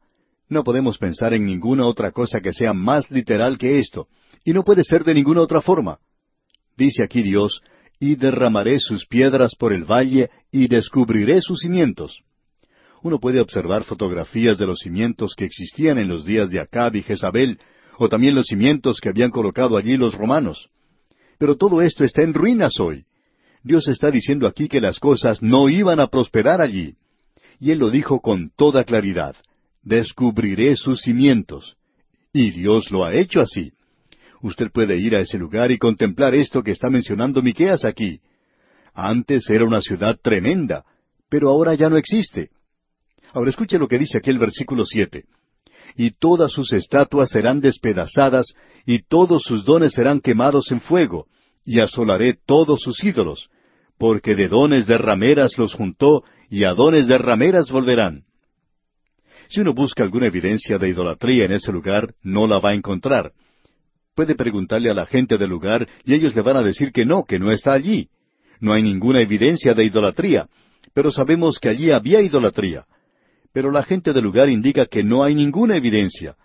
No 0.48 0.62
podemos 0.62 0.98
pensar 0.98 1.32
en 1.32 1.46
ninguna 1.46 1.86
otra 1.86 2.12
cosa 2.12 2.40
que 2.40 2.52
sea 2.52 2.74
más 2.74 3.10
literal 3.10 3.56
que 3.56 3.78
esto, 3.78 4.08
y 4.44 4.52
no 4.52 4.62
puede 4.62 4.84
ser 4.84 5.02
de 5.02 5.14
ninguna 5.14 5.40
otra 5.40 5.62
forma. 5.62 5.98
Dice 6.76 7.02
aquí 7.02 7.22
Dios, 7.22 7.62
y 7.98 8.14
derramaré 8.14 8.78
sus 8.78 9.06
piedras 9.06 9.54
por 9.58 9.72
el 9.72 9.84
valle 9.84 10.28
y 10.52 10.68
descubriré 10.68 11.40
sus 11.40 11.60
cimientos. 11.60 12.20
Uno 13.02 13.18
puede 13.18 13.40
observar 13.40 13.84
fotografías 13.84 14.58
de 14.58 14.66
los 14.66 14.80
cimientos 14.80 15.34
que 15.34 15.46
existían 15.46 15.96
en 15.96 16.08
los 16.08 16.26
días 16.26 16.50
de 16.50 16.60
Acab 16.60 16.94
y 16.94 17.02
Jezabel, 17.02 17.58
o 17.96 18.10
también 18.10 18.34
los 18.34 18.48
cimientos 18.48 19.00
que 19.00 19.08
habían 19.08 19.30
colocado 19.30 19.78
allí 19.78 19.96
los 19.96 20.14
romanos. 20.14 20.68
Pero 21.38 21.56
todo 21.56 21.80
esto 21.80 22.04
está 22.04 22.20
en 22.20 22.34
ruinas 22.34 22.78
hoy. 22.78 23.06
Dios 23.66 23.88
está 23.88 24.12
diciendo 24.12 24.46
aquí 24.46 24.68
que 24.68 24.81
las 24.81 25.00
cosas 25.00 25.42
no 25.42 25.68
iban 25.68 25.98
a 25.98 26.07
prosperar 26.07 26.61
allí. 26.61 26.94
Y 27.59 27.72
Él 27.72 27.81
lo 27.81 27.90
dijo 27.90 28.20
con 28.20 28.52
toda 28.55 28.85
claridad. 28.85 29.35
Descubriré 29.83 30.76
sus 30.76 31.00
cimientos. 31.00 31.76
Y 32.33 32.52
Dios 32.52 32.92
lo 32.92 33.05
ha 33.05 33.12
hecho 33.12 33.40
así. 33.40 33.72
Usted 34.40 34.70
puede 34.70 34.98
ir 34.98 35.16
a 35.16 35.20
ese 35.20 35.37
lugar 35.37 35.72
y 35.72 35.79
contemplar 35.79 36.33
esto 36.37 36.62
que 36.62 36.70
está 36.70 36.90
mencionando 36.90 37.42
Miqueas 37.42 37.85
aquí. 37.85 38.20
Antes 38.94 39.50
era 39.50 39.64
una 39.64 39.81
ciudad 39.81 40.16
tremenda, 40.22 40.85
pero 41.29 41.48
ahora 41.48 41.74
ya 41.74 41.90
no 41.90 41.96
existe. 41.96 42.50
Ahora 43.33 43.50
escuche 43.50 43.81
lo 43.81 43.88
que 43.88 43.98
dice 43.98 44.18
aquí 44.18 44.31
el 44.31 44.38
versículo 44.38 44.85
siete. 44.87 45.24
Y 45.96 46.12
todas 46.12 46.52
sus 46.52 46.72
estatuas 46.72 47.31
serán 47.31 47.61
despedazadas, 47.61 48.55
y 48.87 49.02
todos 49.02 49.42
sus 49.42 49.64
dones 49.64 49.92
serán 49.92 50.20
quemados 50.20 50.70
en 50.70 50.81
fuego, 50.81 51.26
y 51.64 51.81
asolaré 51.81 52.38
todos 52.46 52.81
sus 52.81 53.02
ídolos, 53.02 53.50
porque 53.98 54.35
de 54.35 54.48
dones 54.48 54.87
de 54.87 54.98
rameras 54.98 55.59
los 55.59 55.74
juntó, 55.74 56.24
y 56.48 56.64
a 56.64 56.74
dones 56.74 57.06
de 57.06 57.18
rameras 57.18 57.70
volverán. 57.70 58.24
Si 59.48 59.61
uno 59.61 59.74
busca 59.74 60.02
alguna 60.02 60.26
evidencia 60.26 60.78
de 60.78 60.88
idolatría 60.88 61.44
en 61.44 61.52
ese 61.52 61.72
lugar, 61.72 62.14
no 62.22 62.46
la 62.46 62.59
va 62.59 62.70
a 62.70 62.74
encontrar. 62.74 63.32
Puede 64.14 64.35
preguntarle 64.35 64.90
a 64.90 64.94
la 64.94 65.06
gente 65.06 65.38
del 65.38 65.50
lugar 65.50 65.87
y 66.04 66.14
ellos 66.14 66.35
le 66.35 66.42
van 66.42 66.56
a 66.56 66.62
decir 66.62 66.90
que 66.90 67.04
no, 67.04 67.24
que 67.24 67.38
no 67.38 67.52
está 67.52 67.72
allí. 67.74 68.09
No 68.61 68.72
hay 68.72 68.82
ninguna 68.82 69.20
evidencia 69.20 69.74
de 69.74 69.85
idolatría, 69.85 70.48
pero 70.94 71.12
sabemos 71.12 71.59
que 71.59 71.68
allí 71.68 71.90
había 71.90 72.22
idolatría. 72.22 72.87
Pero 73.52 73.70
la 73.70 73.82
gente 73.82 74.12
del 74.12 74.24
lugar 74.24 74.48
indica 74.48 74.87
que 74.87 75.02
no 75.02 75.22
hay 75.22 75.35
ninguna 75.35 75.76
evidencia. 75.76 76.37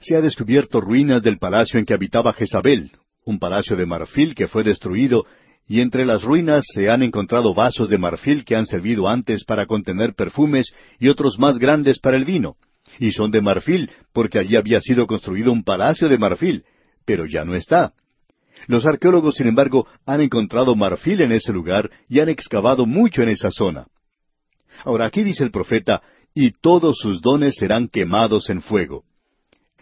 Se 0.00 0.16
ha 0.16 0.20
descubierto 0.20 0.80
ruinas 0.80 1.22
del 1.22 1.38
palacio 1.38 1.78
en 1.78 1.86
que 1.86 1.94
habitaba 1.94 2.32
Jezabel, 2.32 2.90
un 3.24 3.38
palacio 3.38 3.76
de 3.76 3.86
marfil 3.86 4.34
que 4.34 4.48
fue 4.48 4.64
destruido, 4.64 5.24
y 5.70 5.80
entre 5.82 6.04
las 6.04 6.24
ruinas 6.24 6.64
se 6.74 6.90
han 6.90 7.04
encontrado 7.04 7.54
vasos 7.54 7.88
de 7.88 7.96
marfil 7.96 8.44
que 8.44 8.56
han 8.56 8.66
servido 8.66 9.08
antes 9.08 9.44
para 9.44 9.66
contener 9.66 10.14
perfumes 10.14 10.74
y 10.98 11.06
otros 11.06 11.38
más 11.38 11.60
grandes 11.60 12.00
para 12.00 12.16
el 12.16 12.24
vino. 12.24 12.56
Y 12.98 13.12
son 13.12 13.30
de 13.30 13.40
marfil 13.40 13.88
porque 14.12 14.40
allí 14.40 14.56
había 14.56 14.80
sido 14.80 15.06
construido 15.06 15.52
un 15.52 15.62
palacio 15.62 16.08
de 16.08 16.18
marfil, 16.18 16.64
pero 17.04 17.24
ya 17.24 17.44
no 17.44 17.54
está. 17.54 17.92
Los 18.66 18.84
arqueólogos, 18.84 19.36
sin 19.36 19.46
embargo, 19.46 19.86
han 20.06 20.20
encontrado 20.20 20.74
marfil 20.74 21.20
en 21.20 21.30
ese 21.30 21.52
lugar 21.52 21.88
y 22.08 22.18
han 22.18 22.28
excavado 22.28 22.84
mucho 22.84 23.22
en 23.22 23.28
esa 23.28 23.52
zona. 23.52 23.86
Ahora 24.84 25.06
aquí 25.06 25.22
dice 25.22 25.44
el 25.44 25.52
profeta, 25.52 26.02
y 26.34 26.50
todos 26.50 26.96
sus 26.98 27.20
dones 27.20 27.54
serán 27.54 27.86
quemados 27.86 28.50
en 28.50 28.60
fuego. 28.60 29.04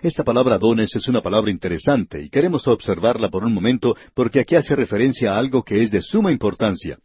Esta 0.01 0.23
palabra 0.23 0.59
dones 0.59 0.95
es 0.95 1.09
una 1.09 1.23
palabra 1.23 1.51
interesante 1.51 2.23
y 2.23 2.31
queremos 2.31 2.69
observarla 2.69 3.31
por 3.31 3.43
un 3.43 3.53
momento 3.53 3.97
porque 4.15 4.39
aquí 4.39 4.55
hace 4.55 4.77
referencia 4.77 5.35
a 5.35 5.39
algo 5.39 5.65
que 5.65 5.83
es 5.83 5.91
de 5.91 6.03
suma 6.03 6.31
importancia. 6.31 6.99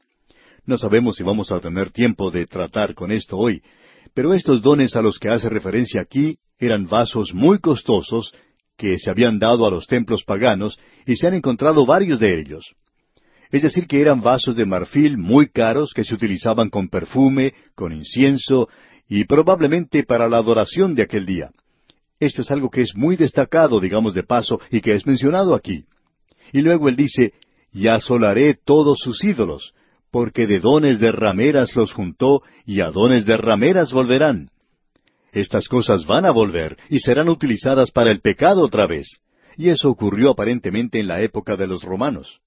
No 0.68 0.78
sabemos 0.78 1.16
si 1.16 1.24
vamos 1.24 1.52
a 1.52 1.60
tener 1.60 1.90
tiempo 1.90 2.30
de 2.30 2.46
tratar 2.46 2.94
con 2.94 3.12
esto 3.12 3.36
hoy, 3.38 3.64
pero 4.14 4.36
estos 4.36 4.62
dones 4.62 4.96
a 4.96 5.02
los 5.02 5.18
que 5.18 5.30
hace 5.30 5.50
referencia 5.50 6.02
aquí 6.02 6.38
eran 6.60 6.86
vasos 6.86 7.34
muy 7.34 7.58
costosos 7.58 8.32
que 8.78 9.00
se 9.00 9.10
habían 9.10 9.40
dado 9.40 9.66
a 9.66 9.72
los 9.72 9.88
templos 9.88 10.24
paganos 10.24 10.78
y 11.08 11.16
se 11.16 11.26
han 11.26 11.34
encontrado 11.34 11.88
varios 11.88 12.20
de 12.20 12.40
ellos. 12.40 12.76
Es 13.50 13.64
decir, 13.64 13.88
que 13.88 14.02
eran 14.02 14.22
vasos 14.22 14.56
de 14.56 14.68
marfil 14.68 15.18
muy 15.18 15.50
caros 15.50 15.94
que 15.96 16.04
se 16.04 16.14
utilizaban 16.14 16.70
con 16.70 16.90
perfume, 16.90 17.56
con 17.74 17.92
incienso 17.92 18.70
y 19.10 19.24
probablemente 19.26 20.04
para 20.04 20.30
la 20.30 20.38
adoración 20.38 20.94
de 20.94 21.02
aquel 21.02 21.26
día. 21.26 21.50
Esto 22.24 22.42
es 22.42 22.52
algo 22.52 22.70
que 22.70 22.82
es 22.82 22.96
muy 22.96 23.18
destacado, 23.18 23.82
digamos 23.82 24.14
de 24.14 24.24
paso, 24.24 24.62
y 24.72 24.80
que 24.80 24.94
es 24.94 25.06
mencionado 25.06 25.54
aquí. 25.54 25.84
Y 26.54 26.62
luego 26.62 26.88
él 26.88 26.96
dice, 26.96 27.34
y 27.70 27.88
asolaré 27.88 28.54
todos 28.54 29.00
sus 29.00 29.22
ídolos, 29.26 29.74
porque 30.10 30.48
de 30.48 30.60
dones 30.62 31.02
de 31.02 31.12
rameras 31.12 31.76
los 31.76 31.92
juntó, 31.92 32.42
y 32.66 32.80
a 32.80 32.92
dones 32.92 33.26
de 33.26 33.36
rameras 33.36 33.92
volverán. 33.92 34.52
Estas 35.34 35.68
cosas 35.68 36.06
van 36.06 36.26
a 36.26 36.32
volver 36.32 36.78
y 36.90 37.00
serán 37.00 37.28
utilizadas 37.28 37.92
para 37.92 38.10
el 38.10 38.22
pecado 38.22 38.62
otra 38.62 38.88
vez. 38.88 39.20
Y 39.58 39.68
eso 39.68 39.90
ocurrió 39.90 40.30
aparentemente 40.30 41.00
en 41.02 41.08
la 41.08 41.22
época 41.22 41.58
de 41.58 41.68
los 41.68 41.84
romanos. 41.84 42.40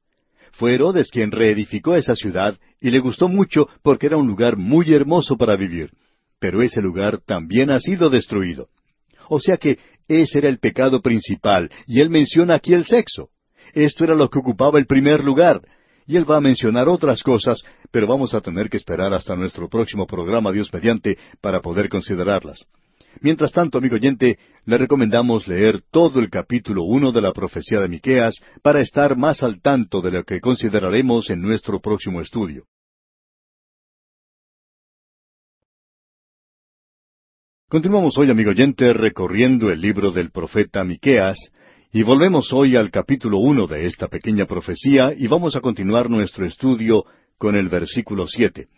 Fue 0.52 0.72
Herodes 0.72 1.10
quien 1.10 1.32
reedificó 1.32 1.96
esa 1.96 2.16
ciudad 2.16 2.56
y 2.80 2.90
le 2.90 3.00
gustó 3.00 3.28
mucho 3.28 3.68
porque 3.82 4.06
era 4.06 4.16
un 4.16 4.26
lugar 4.26 4.56
muy 4.56 4.94
hermoso 4.94 5.36
para 5.36 5.56
vivir. 5.56 5.90
Pero 6.38 6.62
ese 6.62 6.80
lugar 6.80 7.18
también 7.18 7.70
ha 7.70 7.80
sido 7.80 8.08
destruido. 8.08 8.68
O 9.28 9.40
sea 9.40 9.56
que 9.56 9.78
ese 10.08 10.38
era 10.38 10.48
el 10.48 10.58
pecado 10.58 11.00
principal, 11.00 11.70
y 11.86 12.00
él 12.00 12.10
menciona 12.10 12.54
aquí 12.54 12.74
el 12.74 12.84
sexo. 12.84 13.30
Esto 13.72 14.04
era 14.04 14.14
lo 14.14 14.30
que 14.30 14.38
ocupaba 14.38 14.78
el 14.78 14.86
primer 14.86 15.24
lugar. 15.24 15.60
Y 16.06 16.16
él 16.16 16.30
va 16.30 16.36
a 16.36 16.40
mencionar 16.40 16.88
otras 16.88 17.22
cosas, 17.22 17.62
pero 17.90 18.06
vamos 18.06 18.32
a 18.32 18.40
tener 18.40 18.70
que 18.70 18.76
esperar 18.76 19.12
hasta 19.12 19.34
nuestro 19.34 19.68
próximo 19.68 20.06
programa 20.06 20.52
Dios 20.52 20.72
mediante 20.72 21.18
para 21.40 21.60
poder 21.60 21.88
considerarlas. 21.88 22.64
Mientras 23.20 23.50
tanto, 23.50 23.78
amigo 23.78 23.96
oyente, 23.96 24.38
le 24.66 24.78
recomendamos 24.78 25.48
leer 25.48 25.82
todo 25.90 26.20
el 26.20 26.30
capítulo 26.30 26.84
uno 26.84 27.12
de 27.12 27.22
la 27.22 27.32
profecía 27.32 27.80
de 27.80 27.88
Miqueas 27.88 28.40
para 28.62 28.80
estar 28.80 29.16
más 29.16 29.42
al 29.42 29.60
tanto 29.60 30.00
de 30.00 30.10
lo 30.10 30.24
que 30.24 30.40
consideraremos 30.40 31.30
en 31.30 31.40
nuestro 31.40 31.80
próximo 31.80 32.20
estudio. 32.20 32.64
Continuamos 37.68 38.16
hoy, 38.16 38.30
amigo 38.30 38.50
oyente, 38.50 38.92
recorriendo 38.92 39.72
el 39.72 39.80
libro 39.80 40.12
del 40.12 40.30
profeta 40.30 40.84
Miqueas, 40.84 41.50
y 41.92 42.04
volvemos 42.04 42.52
hoy 42.52 42.76
al 42.76 42.92
capítulo 42.92 43.38
uno 43.38 43.66
de 43.66 43.86
esta 43.86 44.06
pequeña 44.06 44.46
profecía 44.46 45.12
y 45.18 45.26
vamos 45.26 45.56
a 45.56 45.60
continuar 45.60 46.08
nuestro 46.08 46.46
estudio 46.46 47.04
con 47.38 47.56
el 47.56 47.68
versículo 47.68 48.28
siete. 48.28 48.68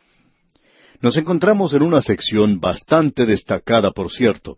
Nos 1.02 1.18
encontramos 1.18 1.74
en 1.74 1.82
una 1.82 2.00
sección 2.00 2.60
bastante 2.60 3.26
destacada, 3.26 3.90
por 3.90 4.10
cierto. 4.10 4.56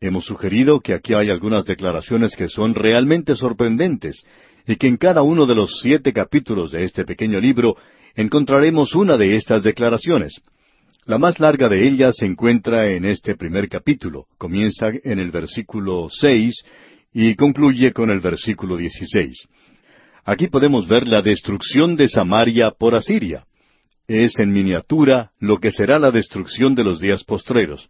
Hemos 0.00 0.26
sugerido 0.26 0.78
que 0.78 0.94
aquí 0.94 1.14
hay 1.14 1.30
algunas 1.30 1.64
declaraciones 1.64 2.36
que 2.36 2.46
son 2.46 2.72
realmente 2.72 3.34
sorprendentes, 3.34 4.22
y 4.64 4.76
que 4.76 4.86
en 4.86 4.96
cada 4.96 5.22
uno 5.22 5.44
de 5.44 5.56
los 5.56 5.80
siete 5.80 6.12
capítulos 6.12 6.70
de 6.70 6.84
este 6.84 7.04
pequeño 7.04 7.40
libro 7.40 7.74
encontraremos 8.14 8.94
una 8.94 9.16
de 9.16 9.34
estas 9.34 9.64
declaraciones. 9.64 10.40
La 11.06 11.18
más 11.18 11.40
larga 11.40 11.68
de 11.68 11.86
ellas 11.86 12.16
se 12.18 12.26
encuentra 12.26 12.90
en 12.90 13.04
este 13.04 13.36
primer 13.36 13.68
capítulo, 13.68 14.26
comienza 14.38 14.90
en 15.04 15.18
el 15.18 15.30
versículo 15.30 16.08
seis 16.10 16.64
y 17.12 17.34
concluye 17.36 17.92
con 17.92 18.10
el 18.10 18.20
versículo 18.20 18.76
dieciséis. 18.76 19.46
Aquí 20.24 20.48
podemos 20.48 20.88
ver 20.88 21.06
la 21.06 21.22
destrucción 21.22 21.96
de 21.96 22.08
Samaria 22.08 22.72
por 22.72 22.94
Asiria 22.94 23.46
es 24.08 24.38
en 24.38 24.52
miniatura 24.52 25.32
lo 25.38 25.58
que 25.58 25.72
será 25.72 25.98
la 25.98 26.10
destrucción 26.10 26.74
de 26.74 26.84
los 26.84 27.00
días 27.00 27.24
postreros. 27.24 27.88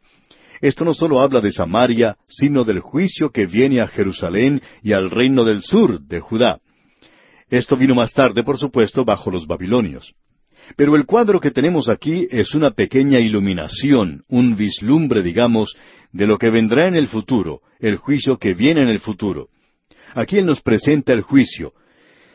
Esto 0.60 0.84
no 0.84 0.94
solo 0.94 1.20
habla 1.20 1.40
de 1.40 1.52
Samaria, 1.52 2.16
sino 2.28 2.64
del 2.64 2.80
juicio 2.80 3.30
que 3.30 3.46
viene 3.46 3.80
a 3.80 3.86
Jerusalén 3.86 4.62
y 4.82 4.92
al 4.92 5.10
reino 5.10 5.44
del 5.44 5.62
sur 5.62 6.00
de 6.00 6.20
Judá. 6.20 6.60
Esto 7.50 7.76
vino 7.76 7.94
más 7.94 8.12
tarde, 8.12 8.42
por 8.42 8.58
supuesto, 8.58 9.04
bajo 9.04 9.30
los 9.30 9.46
babilonios. 9.46 10.14
Pero 10.74 10.96
el 10.96 11.06
cuadro 11.06 11.40
que 11.40 11.50
tenemos 11.50 11.88
aquí 11.88 12.26
es 12.30 12.54
una 12.54 12.72
pequeña 12.72 13.20
iluminación, 13.20 14.24
un 14.28 14.56
vislumbre, 14.56 15.22
digamos, 15.22 15.76
de 16.12 16.26
lo 16.26 16.38
que 16.38 16.50
vendrá 16.50 16.88
en 16.88 16.96
el 16.96 17.06
futuro, 17.06 17.60
el 17.78 17.96
juicio 17.96 18.38
que 18.38 18.54
viene 18.54 18.82
en 18.82 18.88
el 18.88 18.98
futuro. 18.98 19.48
Aquí 20.14 20.38
Él 20.38 20.46
nos 20.46 20.62
presenta 20.62 21.12
el 21.12 21.20
juicio, 21.20 21.72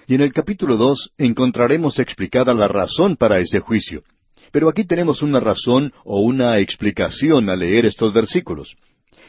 y 0.08 0.16
en 0.16 0.22
el 0.22 0.34
capítulo 0.34 0.78
dos 0.78 1.12
encontraremos 1.18 2.00
explicada 2.00 2.54
la 2.54 2.68
razón 2.68 3.16
para 3.16 3.40
ese 3.40 3.60
juicio. 3.60 4.04
Pero 4.52 4.70
aquí 4.70 4.84
tenemos 4.84 5.22
una 5.22 5.40
razón 5.40 5.94
o 6.04 6.22
una 6.22 6.60
explicación 6.60 7.50
al 7.50 7.60
leer 7.60 7.86
estos 7.86 8.14
versículos. 8.14 8.76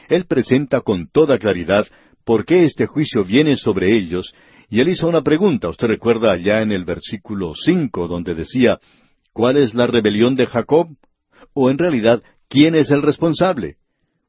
Él 0.09 0.25
presenta 0.25 0.81
con 0.81 1.07
toda 1.07 1.37
claridad 1.37 1.87
por 2.25 2.45
qué 2.45 2.63
este 2.63 2.85
juicio 2.85 3.23
viene 3.23 3.55
sobre 3.55 3.95
ellos, 3.95 4.33
y 4.73 4.79
él 4.79 4.89
hizo 4.89 5.07
una 5.07 5.21
pregunta, 5.21 5.69
usted 5.69 5.85
recuerda 5.85 6.31
allá 6.31 6.63
en 6.63 6.71
el 6.71 6.83
versículo 6.83 7.53
cinco, 7.53 8.07
donde 8.07 8.33
decía, 8.33 8.79
¿cuál 9.31 9.57
es 9.57 9.75
la 9.75 9.85
rebelión 9.85 10.35
de 10.35 10.47
Jacob? 10.47 10.87
O 11.53 11.69
en 11.69 11.77
realidad, 11.77 12.23
¿quién 12.49 12.73
es 12.73 12.89
el 12.89 13.03
responsable? 13.03 13.75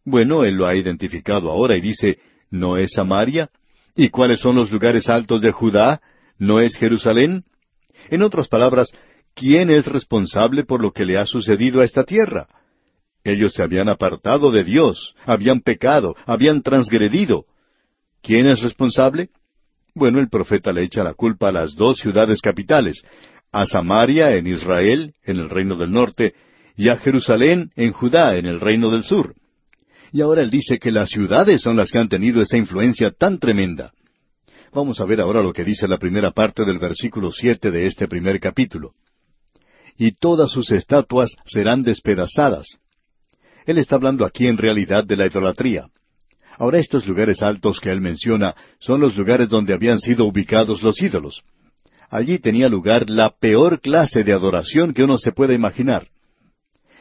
Bueno, 0.05 0.45
él 0.45 0.57
lo 0.57 0.67
ha 0.67 0.75
identificado 0.75 1.51
ahora 1.51 1.79
y 1.79 1.81
dice, 1.81 2.19
¿no 2.51 2.77
es 2.77 2.93
Samaria? 2.93 3.49
¿Y 3.97 4.11
cuáles 4.11 4.41
son 4.41 4.57
los 4.57 4.71
lugares 4.71 5.09
altos 5.09 5.41
de 5.41 5.51
Judá? 5.51 6.03
¿No 6.37 6.61
es 6.61 6.77
Jerusalén? 6.77 7.45
En 8.11 8.21
otras 8.21 8.47
palabras, 8.47 8.93
¿quién 9.35 9.71
es 9.71 9.87
responsable 9.87 10.65
por 10.65 10.83
lo 10.83 10.93
que 10.93 11.07
le 11.07 11.17
ha 11.17 11.25
sucedido 11.25 11.81
a 11.81 11.87
esta 11.87 12.05
tierra? 12.05 12.49
Ellos 13.25 13.55
se 13.55 13.63
habían 13.63 13.89
apartado 13.89 14.51
de 14.51 14.63
Dios, 14.63 15.17
habían 15.25 15.63
pecado, 15.63 16.15
habían 16.27 16.61
transgredido. 16.61 17.47
¿Quién 18.21 18.47
es 18.47 18.61
responsable? 18.63 19.31
Bueno, 19.95 20.19
el 20.19 20.29
profeta 20.29 20.73
le 20.73 20.83
echa 20.83 21.05
la 21.05 21.15
culpa 21.15 21.49
a 21.49 21.53
las 21.53 21.77
dos 21.77 21.99
ciudades 21.99 22.41
capitales, 22.41 23.05
a 23.53 23.65
Samaria 23.65 24.35
en 24.35 24.49
Israel, 24.49 25.15
en 25.23 25.39
el 25.39 25.49
reino 25.49 25.77
del 25.77 25.93
norte, 25.93 26.35
y 26.77 26.89
a 26.89 26.97
Jerusalén 26.97 27.71
en 27.77 27.93
Judá, 27.93 28.37
en 28.37 28.47
el 28.47 28.59
reino 28.59 28.91
del 28.91 29.05
sur. 29.05 29.37
Y 30.11 30.21
ahora 30.21 30.43
él 30.43 30.51
dice 30.51 30.81
que 30.81 30.91
las 30.91 31.11
ciudades 31.11 31.63
son 31.63 31.77
las 31.77 31.93
que 31.93 31.99
han 31.99 32.09
tenido 32.09 32.43
esa 32.43 32.57
influencia 32.57 33.13
tan 33.13 33.39
tremenda. 33.39 33.93
Vamos 34.73 34.99
a 34.99 35.05
ver 35.05 35.21
ahora 35.21 35.43
lo 35.43 35.53
que 35.53 35.63
dice 35.63 35.87
la 35.87 35.99
primera 35.99 36.33
parte 36.33 36.65
del 36.65 36.79
versículo 36.79 37.31
siete 37.31 37.71
de 37.71 37.87
este 37.87 38.09
primer 38.09 38.41
capítulo. 38.41 38.95
Y 39.97 40.11
todas 40.11 40.51
sus 40.51 40.73
estatuas 40.73 41.37
serán 41.45 41.85
despedazadas. 41.85 42.81
Él 43.65 43.79
está 43.79 43.95
hablando 43.95 44.25
aquí 44.25 44.49
en 44.49 44.59
realidad 44.59 45.05
de 45.05 45.17
la 45.17 45.27
idolatría. 45.27 45.87
Ahora 46.59 46.79
estos 46.79 47.07
lugares 47.07 47.43
altos 47.43 47.81
que 47.81 47.91
él 47.91 48.01
menciona 48.01 48.55
son 48.79 49.01
los 49.01 49.17
lugares 49.17 49.49
donde 49.49 49.75
habían 49.75 49.99
sido 49.99 50.25
ubicados 50.25 50.83
los 50.83 51.01
ídolos. 51.03 51.43
Allí 52.11 52.39
tenía 52.39 52.69
lugar 52.69 53.11
la 53.11 53.31
peor 53.31 53.81
clase 53.81 54.23
de 54.23 54.33
adoración 54.33 54.95
que 54.95 55.03
uno 55.03 55.19
se 55.19 55.33
puede 55.33 55.55
imaginar. 55.55 56.07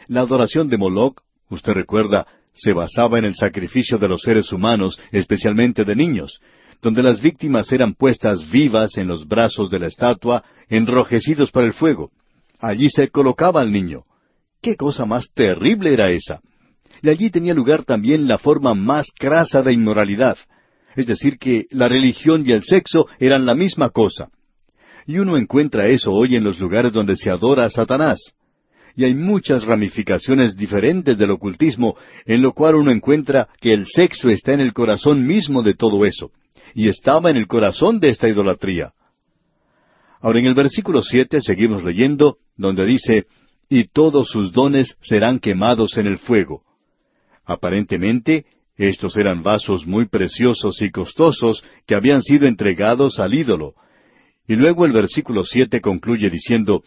La 0.08 0.22
adoración 0.22 0.70
de 0.70 0.78
Moloch, 0.78 1.22
usted 1.50 1.74
recuerda, 1.74 2.26
se 2.54 2.74
basaba 2.74 3.20
en 3.20 3.26
el 3.26 3.36
sacrificio 3.36 3.98
de 3.98 4.08
los 4.08 4.22
seres 4.22 4.52
humanos, 4.52 5.00
especialmente 5.12 5.86
de 5.86 5.96
niños, 5.96 6.40
donde 6.82 7.04
las 7.04 7.22
víctimas 7.22 7.72
eran 7.72 7.94
puestas 7.94 8.50
vivas 8.50 8.98
en 8.98 9.08
los 9.08 9.28
brazos 9.28 9.70
de 9.70 9.80
la 9.80 9.88
estatua, 9.88 10.44
enrojecidos 10.70 11.52
por 11.52 11.64
el 11.64 11.74
fuego. 11.74 12.12
Allí 12.60 12.90
se 12.90 13.10
colocaba 13.10 13.62
al 13.62 13.72
niño. 13.72 14.04
¿Qué 14.62 14.76
cosa 14.76 15.06
más 15.06 15.26
terrible 15.34 15.94
era 15.94 16.10
esa? 16.10 16.42
Y 17.04 17.10
allí 17.10 17.30
tenía 17.30 17.54
lugar 17.54 17.84
también 17.84 18.30
la 18.30 18.38
forma 18.38 18.74
más 18.74 19.12
crasa 19.14 19.62
de 19.62 19.74
inmoralidad. 19.74 20.38
Es 20.96 21.06
decir, 21.06 21.38
que 21.38 21.66
la 21.70 21.90
religión 21.90 22.44
y 22.48 22.54
el 22.54 22.64
sexo 22.64 23.08
eran 23.20 23.46
la 23.46 23.56
misma 23.56 23.90
cosa. 23.90 24.30
Y 25.06 25.20
uno 25.20 25.36
encuentra 25.36 25.88
eso 25.88 26.14
hoy 26.14 26.38
en 26.38 26.46
los 26.46 26.62
lugares 26.62 26.94
donde 26.94 27.18
se 27.18 27.30
adora 27.30 27.66
a 27.66 27.70
Satanás. 27.70 28.34
Y 28.96 29.04
hay 29.04 29.16
muchas 29.16 29.66
ramificaciones 29.66 30.56
diferentes 30.56 31.18
del 31.18 31.32
ocultismo, 31.32 31.98
en 32.26 32.42
lo 32.42 32.54
cual 32.54 32.76
uno 32.76 32.90
encuentra 32.90 33.50
que 33.60 33.74
el 33.74 33.86
sexo 33.86 34.30
está 34.30 34.54
en 34.54 34.62
el 34.62 34.72
corazón 34.72 35.28
mismo 35.28 35.62
de 35.62 35.74
todo 35.74 36.06
eso 36.06 36.32
y 36.74 36.88
estaba 36.88 37.30
en 37.30 37.36
el 37.36 37.48
corazón 37.48 38.00
de 38.00 38.10
esta 38.10 38.30
idolatría. 38.30 38.94
Ahora 40.22 40.40
en 40.40 40.46
el 40.46 40.54
versículo 40.54 41.04
siete 41.04 41.42
seguimos 41.42 41.84
leyendo, 41.84 42.38
donde 42.56 42.86
dice, 42.86 43.26
y 43.68 43.90
todos 43.90 44.30
sus 44.30 44.54
dones 44.54 44.96
serán 45.02 45.40
quemados 45.40 45.98
en 45.98 46.08
el 46.08 46.18
fuego. 46.18 46.64
Aparentemente, 47.46 48.46
estos 48.76 49.18
eran 49.18 49.44
vasos 49.44 49.86
muy 49.86 50.06
preciosos 50.06 50.82
y 50.82 50.90
costosos 50.90 51.64
que 51.86 51.96
habían 51.96 52.22
sido 52.22 52.48
entregados 52.48 53.20
al 53.20 53.34
ídolo. 53.34 53.76
Y 54.48 54.56
luego 54.56 54.86
el 54.86 54.92
versículo 54.92 55.44
siete 55.44 55.82
concluye 55.82 56.30
diciendo, 56.30 56.84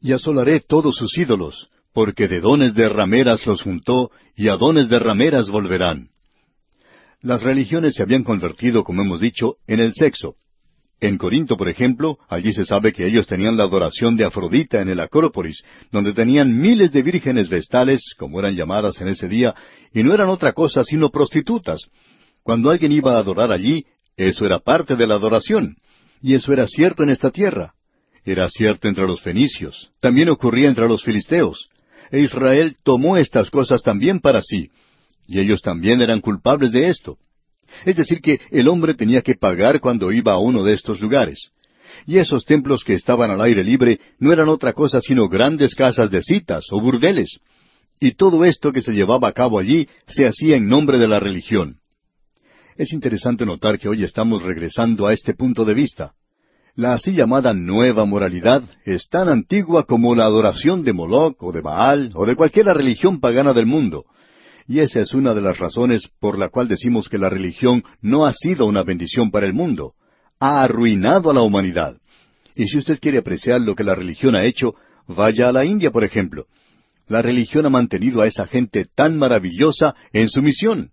Y 0.00 0.12
asolaré 0.12 0.60
todos 0.60 0.96
sus 0.96 1.16
ídolos, 1.16 1.70
porque 1.92 2.26
de 2.26 2.40
dones 2.40 2.74
de 2.74 2.88
rameras 2.88 3.46
los 3.46 3.62
juntó, 3.62 4.10
y 4.34 4.48
a 4.48 4.56
dones 4.56 4.88
de 4.88 4.98
rameras 4.98 5.48
volverán. 5.50 6.08
Las 7.20 7.42
religiones 7.42 7.94
se 7.94 8.02
habían 8.02 8.24
convertido, 8.24 8.82
como 8.82 9.02
hemos 9.02 9.20
dicho, 9.20 9.56
en 9.66 9.80
el 9.80 9.94
sexo. 9.94 10.34
En 11.02 11.18
Corinto, 11.18 11.56
por 11.56 11.68
ejemplo, 11.68 12.16
allí 12.28 12.52
se 12.52 12.64
sabe 12.64 12.92
que 12.92 13.04
ellos 13.04 13.26
tenían 13.26 13.56
la 13.56 13.64
adoración 13.64 14.16
de 14.16 14.24
Afrodita 14.24 14.80
en 14.80 14.88
el 14.88 15.00
Acrópolis, 15.00 15.64
donde 15.90 16.12
tenían 16.12 16.56
miles 16.56 16.92
de 16.92 17.02
vírgenes 17.02 17.48
vestales, 17.48 18.14
como 18.16 18.38
eran 18.38 18.54
llamadas 18.54 19.00
en 19.00 19.08
ese 19.08 19.26
día, 19.26 19.52
y 19.92 20.04
no 20.04 20.14
eran 20.14 20.28
otra 20.28 20.52
cosa 20.52 20.84
sino 20.84 21.10
prostitutas. 21.10 21.80
Cuando 22.44 22.70
alguien 22.70 22.92
iba 22.92 23.16
a 23.16 23.18
adorar 23.18 23.50
allí, 23.50 23.84
eso 24.16 24.46
era 24.46 24.60
parte 24.60 24.94
de 24.94 25.08
la 25.08 25.14
adoración. 25.14 25.74
Y 26.20 26.34
eso 26.34 26.52
era 26.52 26.68
cierto 26.68 27.02
en 27.02 27.10
esta 27.10 27.32
tierra. 27.32 27.74
Era 28.24 28.48
cierto 28.48 28.86
entre 28.86 29.04
los 29.04 29.20
fenicios. 29.22 29.90
También 30.00 30.28
ocurría 30.28 30.68
entre 30.68 30.86
los 30.86 31.02
filisteos. 31.02 31.68
E 32.12 32.20
Israel 32.20 32.76
tomó 32.84 33.16
estas 33.16 33.50
cosas 33.50 33.82
también 33.82 34.20
para 34.20 34.40
sí. 34.40 34.70
Y 35.26 35.40
ellos 35.40 35.62
también 35.62 36.00
eran 36.00 36.20
culpables 36.20 36.70
de 36.70 36.90
esto. 36.90 37.18
Es 37.84 37.96
decir, 37.96 38.20
que 38.20 38.40
el 38.50 38.68
hombre 38.68 38.94
tenía 38.94 39.22
que 39.22 39.34
pagar 39.34 39.80
cuando 39.80 40.12
iba 40.12 40.32
a 40.32 40.38
uno 40.38 40.64
de 40.64 40.74
estos 40.74 41.00
lugares. 41.00 41.50
Y 42.06 42.18
esos 42.18 42.44
templos 42.44 42.84
que 42.84 42.94
estaban 42.94 43.30
al 43.30 43.40
aire 43.40 43.62
libre 43.62 44.00
no 44.18 44.32
eran 44.32 44.48
otra 44.48 44.72
cosa 44.72 45.00
sino 45.00 45.28
grandes 45.28 45.74
casas 45.74 46.10
de 46.10 46.22
citas 46.22 46.64
o 46.70 46.80
burdeles. 46.80 47.38
y 48.00 48.14
todo 48.14 48.44
esto 48.44 48.72
que 48.72 48.82
se 48.82 48.92
llevaba 48.92 49.28
a 49.28 49.32
cabo 49.32 49.60
allí 49.60 49.86
se 50.08 50.26
hacía 50.26 50.56
en 50.56 50.68
nombre 50.68 50.98
de 50.98 51.06
la 51.06 51.20
religión. 51.20 51.76
Es 52.76 52.92
interesante 52.92 53.46
notar 53.46 53.78
que 53.78 53.88
hoy 53.88 54.02
estamos 54.02 54.42
regresando 54.42 55.06
a 55.06 55.12
este 55.12 55.34
punto 55.34 55.64
de 55.64 55.74
vista. 55.74 56.12
La 56.74 56.94
así 56.94 57.12
llamada 57.12 57.52
nueva 57.52 58.06
moralidad 58.06 58.62
es 58.86 59.08
tan 59.08 59.28
antigua 59.28 59.84
como 59.84 60.14
la 60.14 60.24
adoración 60.24 60.82
de 60.82 60.94
Moloch 60.94 61.36
o 61.42 61.52
de 61.52 61.60
Baal 61.60 62.10
o 62.14 62.24
de 62.24 62.34
cualquier 62.34 62.66
religión 62.66 63.20
pagana 63.20 63.52
del 63.52 63.66
mundo. 63.66 64.06
Y 64.66 64.80
esa 64.80 65.00
es 65.00 65.14
una 65.14 65.34
de 65.34 65.42
las 65.42 65.58
razones 65.58 66.08
por 66.20 66.38
la 66.38 66.48
cual 66.48 66.68
decimos 66.68 67.08
que 67.08 67.18
la 67.18 67.28
religión 67.28 67.82
no 68.00 68.26
ha 68.26 68.32
sido 68.32 68.66
una 68.66 68.82
bendición 68.82 69.30
para 69.30 69.46
el 69.46 69.52
mundo. 69.52 69.94
Ha 70.38 70.62
arruinado 70.62 71.30
a 71.30 71.34
la 71.34 71.42
humanidad. 71.42 71.96
Y 72.54 72.66
si 72.66 72.78
usted 72.78 72.98
quiere 73.00 73.18
apreciar 73.18 73.60
lo 73.60 73.74
que 73.74 73.84
la 73.84 73.94
religión 73.94 74.36
ha 74.36 74.44
hecho, 74.44 74.74
vaya 75.06 75.48
a 75.48 75.52
la 75.52 75.64
India, 75.64 75.90
por 75.90 76.04
ejemplo. 76.04 76.46
La 77.08 77.22
religión 77.22 77.66
ha 77.66 77.70
mantenido 77.70 78.22
a 78.22 78.26
esa 78.26 78.46
gente 78.46 78.86
tan 78.94 79.18
maravillosa 79.18 79.94
en 80.12 80.28
su 80.28 80.40
misión. 80.42 80.90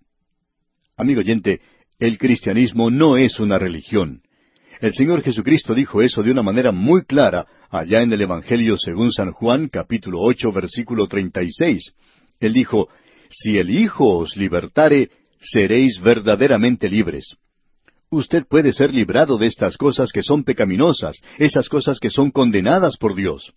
Amigo 0.97 1.19
oyente, 1.19 1.61
el 1.99 2.17
cristianismo 2.17 2.89
no 2.89 3.17
es 3.17 3.39
una 3.39 3.59
religión. 3.59 4.21
El 4.81 4.93
Señor 4.93 5.21
Jesucristo 5.21 5.73
dijo 5.73 6.01
eso 6.01 6.23
de 6.23 6.31
una 6.31 6.41
manera 6.41 6.71
muy 6.71 7.03
clara 7.03 7.45
allá 7.69 8.01
en 8.01 8.13
el 8.13 8.21
Evangelio 8.21 8.77
según 8.77 9.11
San 9.11 9.31
Juan 9.31 9.67
capítulo 9.67 10.21
ocho 10.21 10.51
versículo 10.51 11.07
treinta 11.07 11.43
y 11.43 11.51
seis. 11.51 11.93
Él 12.39 12.53
dijo, 12.53 12.87
Si 13.29 13.57
el 13.57 13.69
Hijo 13.69 14.17
os 14.17 14.35
libertare, 14.35 15.09
seréis 15.39 15.99
verdaderamente 16.01 16.89
libres. 16.89 17.35
Usted 18.09 18.45
puede 18.47 18.73
ser 18.73 18.93
librado 18.93 19.37
de 19.37 19.45
estas 19.45 19.77
cosas 19.77 20.11
que 20.11 20.23
son 20.23 20.43
pecaminosas, 20.43 21.21
esas 21.37 21.69
cosas 21.69 21.99
que 21.99 22.09
son 22.09 22.31
condenadas 22.31 22.97
por 22.97 23.15
Dios. 23.15 23.53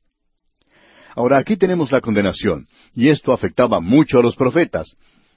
Ahora 1.17 1.39
aquí 1.39 1.57
tenemos 1.57 1.91
la 1.91 2.01
condenación, 2.01 2.67
y 2.95 3.09
esto 3.09 3.33
afectaba 3.33 3.81
mucho 3.81 4.19
a 4.19 4.23
los 4.23 4.37
profetas. 4.37 4.95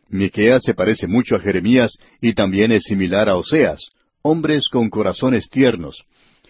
Miqueas 0.10 0.64
se 0.64 0.74
parece 0.74 1.08
mucho 1.08 1.36
a 1.36 1.40
Jeremías 1.40 1.94
y 2.22 2.34
también 2.34 2.72
es 2.72 2.84
similar 2.84 3.30
a 3.30 3.38
Oseas 3.38 3.80
hombres 4.26 4.70
con 4.70 4.90
corazones 4.90 5.50
tiernos. 5.52 6.04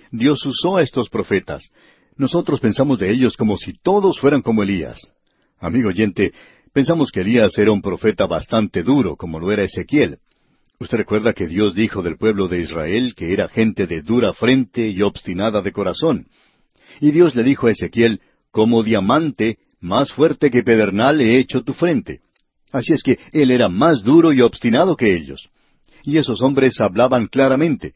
Dios 0.10 0.46
usó 0.46 0.78
a 0.78 0.82
estos 0.82 1.10
profetas. 1.10 1.72
Nosotros 2.16 2.62
pensamos 2.62 3.00
de 3.00 3.12
ellos 3.12 3.36
como 3.36 3.58
si 3.58 3.74
todos 3.74 4.18
fueran 4.18 4.42
como 4.42 4.64
Elías. 4.64 5.12
Amigo 5.60 5.90
oyente, 5.90 6.32
pensamos 6.76 7.12
que 7.12 7.22
Elías 7.22 7.58
era 7.58 7.72
un 7.72 7.82
profeta 7.82 8.28
bastante 8.28 8.84
duro, 8.84 9.16
como 9.16 9.40
lo 9.40 9.52
era 9.52 9.64
Ezequiel. 9.64 10.20
Usted 10.80 10.98
recuerda 10.98 11.34
que 11.34 11.48
Dios 11.48 11.74
dijo 11.74 12.04
del 12.04 12.18
pueblo 12.18 12.48
de 12.48 12.60
Israel 12.60 13.16
que 13.16 13.34
era 13.34 13.48
gente 13.48 13.88
de 13.88 14.04
dura 14.04 14.34
frente 14.34 14.90
y 14.90 15.02
obstinada 15.02 15.64
de 15.64 15.72
corazón. 15.72 16.28
Y 17.02 17.12
Dios 17.12 17.34
le 17.34 17.44
dijo 17.44 17.66
a 17.68 17.72
Ezequiel, 17.72 18.20
como 18.52 18.84
diamante, 18.84 19.58
más 19.80 20.12
fuerte 20.12 20.52
que 20.52 20.62
pedernal 20.64 21.22
he 21.22 21.40
hecho 21.40 21.64
tu 21.64 21.74
frente. 21.74 22.20
Así 22.72 22.94
es 22.94 23.02
que 23.02 23.18
él 23.32 23.50
era 23.52 23.70
más 23.70 24.04
duro 24.04 24.34
y 24.34 24.42
obstinado 24.42 24.96
que 24.96 25.16
ellos 25.16 25.50
y 26.06 26.18
esos 26.18 26.42
hombres 26.42 26.80
hablaban 26.80 27.28
claramente. 27.28 27.94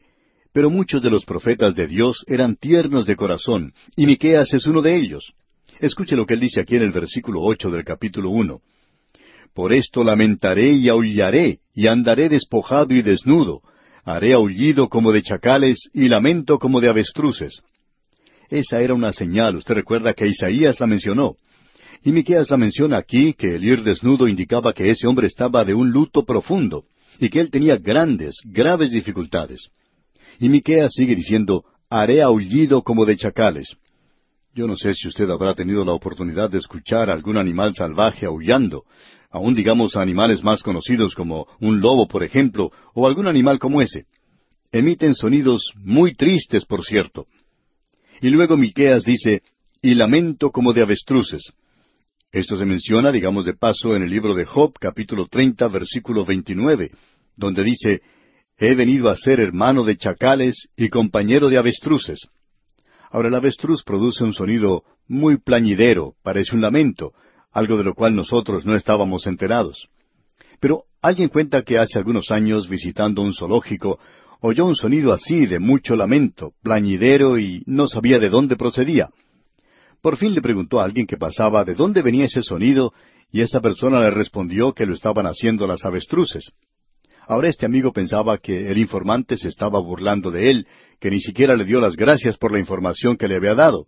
Pero 0.52 0.68
muchos 0.68 1.00
de 1.00 1.10
los 1.10 1.24
profetas 1.24 1.76
de 1.76 1.86
Dios 1.86 2.24
eran 2.26 2.56
tiernos 2.56 3.06
de 3.06 3.14
corazón, 3.14 3.72
y 3.96 4.06
Miqueas 4.06 4.52
es 4.52 4.66
uno 4.66 4.82
de 4.82 4.96
ellos. 4.96 5.32
Escuche 5.78 6.16
lo 6.16 6.26
que 6.26 6.34
él 6.34 6.40
dice 6.40 6.60
aquí 6.60 6.76
en 6.76 6.82
el 6.82 6.90
versículo 6.90 7.40
ocho 7.40 7.70
del 7.70 7.84
capítulo 7.84 8.30
uno. 8.30 8.60
Por 9.54 9.72
esto 9.72 10.04
lamentaré 10.04 10.72
y 10.72 10.88
aullaré, 10.88 11.58
y 11.74 11.88
andaré 11.88 12.28
despojado 12.28 12.94
y 12.94 13.02
desnudo. 13.02 13.62
Haré 14.04 14.32
aullido 14.32 14.88
como 14.88 15.12
de 15.12 15.22
chacales 15.22 15.90
y 15.92 16.08
lamento 16.08 16.58
como 16.58 16.80
de 16.80 16.88
avestruces. 16.88 17.62
Esa 18.48 18.80
era 18.80 18.94
una 18.94 19.12
señal, 19.12 19.56
usted 19.56 19.74
recuerda 19.74 20.14
que 20.14 20.26
Isaías 20.26 20.80
la 20.80 20.86
mencionó. 20.86 21.36
Y 22.02 22.12
Miqueas 22.12 22.50
la 22.50 22.56
menciona 22.56 22.96
aquí 22.96 23.34
que 23.34 23.56
el 23.56 23.64
ir 23.64 23.82
desnudo 23.82 24.26
indicaba 24.26 24.72
que 24.72 24.90
ese 24.90 25.06
hombre 25.06 25.26
estaba 25.26 25.64
de 25.64 25.74
un 25.74 25.90
luto 25.90 26.24
profundo 26.24 26.84
y 27.18 27.28
que 27.28 27.40
él 27.40 27.50
tenía 27.50 27.76
grandes, 27.76 28.36
graves 28.44 28.90
dificultades. 28.90 29.68
Y 30.38 30.48
Miqueas 30.48 30.92
sigue 30.94 31.14
diciendo, 31.14 31.64
haré 31.90 32.22
aullido 32.22 32.82
como 32.82 33.04
de 33.04 33.16
chacales. 33.16 33.76
Yo 34.54 34.66
no 34.66 34.76
sé 34.76 34.94
si 34.94 35.06
usted 35.06 35.30
habrá 35.30 35.54
tenido 35.54 35.84
la 35.84 35.92
oportunidad 35.92 36.50
de 36.50 36.58
escuchar 36.58 37.10
algún 37.10 37.36
animal 37.36 37.74
salvaje 37.74 38.26
aullando, 38.26 38.84
aun 39.30 39.54
digamos 39.54 39.96
animales 39.96 40.42
más 40.42 40.62
conocidos 40.62 41.14
como 41.14 41.46
un 41.60 41.80
lobo, 41.80 42.08
por 42.08 42.24
ejemplo, 42.24 42.72
o 42.94 43.06
algún 43.06 43.28
animal 43.28 43.58
como 43.58 43.80
ese. 43.80 44.06
Emiten 44.72 45.14
sonidos 45.14 45.72
muy 45.76 46.14
tristes, 46.14 46.64
por 46.64 46.84
cierto. 46.84 47.26
Y 48.20 48.30
luego 48.30 48.56
Miqueas 48.56 49.04
dice, 49.04 49.42
y 49.80 49.94
lamento 49.94 50.50
como 50.50 50.72
de 50.72 50.82
avestruces. 50.82 51.52
Esto 52.32 52.56
se 52.56 52.64
menciona, 52.64 53.10
digamos 53.10 53.44
de 53.44 53.54
paso, 53.54 53.96
en 53.96 54.02
el 54.02 54.10
libro 54.10 54.34
de 54.34 54.44
Job, 54.44 54.74
capítulo 54.78 55.26
treinta, 55.26 55.68
versículo 55.68 56.24
veintinueve, 56.24 56.92
donde 57.36 57.64
dice, 57.64 58.02
He 58.56 58.74
venido 58.74 59.08
a 59.08 59.16
ser 59.16 59.40
hermano 59.40 59.84
de 59.84 59.96
chacales 59.96 60.68
y 60.76 60.90
compañero 60.90 61.48
de 61.48 61.56
avestruces. 61.56 62.28
Ahora 63.10 63.28
el 63.28 63.34
avestruz 63.34 63.82
produce 63.82 64.22
un 64.22 64.34
sonido 64.34 64.84
muy 65.08 65.38
plañidero, 65.38 66.14
parece 66.22 66.54
un 66.54 66.60
lamento, 66.60 67.12
algo 67.52 67.76
de 67.76 67.84
lo 67.84 67.94
cual 67.94 68.14
nosotros 68.14 68.64
no 68.64 68.74
estábamos 68.74 69.26
enterados. 69.26 69.88
Pero 70.60 70.84
alguien 71.00 71.28
cuenta 71.28 71.62
que 71.62 71.78
hace 71.78 71.98
algunos 71.98 72.30
años, 72.30 72.68
visitando 72.68 73.22
un 73.22 73.34
zoológico, 73.34 73.98
oyó 74.40 74.66
un 74.66 74.76
sonido 74.76 75.12
así 75.12 75.46
de 75.46 75.58
mucho 75.58 75.96
lamento, 75.96 76.52
plañidero, 76.62 77.38
y 77.38 77.62
no 77.66 77.88
sabía 77.88 78.18
de 78.18 78.28
dónde 78.28 78.56
procedía. 78.56 79.10
Por 80.02 80.16
fin 80.16 80.34
le 80.34 80.42
preguntó 80.42 80.80
a 80.80 80.84
alguien 80.84 81.06
que 81.06 81.16
pasaba 81.16 81.64
de 81.64 81.74
dónde 81.74 82.02
venía 82.02 82.24
ese 82.24 82.42
sonido, 82.42 82.92
y 83.30 83.42
esa 83.42 83.60
persona 83.60 84.00
le 84.00 84.10
respondió 84.10 84.72
que 84.72 84.86
lo 84.86 84.94
estaban 84.94 85.26
haciendo 85.26 85.66
las 85.66 85.84
avestruces. 85.84 86.52
Ahora 87.26 87.48
este 87.48 87.64
amigo 87.64 87.92
pensaba 87.92 88.38
que 88.38 88.70
el 88.70 88.78
informante 88.78 89.36
se 89.36 89.48
estaba 89.48 89.78
burlando 89.78 90.30
de 90.30 90.50
él, 90.50 90.66
que 90.98 91.10
ni 91.10 91.20
siquiera 91.20 91.54
le 91.54 91.64
dio 91.64 91.80
las 91.80 91.96
gracias 91.96 92.36
por 92.36 92.50
la 92.50 92.58
información 92.58 93.16
que 93.16 93.28
le 93.28 93.36
había 93.36 93.54
dado. 93.54 93.86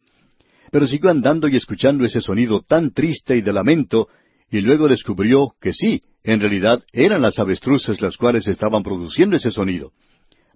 Pero 0.73 0.87
siguió 0.89 1.11
andando 1.11 1.49
y 1.49 1.57
escuchando 1.57 2.07
ese 2.07 2.23
sonido 2.23 2.62
tan 2.62 2.93
triste 2.93 3.37
y 3.37 3.43
de 3.43 3.53
lamento, 3.53 4.09
y 4.51 4.62
luego 4.62 4.89
descubrió 4.89 5.55
que 5.61 5.75
sí, 5.75 6.01
en 6.25 6.41
realidad 6.41 6.83
eran 6.93 7.20
las 7.20 7.39
avestruces 7.39 8.01
las 8.01 8.16
cuales 8.16 8.49
estaban 8.49 8.83
produciendo 8.83 9.37
ese 9.37 9.51
sonido. 9.51 9.93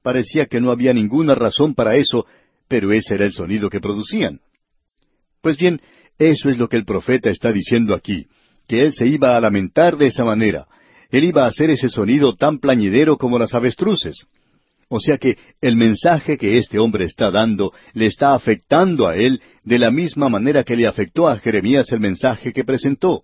Parecía 0.02 0.46
que 0.46 0.58
no 0.58 0.70
había 0.70 0.94
ninguna 0.94 1.34
razón 1.34 1.74
para 1.74 1.96
eso, 1.96 2.24
pero 2.66 2.92
ese 2.92 3.14
era 3.14 3.26
el 3.26 3.32
sonido 3.32 3.68
que 3.68 3.78
producían. 3.78 4.40
Pues 5.42 5.58
bien, 5.58 5.82
eso 6.18 6.48
es 6.48 6.56
lo 6.56 6.70
que 6.70 6.78
el 6.78 6.86
profeta 6.86 7.28
está 7.28 7.52
diciendo 7.52 7.94
aquí, 7.94 8.26
que 8.66 8.84
él 8.84 8.94
se 8.94 9.06
iba 9.06 9.36
a 9.36 9.40
lamentar 9.40 9.98
de 9.98 10.06
esa 10.06 10.24
manera, 10.24 10.66
él 11.10 11.24
iba 11.24 11.44
a 11.44 11.48
hacer 11.48 11.68
ese 11.68 11.90
sonido 11.90 12.36
tan 12.36 12.58
plañidero 12.58 13.18
como 13.18 13.38
las 13.38 13.52
avestruces. 13.52 14.26
O 14.88 15.00
sea 15.00 15.18
que 15.18 15.36
el 15.60 15.76
mensaje 15.76 16.38
que 16.38 16.58
este 16.58 16.78
hombre 16.78 17.04
está 17.04 17.30
dando 17.30 17.72
le 17.92 18.06
está 18.06 18.34
afectando 18.34 19.08
a 19.08 19.16
él 19.16 19.40
de 19.64 19.78
la 19.78 19.90
misma 19.90 20.28
manera 20.28 20.62
que 20.62 20.76
le 20.76 20.86
afectó 20.86 21.26
a 21.26 21.38
Jeremías 21.38 21.90
el 21.90 22.00
mensaje 22.00 22.52
que 22.52 22.64
presentó. 22.64 23.22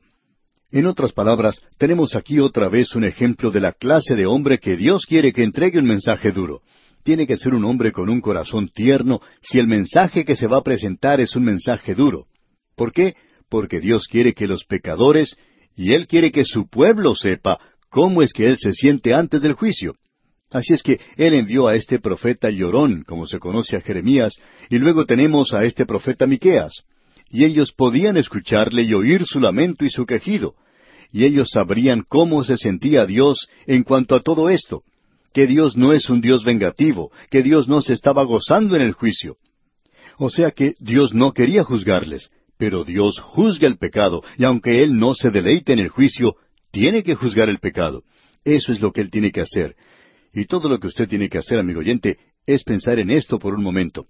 En 0.72 0.86
otras 0.86 1.12
palabras, 1.12 1.60
tenemos 1.78 2.16
aquí 2.16 2.40
otra 2.40 2.68
vez 2.68 2.96
un 2.96 3.04
ejemplo 3.04 3.50
de 3.50 3.60
la 3.60 3.72
clase 3.72 4.16
de 4.16 4.26
hombre 4.26 4.58
que 4.58 4.76
Dios 4.76 5.04
quiere 5.06 5.32
que 5.32 5.44
entregue 5.44 5.78
un 5.78 5.86
mensaje 5.86 6.32
duro. 6.32 6.62
Tiene 7.04 7.26
que 7.26 7.36
ser 7.36 7.54
un 7.54 7.64
hombre 7.64 7.92
con 7.92 8.08
un 8.08 8.20
corazón 8.20 8.68
tierno 8.68 9.20
si 9.40 9.58
el 9.58 9.66
mensaje 9.66 10.24
que 10.24 10.34
se 10.34 10.46
va 10.46 10.58
a 10.58 10.62
presentar 10.62 11.20
es 11.20 11.36
un 11.36 11.44
mensaje 11.44 11.94
duro. 11.94 12.26
¿Por 12.74 12.92
qué? 12.92 13.14
Porque 13.48 13.80
Dios 13.80 14.06
quiere 14.08 14.32
que 14.32 14.46
los 14.46 14.64
pecadores, 14.64 15.36
y 15.76 15.92
Él 15.92 16.06
quiere 16.06 16.32
que 16.32 16.44
su 16.44 16.68
pueblo 16.68 17.14
sepa 17.14 17.60
cómo 17.92 18.22
es 18.22 18.32
que 18.32 18.46
él 18.46 18.56
se 18.58 18.72
siente 18.72 19.12
antes 19.14 19.42
del 19.42 19.52
juicio. 19.52 19.94
Así 20.53 20.74
es 20.74 20.82
que 20.82 21.00
él 21.16 21.34
envió 21.34 21.66
a 21.66 21.74
este 21.74 21.98
profeta 21.98 22.50
llorón, 22.50 23.05
como 23.07 23.26
se 23.26 23.38
conoce 23.38 23.76
a 23.76 23.80
Jeremías, 23.80 24.34
y 24.68 24.78
luego 24.78 25.07
tenemos 25.07 25.55
a 25.55 25.64
este 25.64 25.86
profeta 25.86 26.26
Miqueas. 26.26 26.82
Y 27.30 27.44
ellos 27.44 27.72
podían 27.72 28.18
escucharle 28.18 28.82
y 28.82 28.92
oír 28.92 29.24
su 29.24 29.40
lamento 29.40 29.86
y 29.86 29.90
su 29.90 30.05
quejido. 30.05 30.55
Y 31.11 31.24
ellos 31.24 31.48
sabrían 31.50 32.05
cómo 32.07 32.44
se 32.44 32.59
sentía 32.59 33.07
Dios 33.07 33.48
en 33.66 33.82
cuanto 33.82 34.14
a 34.14 34.20
todo 34.20 34.50
esto, 34.50 34.82
que 35.32 35.46
Dios 35.46 35.76
no 35.76 35.94
es 35.94 36.11
un 36.11 36.20
Dios 36.20 36.44
vengativo, 36.44 37.11
que 37.30 37.42
Dios 37.42 37.66
no 37.66 37.80
se 37.80 37.94
estaba 37.94 38.22
gozando 38.24 38.76
en 38.76 38.82
el 38.82 38.92
juicio. 38.92 39.36
O 40.18 40.28
sea 40.28 40.50
que 40.50 40.74
Dios 40.78 41.14
no 41.14 41.32
quería 41.32 41.64
juzgarles, 41.64 42.28
pero 42.59 42.84
Dios 42.84 43.18
juzga 43.18 43.66
el 43.66 43.78
pecado, 43.78 44.22
y 44.36 44.44
aunque 44.44 44.82
Él 44.82 44.98
no 44.98 45.14
se 45.14 45.30
deleite 45.30 45.72
en 45.72 45.78
el 45.78 45.88
juicio, 45.88 46.36
tiene 46.70 47.03
que 47.03 47.14
juzgar 47.14 47.48
el 47.48 47.59
pecado. 47.59 48.03
Eso 48.44 48.72
es 48.72 48.80
lo 48.80 48.92
que 48.92 49.00
Él 49.00 49.11
tiene 49.11 49.32
que 49.32 49.40
hacer. 49.40 49.74
Y 50.32 50.46
todo 50.46 50.68
lo 50.68 50.78
que 50.78 50.86
usted 50.86 51.08
tiene 51.08 51.28
que 51.28 51.38
hacer, 51.38 51.58
amigo 51.58 51.80
oyente, 51.80 52.18
es 52.46 52.64
pensar 52.64 52.98
en 52.98 53.10
esto 53.10 53.38
por 53.38 53.54
un 53.54 53.62
momento. 53.62 54.06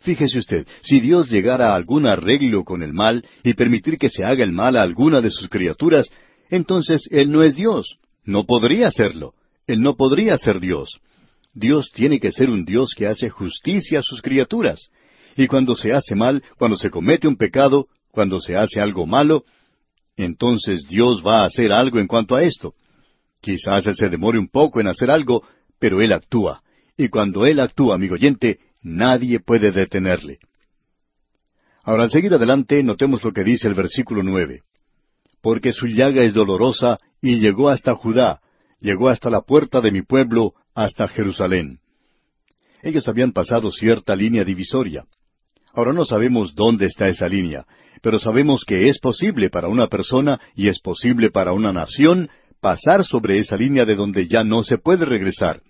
Fíjese 0.00 0.38
usted, 0.38 0.66
si 0.82 1.00
Dios 1.00 1.30
llegara 1.30 1.72
a 1.72 1.74
algún 1.74 2.06
arreglo 2.06 2.64
con 2.64 2.82
el 2.82 2.92
mal 2.92 3.24
y 3.42 3.54
permitir 3.54 3.98
que 3.98 4.10
se 4.10 4.24
haga 4.24 4.44
el 4.44 4.52
mal 4.52 4.76
a 4.76 4.82
alguna 4.82 5.20
de 5.20 5.30
sus 5.30 5.48
criaturas, 5.48 6.10
entonces 6.50 7.08
Él 7.10 7.32
no 7.32 7.42
es 7.42 7.56
Dios. 7.56 7.98
No 8.24 8.44
podría 8.44 8.90
serlo. 8.90 9.34
Él 9.66 9.80
no 9.80 9.96
podría 9.96 10.36
ser 10.38 10.60
Dios. 10.60 11.00
Dios 11.54 11.90
tiene 11.92 12.20
que 12.20 12.30
ser 12.30 12.50
un 12.50 12.64
Dios 12.64 12.92
que 12.94 13.06
hace 13.06 13.30
justicia 13.30 14.00
a 14.00 14.02
sus 14.02 14.20
criaturas. 14.20 14.90
Y 15.36 15.46
cuando 15.46 15.74
se 15.74 15.92
hace 15.92 16.14
mal, 16.14 16.42
cuando 16.58 16.76
se 16.76 16.90
comete 16.90 17.26
un 17.26 17.36
pecado, 17.36 17.88
cuando 18.10 18.40
se 18.40 18.56
hace 18.56 18.80
algo 18.80 19.06
malo, 19.06 19.44
entonces 20.16 20.86
Dios 20.88 21.22
va 21.26 21.42
a 21.42 21.46
hacer 21.46 21.72
algo 21.72 21.98
en 21.98 22.06
cuanto 22.06 22.34
a 22.34 22.42
esto. 22.42 22.74
Quizás 23.40 23.86
Él 23.86 23.94
se 23.94 24.08
demore 24.08 24.38
un 24.38 24.48
poco 24.48 24.80
en 24.80 24.88
hacer 24.88 25.10
algo, 25.10 25.46
pero 25.78 26.00
Él 26.00 26.12
actúa. 26.12 26.62
Y 26.96 27.08
cuando 27.08 27.46
Él 27.46 27.60
actúa, 27.60 27.94
amigo 27.94 28.14
oyente, 28.14 28.58
nadie 28.82 29.40
puede 29.40 29.72
detenerle. 29.72 30.38
Ahora, 31.82 32.04
al 32.04 32.10
seguir 32.10 32.34
adelante, 32.34 32.82
notemos 32.82 33.22
lo 33.22 33.32
que 33.32 33.44
dice 33.44 33.68
el 33.68 33.74
versículo 33.74 34.22
nueve. 34.22 34.62
Porque 35.40 35.72
su 35.72 35.86
llaga 35.86 36.22
es 36.24 36.34
dolorosa 36.34 36.98
y 37.20 37.38
llegó 37.38 37.68
hasta 37.68 37.94
Judá, 37.94 38.40
llegó 38.80 39.08
hasta 39.08 39.30
la 39.30 39.42
puerta 39.42 39.80
de 39.80 39.92
mi 39.92 40.02
pueblo, 40.02 40.54
hasta 40.74 41.06
Jerusalén. 41.06 41.78
Ellos 42.82 43.06
habían 43.08 43.32
pasado 43.32 43.70
cierta 43.70 44.16
línea 44.16 44.44
divisoria. 44.44 45.04
Ahora 45.72 45.92
no 45.92 46.04
sabemos 46.04 46.54
dónde 46.54 46.86
está 46.86 47.08
esa 47.08 47.28
línea, 47.28 47.66
pero 48.02 48.18
sabemos 48.18 48.64
que 48.64 48.88
es 48.88 48.98
posible 48.98 49.50
para 49.50 49.68
una 49.68 49.88
persona 49.88 50.40
y 50.54 50.68
es 50.68 50.80
posible 50.80 51.30
para 51.30 51.52
una 51.52 51.72
nación 51.72 52.30
pasar 52.66 53.04
sobre 53.04 53.38
esa 53.38 53.56
línea 53.56 53.84
de 53.84 53.94
donde 53.94 54.26
ya 54.26 54.42
no 54.42 54.64
se 54.64 54.76
puede 54.76 55.04
regresar. 55.04 55.62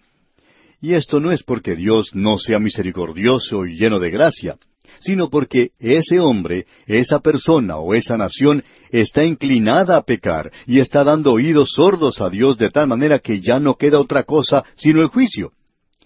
Y 0.80 0.94
esto 0.94 1.20
no 1.20 1.30
es 1.30 1.42
porque 1.42 1.76
Dios 1.76 2.08
no 2.14 2.38
sea 2.38 2.58
misericordioso 2.58 3.66
y 3.66 3.76
lleno 3.76 3.98
de 3.98 4.08
gracia, 4.08 4.56
sino 5.00 5.28
porque 5.28 5.72
ese 5.78 6.20
hombre, 6.20 6.64
esa 6.86 7.20
persona 7.20 7.76
o 7.76 7.92
esa 7.92 8.16
nación 8.16 8.64
está 8.90 9.26
inclinada 9.26 9.98
a 9.98 10.04
pecar 10.04 10.50
y 10.66 10.80
está 10.80 11.04
dando 11.04 11.32
oídos 11.32 11.68
sordos 11.76 12.22
a 12.22 12.30
Dios 12.30 12.56
de 12.56 12.70
tal 12.70 12.88
manera 12.88 13.18
que 13.18 13.42
ya 13.42 13.60
no 13.60 13.74
queda 13.74 14.00
otra 14.00 14.22
cosa 14.22 14.64
sino 14.74 15.02
el 15.02 15.08
juicio. 15.08 15.52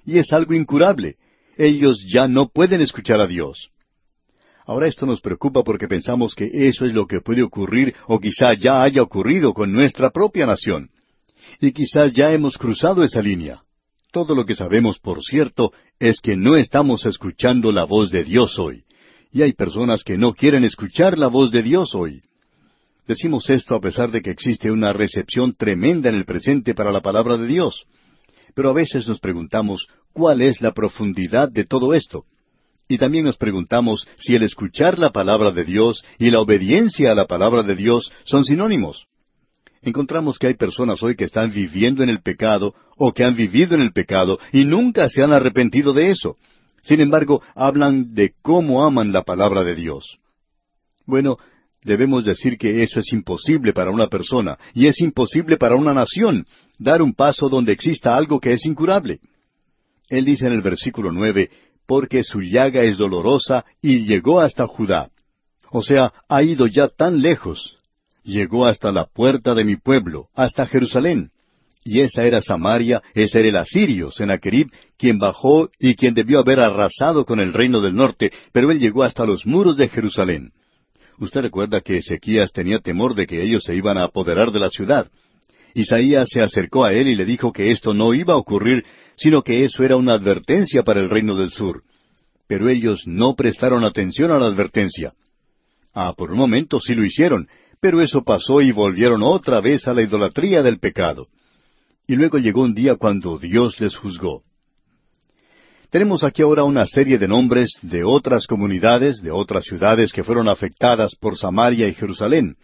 Y 0.05 0.19
es 0.19 0.33
algo 0.33 0.55
incurable. 0.55 1.19
Ellos 1.57 2.05
ya 2.13 2.27
no 2.27 2.49
pueden 2.49 2.81
escuchar 2.81 3.21
a 3.21 3.29
Dios. 3.29 3.71
Ahora 4.71 4.87
esto 4.87 5.05
nos 5.05 5.21
preocupa 5.21 5.65
porque 5.65 5.89
pensamos 5.89 6.37
que 6.37 6.49
eso 6.53 6.87
es 6.87 6.95
lo 6.95 7.05
que 7.09 7.21
puede 7.21 7.43
ocurrir 7.43 7.93
o 8.07 8.21
quizá 8.21 8.55
ya 8.55 8.85
haya 8.85 9.03
ocurrido 9.03 9.53
con 9.53 9.73
nuestra 9.73 10.11
propia 10.11 10.47
nación. 10.47 10.91
Y 11.61 11.73
quizás 11.73 12.13
ya 12.13 12.33
hemos 12.33 12.57
cruzado 12.57 13.03
esa 13.03 13.21
línea. 13.21 13.63
Todo 14.13 14.33
lo 14.33 14.47
que 14.47 14.55
sabemos, 14.55 15.01
por 15.01 15.25
cierto, 15.25 15.73
es 15.99 16.21
que 16.21 16.37
no 16.37 16.57
estamos 16.57 17.05
escuchando 17.05 17.73
la 17.73 17.83
voz 17.83 18.13
de 18.13 18.23
Dios 18.23 18.61
hoy. 18.61 18.85
Y 19.33 19.43
hay 19.43 19.55
personas 19.55 20.05
que 20.05 20.17
no 20.17 20.35
quieren 20.35 20.63
escuchar 20.63 21.19
la 21.19 21.27
voz 21.27 21.51
de 21.51 21.65
Dios 21.65 21.93
hoy. 21.97 22.23
Decimos 23.09 23.51
esto 23.51 23.75
a 23.75 23.81
pesar 23.81 24.13
de 24.13 24.23
que 24.23 24.31
existe 24.31 24.71
una 24.71 24.93
recepción 24.93 25.53
tremenda 25.53 26.11
en 26.11 26.15
el 26.15 26.25
presente 26.25 26.77
para 26.77 26.93
la 26.93 27.01
palabra 27.01 27.37
de 27.39 27.49
Dios. 27.49 27.87
Pero 28.55 28.71
a 28.71 28.73
veces 28.73 29.09
nos 29.09 29.19
preguntamos 29.19 29.89
cuál 30.13 30.41
es 30.41 30.61
la 30.61 30.71
profundidad 30.71 31.51
de 31.51 31.65
todo 31.65 31.93
esto. 31.93 32.25
Y 32.91 32.99
también 32.99 33.25
nos 33.25 33.37
preguntamos 33.37 34.05
si 34.19 34.35
el 34.35 34.43
escuchar 34.43 34.99
la 34.99 35.11
palabra 35.11 35.53
de 35.53 35.63
Dios 35.63 36.03
y 36.19 36.33
la 36.33 36.41
obediencia 36.41 37.13
a 37.13 37.15
la 37.15 37.27
palabra 37.27 37.63
de 37.63 37.77
Dios 37.77 38.11
son 38.25 38.45
sinónimos. 38.45 39.07
Encontramos 39.81 40.41
que 40.41 40.49
hay 40.49 40.55
personas 40.55 41.01
hoy 41.01 41.15
que 41.15 41.23
están 41.23 41.53
viviendo 41.53 42.03
en 42.03 42.09
el 42.09 42.21
pecado 42.21 42.75
o 42.97 43.13
que 43.13 43.23
han 43.23 43.37
vivido 43.37 43.77
en 43.77 43.83
el 43.83 43.93
pecado 43.93 44.41
y 44.53 44.65
nunca 44.65 45.09
se 45.09 45.23
han 45.23 45.33
arrepentido 45.33 45.93
de 45.93 46.11
eso. 46.11 46.37
Sin 46.83 47.01
embargo, 47.01 47.45
hablan 47.55 48.13
de 48.13 48.33
cómo 48.43 48.85
aman 48.85 49.13
la 49.13 49.23
palabra 49.23 49.63
de 49.63 49.77
Dios. 49.77 50.19
Bueno, 51.07 51.37
debemos 51.85 52.25
decir 52.25 52.59
que 52.59 52.83
eso 52.83 52.99
es 52.99 53.13
imposible 53.13 53.73
para 53.73 53.93
una 53.93 54.09
persona 54.09 54.59
y 54.75 54.89
es 54.89 55.01
imposible 55.01 55.59
para 55.59 55.77
una 55.77 55.95
nación, 55.95 56.45
dar 56.77 57.03
un 57.03 57.15
paso 57.15 57.49
donde 57.49 57.71
exista 57.71 58.17
algo 58.17 58.41
que 58.41 58.51
es 58.51 58.67
incurable. 58.67 59.21
Él 60.09 60.25
dice 60.25 60.49
en 60.49 60.55
el 60.55 60.61
versículo 60.61 61.13
nueve, 61.13 61.51
porque 61.91 62.23
su 62.23 62.41
llaga 62.41 62.85
es 62.85 62.99
dolorosa 62.99 63.65
y 63.83 64.05
llegó 64.05 64.39
hasta 64.41 64.69
Judá. 64.69 65.11
O 65.73 65.83
sea, 65.83 66.13
ha 66.29 66.41
ido 66.41 66.69
ya 66.69 66.87
tan 66.87 67.21
lejos. 67.21 67.79
Llegó 68.23 68.65
hasta 68.67 68.93
la 68.93 69.07
puerta 69.07 69.57
de 69.57 69.65
mi 69.65 69.75
pueblo, 69.75 70.29
hasta 70.37 70.69
Jerusalén. 70.69 71.33
Y 71.83 71.99
esa 71.99 72.25
era 72.25 72.43
Samaria, 72.43 73.03
ese 73.13 73.41
era 73.41 73.49
el 73.49 73.57
asirio, 73.57 74.13
Sennacherib, 74.13 74.69
quien 74.97 75.19
bajó 75.19 75.69
y 75.81 75.97
quien 75.97 76.15
debió 76.15 76.39
haber 76.39 76.61
arrasado 76.61 77.25
con 77.25 77.41
el 77.41 77.53
reino 77.53 77.81
del 77.81 77.97
norte, 77.97 78.31
pero 78.53 78.71
él 78.71 78.79
llegó 78.79 79.03
hasta 79.03 79.27
los 79.27 79.45
muros 79.45 79.77
de 79.77 79.89
Jerusalén. 79.89 80.53
Usted 81.19 81.41
recuerda 81.41 81.81
que 81.81 81.97
Ezequías 81.97 82.53
tenía 82.53 82.79
temor 82.79 83.17
de 83.17 83.27
que 83.27 83.43
ellos 83.43 83.65
se 83.65 83.75
iban 83.75 83.99
a 83.99 84.05
apoderar 84.05 84.53
de 84.53 84.61
la 84.61 84.71
ciudad. 84.71 85.11
Isaías 85.75 86.29
se 86.31 86.41
acercó 86.41 86.85
a 86.85 86.93
él 86.93 87.09
y 87.09 87.17
le 87.17 87.25
dijo 87.25 87.53
que 87.53 87.73
esto 87.73 87.95
no 87.95 88.15
iba 88.15 88.35
a 88.35 88.37
ocurrir, 88.37 88.85
sino 89.21 89.43
que 89.43 89.65
eso 89.65 89.85
era 89.85 89.97
una 89.97 90.15
advertencia 90.15 90.83
para 90.83 91.01
el 91.01 91.11
reino 91.11 91.37
del 91.37 91.51
sur. 91.51 91.83
Pero 92.49 92.71
ellos 92.71 93.03
no 93.07 93.35
prestaron 93.35 93.85
atención 93.85 94.31
a 94.31 94.39
la 94.39 94.47
advertencia. 94.47 95.13
Ah, 95.93 96.15
por 96.17 96.33
un 96.33 96.39
momento 96.39 96.81
sí 96.81 96.95
lo 96.95 97.05
hicieron, 97.05 97.47
pero 97.81 98.01
eso 98.01 98.23
pasó 98.23 98.63
y 98.63 98.73
volvieron 98.73 99.23
otra 99.23 99.61
vez 99.61 99.87
a 99.87 99.95
la 99.95 100.03
idolatría 100.03 100.63
del 100.63 100.79
pecado. 100.79 101.29
Y 102.07 102.17
luego 102.17 102.39
llegó 102.39 102.63
un 102.63 102.75
día 102.75 102.97
cuando 102.97 103.39
Dios 103.39 103.79
les 103.79 103.95
juzgó. 103.95 104.43
Tenemos 105.91 106.25
aquí 106.25 106.41
ahora 106.41 106.65
una 106.65 106.87
serie 106.87 107.19
de 107.19 107.29
nombres 107.29 107.79
de 107.83 108.05
otras 108.05 108.47
comunidades, 108.47 109.21
de 109.23 109.33
otras 109.33 109.65
ciudades 109.65 110.13
que 110.13 110.25
fueron 110.25 110.49
afectadas 110.49 111.15
por 111.21 111.37
Samaria 111.37 111.89
y 111.89 111.95
Jerusalén. 111.95 112.57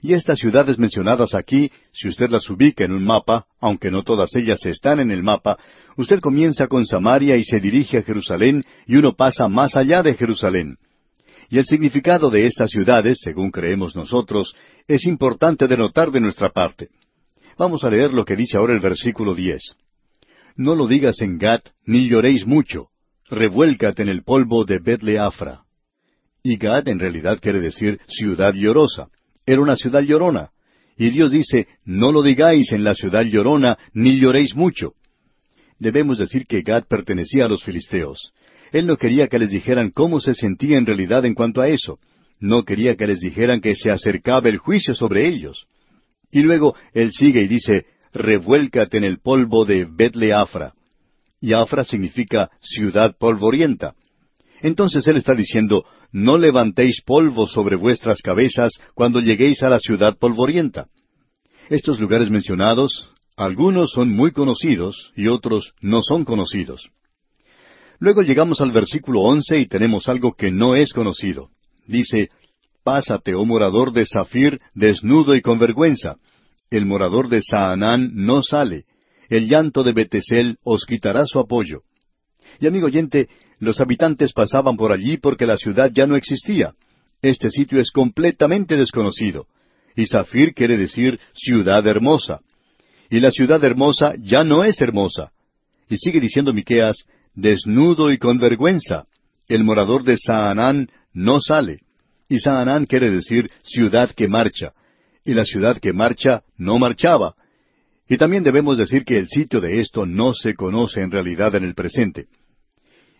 Y 0.00 0.14
estas 0.14 0.38
ciudades 0.38 0.78
mencionadas 0.78 1.34
aquí, 1.34 1.70
si 1.92 2.08
usted 2.08 2.30
las 2.30 2.48
ubica 2.48 2.84
en 2.84 2.92
un 2.92 3.04
mapa, 3.04 3.46
aunque 3.60 3.90
no 3.90 4.02
todas 4.02 4.34
ellas 4.36 4.64
están 4.66 5.00
en 5.00 5.10
el 5.10 5.22
mapa, 5.22 5.58
usted 5.96 6.20
comienza 6.20 6.66
con 6.66 6.86
Samaria 6.86 7.36
y 7.36 7.44
se 7.44 7.60
dirige 7.60 7.98
a 7.98 8.02
Jerusalén 8.02 8.64
y 8.86 8.96
uno 8.96 9.14
pasa 9.14 9.48
más 9.48 9.76
allá 9.76 10.02
de 10.02 10.14
Jerusalén. 10.14 10.76
Y 11.50 11.58
el 11.58 11.64
significado 11.64 12.30
de 12.30 12.46
estas 12.46 12.70
ciudades, 12.70 13.18
según 13.22 13.50
creemos 13.50 13.96
nosotros, 13.96 14.54
es 14.86 15.06
importante 15.06 15.66
de 15.66 15.76
notar 15.76 16.10
de 16.10 16.20
nuestra 16.20 16.50
parte. 16.50 16.88
Vamos 17.56 17.84
a 17.84 17.90
leer 17.90 18.12
lo 18.12 18.24
que 18.24 18.36
dice 18.36 18.56
ahora 18.56 18.74
el 18.74 18.80
versículo 18.80 19.34
diez. 19.34 19.62
No 20.56 20.74
lo 20.74 20.86
digas 20.86 21.20
en 21.22 21.38
Gat, 21.38 21.68
ni 21.86 22.08
lloréis 22.08 22.46
mucho. 22.46 22.88
Revuélcate 23.30 24.02
en 24.02 24.08
el 24.08 24.22
polvo 24.22 24.64
de 24.64 24.78
Betleafra. 24.78 25.62
Y 26.42 26.56
Gat 26.56 26.88
en 26.88 26.98
realidad 26.98 27.38
quiere 27.40 27.60
decir 27.60 28.00
ciudad 28.08 28.54
llorosa 28.54 29.08
era 29.48 29.62
una 29.62 29.76
ciudad 29.76 30.02
llorona. 30.02 30.50
Y 30.98 31.10
Dios 31.10 31.30
dice, 31.30 31.68
no 31.84 32.10
lo 32.10 32.22
digáis 32.22 32.72
en 32.72 32.82
la 32.82 32.94
ciudad 32.94 33.22
llorona, 33.22 33.78
ni 33.94 34.18
lloréis 34.18 34.56
mucho. 34.56 34.94
Debemos 35.78 36.18
decir 36.18 36.44
que 36.44 36.62
Gad 36.62 36.86
pertenecía 36.88 37.44
a 37.44 37.48
los 37.48 37.62
filisteos. 37.62 38.32
Él 38.72 38.86
no 38.86 38.96
quería 38.96 39.28
que 39.28 39.38
les 39.38 39.50
dijeran 39.50 39.90
cómo 39.90 40.18
se 40.18 40.34
sentía 40.34 40.76
en 40.76 40.86
realidad 40.86 41.24
en 41.24 41.34
cuanto 41.34 41.60
a 41.60 41.68
eso. 41.68 42.00
No 42.40 42.64
quería 42.64 42.96
que 42.96 43.06
les 43.06 43.20
dijeran 43.20 43.60
que 43.60 43.76
se 43.76 43.92
acercaba 43.92 44.48
el 44.48 44.58
juicio 44.58 44.92
sobre 44.94 45.28
ellos. 45.28 45.66
Y 46.32 46.42
luego 46.42 46.74
él 46.92 47.12
sigue 47.12 47.42
y 47.42 47.48
dice, 47.48 47.86
revuélcate 48.12 48.98
en 48.98 49.04
el 49.04 49.20
polvo 49.20 49.64
de 49.64 49.84
Betleafra. 49.84 50.74
Y 51.40 51.52
Afra 51.52 51.84
significa 51.84 52.50
ciudad 52.60 53.16
polvorienta. 53.16 53.94
Entonces 54.60 55.06
él 55.06 55.16
está 55.16 55.34
diciendo, 55.34 55.84
no 56.12 56.38
levantéis 56.38 57.02
polvo 57.02 57.46
sobre 57.46 57.76
vuestras 57.76 58.20
cabezas 58.22 58.72
cuando 58.94 59.20
lleguéis 59.20 59.62
a 59.62 59.68
la 59.68 59.78
ciudad 59.78 60.16
polvorienta. 60.18 60.88
Estos 61.68 62.00
lugares 62.00 62.30
mencionados, 62.30 63.10
algunos 63.36 63.90
son 63.90 64.10
muy 64.10 64.32
conocidos 64.32 65.12
y 65.14 65.28
otros 65.28 65.74
no 65.80 66.00
son 66.02 66.24
conocidos. 66.24 66.90
Luego 68.00 68.22
llegamos 68.22 68.60
al 68.60 68.70
versículo 68.70 69.20
once 69.20 69.58
y 69.58 69.66
tenemos 69.66 70.08
algo 70.08 70.32
que 70.32 70.50
no 70.50 70.74
es 70.74 70.92
conocido. 70.92 71.50
Dice, 71.86 72.28
Pásate, 72.84 73.34
oh 73.34 73.44
morador 73.44 73.92
de 73.92 74.06
Zafir, 74.06 74.60
desnudo 74.74 75.34
y 75.34 75.42
con 75.42 75.58
vergüenza. 75.58 76.16
El 76.70 76.86
morador 76.86 77.28
de 77.28 77.42
Saanán 77.42 78.10
no 78.14 78.42
sale. 78.42 78.84
El 79.28 79.48
llanto 79.48 79.82
de 79.82 79.92
Betesel 79.92 80.58
os 80.62 80.86
quitará 80.86 81.26
su 81.26 81.38
apoyo. 81.38 81.82
Y 82.60 82.66
amigo 82.66 82.86
oyente, 82.86 83.28
los 83.60 83.80
habitantes 83.80 84.32
pasaban 84.32 84.76
por 84.76 84.92
allí 84.92 85.16
porque 85.16 85.46
la 85.46 85.56
ciudad 85.56 85.90
ya 85.92 86.06
no 86.06 86.16
existía. 86.16 86.74
Este 87.22 87.50
sitio 87.50 87.80
es 87.80 87.90
completamente 87.90 88.76
desconocido. 88.76 89.46
Y 89.96 90.06
Zafir 90.06 90.54
quiere 90.54 90.76
decir 90.76 91.18
ciudad 91.34 91.86
hermosa. 91.86 92.40
Y 93.10 93.20
la 93.20 93.30
ciudad 93.30 93.62
hermosa 93.64 94.14
ya 94.20 94.44
no 94.44 94.64
es 94.64 94.80
hermosa. 94.80 95.32
Y 95.88 95.96
sigue 95.96 96.20
diciendo 96.20 96.52
Miqueas, 96.52 97.04
desnudo 97.34 98.12
y 98.12 98.18
con 98.18 98.38
vergüenza. 98.38 99.06
El 99.48 99.64
morador 99.64 100.04
de 100.04 100.16
Saanán 100.18 100.90
no 101.12 101.40
sale. 101.40 101.80
Y 102.28 102.38
Saanán 102.38 102.84
quiere 102.84 103.10
decir 103.10 103.50
ciudad 103.64 104.10
que 104.10 104.28
marcha. 104.28 104.72
Y 105.24 105.34
la 105.34 105.44
ciudad 105.44 105.78
que 105.78 105.92
marcha 105.92 106.42
no 106.56 106.78
marchaba. 106.78 107.34
Y 108.08 108.16
también 108.16 108.42
debemos 108.42 108.78
decir 108.78 109.04
que 109.04 109.18
el 109.18 109.28
sitio 109.28 109.60
de 109.60 109.80
esto 109.80 110.06
no 110.06 110.32
se 110.32 110.54
conoce 110.54 111.00
en 111.00 111.10
realidad 111.10 111.54
en 111.54 111.64
el 111.64 111.74
presente. 111.74 112.26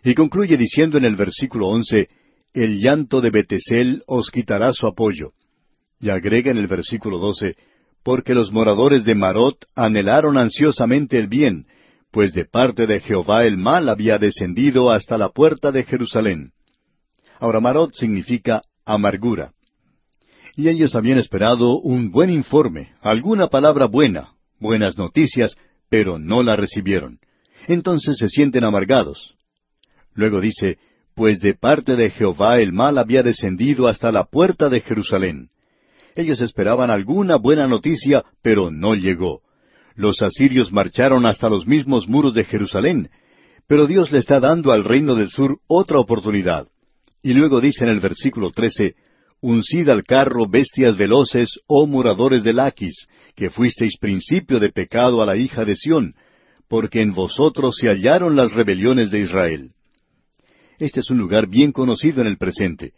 Y 0.03 0.13
concluye 0.13 0.57
diciendo 0.57 0.97
en 0.97 1.05
el 1.05 1.15
versículo 1.15 1.67
once, 1.67 2.07
El 2.53 2.79
llanto 2.79 3.21
de 3.21 3.29
Betesel 3.29 4.03
os 4.07 4.31
quitará 4.31 4.73
su 4.73 4.87
apoyo. 4.87 5.33
Y 5.99 6.09
agrega 6.09 6.51
en 6.51 6.57
el 6.57 6.67
versículo 6.67 7.17
doce, 7.17 7.55
Porque 8.03 8.33
los 8.33 8.51
moradores 8.51 9.03
de 9.03 9.15
Marot 9.15 9.65
anhelaron 9.75 10.37
ansiosamente 10.37 11.17
el 11.19 11.27
bien, 11.27 11.67
pues 12.11 12.31
de 12.33 12.45
parte 12.45 12.87
de 12.87 12.99
Jehová 13.01 13.45
el 13.45 13.57
mal 13.57 13.89
había 13.89 14.17
descendido 14.17 14.89
hasta 14.89 15.17
la 15.17 15.29
puerta 15.29 15.71
de 15.71 15.83
Jerusalén. 15.83 16.53
Ahora 17.39 17.59
Marot 17.59 17.93
significa 17.93 18.63
amargura. 18.85 19.51
Y 20.55 20.69
ellos 20.69 20.95
habían 20.95 21.19
esperado 21.19 21.79
un 21.79 22.11
buen 22.11 22.29
informe, 22.29 22.93
alguna 23.01 23.47
palabra 23.47 23.85
buena, 23.85 24.33
buenas 24.59 24.97
noticias, 24.97 25.55
pero 25.89 26.19
no 26.19 26.41
la 26.41 26.55
recibieron. 26.55 27.19
Entonces 27.67 28.17
se 28.17 28.29
sienten 28.29 28.63
amargados. 28.63 29.35
Luego 30.13 30.41
dice, 30.41 30.77
pues 31.15 31.39
de 31.39 31.53
parte 31.53 31.95
de 31.95 32.09
Jehová 32.09 32.59
el 32.59 32.71
mal 32.71 32.97
había 32.97 33.23
descendido 33.23 33.87
hasta 33.87 34.11
la 34.11 34.25
puerta 34.25 34.69
de 34.69 34.79
Jerusalén. 34.79 35.49
Ellos 36.15 36.41
esperaban 36.41 36.89
alguna 36.89 37.35
buena 37.35 37.67
noticia, 37.67 38.23
pero 38.41 38.71
no 38.71 38.95
llegó. 38.95 39.41
Los 39.95 40.21
asirios 40.21 40.71
marcharon 40.71 41.25
hasta 41.25 41.49
los 41.49 41.67
mismos 41.67 42.07
muros 42.07 42.33
de 42.33 42.45
Jerusalén, 42.45 43.09
pero 43.67 43.85
Dios 43.85 44.11
le 44.11 44.19
está 44.19 44.39
dando 44.39 44.71
al 44.71 44.83
reino 44.83 45.15
del 45.15 45.29
sur 45.29 45.59
otra 45.67 45.99
oportunidad. 45.99 46.67
Y 47.21 47.33
luego 47.33 47.61
dice 47.61 47.83
en 47.83 47.89
el 47.89 47.99
versículo 47.99 48.51
trece, 48.51 48.95
Uncid 49.41 49.87
al 49.89 50.03
carro 50.03 50.47
bestias 50.47 50.97
veloces, 50.97 51.59
oh 51.67 51.87
moradores 51.87 52.43
de 52.43 52.53
Laquis, 52.53 53.07
que 53.35 53.49
fuisteis 53.49 53.97
principio 53.97 54.59
de 54.59 54.69
pecado 54.69 55.21
a 55.21 55.25
la 55.25 55.37
hija 55.37 55.63
de 55.63 55.75
Sión, 55.75 56.13
porque 56.67 57.01
en 57.01 57.13
vosotros 57.13 57.77
se 57.79 57.87
hallaron 57.87 58.35
las 58.35 58.53
rebeliones 58.53 59.11
de 59.11 59.19
Israel. 59.21 59.71
Este 60.79 61.01
es 61.01 61.09
un 61.09 61.17
lugar 61.17 61.47
bien 61.47 61.73
conocido 61.73 62.21
en 62.21 62.27
el 62.27 62.37
presente. 62.37 62.93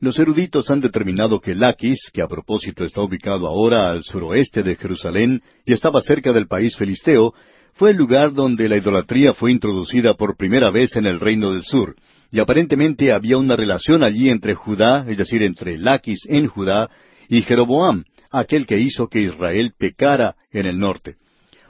Los 0.00 0.18
eruditos 0.18 0.70
han 0.70 0.80
determinado 0.80 1.40
que 1.40 1.54
Laquis, 1.54 2.10
que 2.12 2.22
a 2.22 2.26
propósito 2.26 2.86
está 2.86 3.02
ubicado 3.02 3.46
ahora 3.46 3.90
al 3.90 4.02
suroeste 4.02 4.62
de 4.62 4.74
Jerusalén 4.74 5.42
y 5.66 5.74
estaba 5.74 6.00
cerca 6.00 6.32
del 6.32 6.46
país 6.46 6.74
filisteo, 6.76 7.34
fue 7.74 7.90
el 7.90 7.98
lugar 7.98 8.32
donde 8.32 8.68
la 8.68 8.78
idolatría 8.78 9.34
fue 9.34 9.52
introducida 9.52 10.14
por 10.14 10.38
primera 10.38 10.70
vez 10.70 10.96
en 10.96 11.04
el 11.04 11.20
reino 11.20 11.52
del 11.52 11.62
sur, 11.62 11.94
y 12.32 12.40
aparentemente 12.40 13.12
había 13.12 13.36
una 13.36 13.56
relación 13.56 14.02
allí 14.02 14.30
entre 14.30 14.54
Judá, 14.54 15.04
es 15.06 15.18
decir, 15.18 15.42
entre 15.42 15.76
Laquis 15.76 16.26
en 16.26 16.46
Judá, 16.46 16.88
y 17.28 17.42
Jeroboam, 17.42 18.04
aquel 18.30 18.66
que 18.66 18.80
hizo 18.80 19.08
que 19.08 19.20
Israel 19.20 19.74
pecara 19.76 20.36
en 20.50 20.64
el 20.64 20.78
norte. 20.78 21.16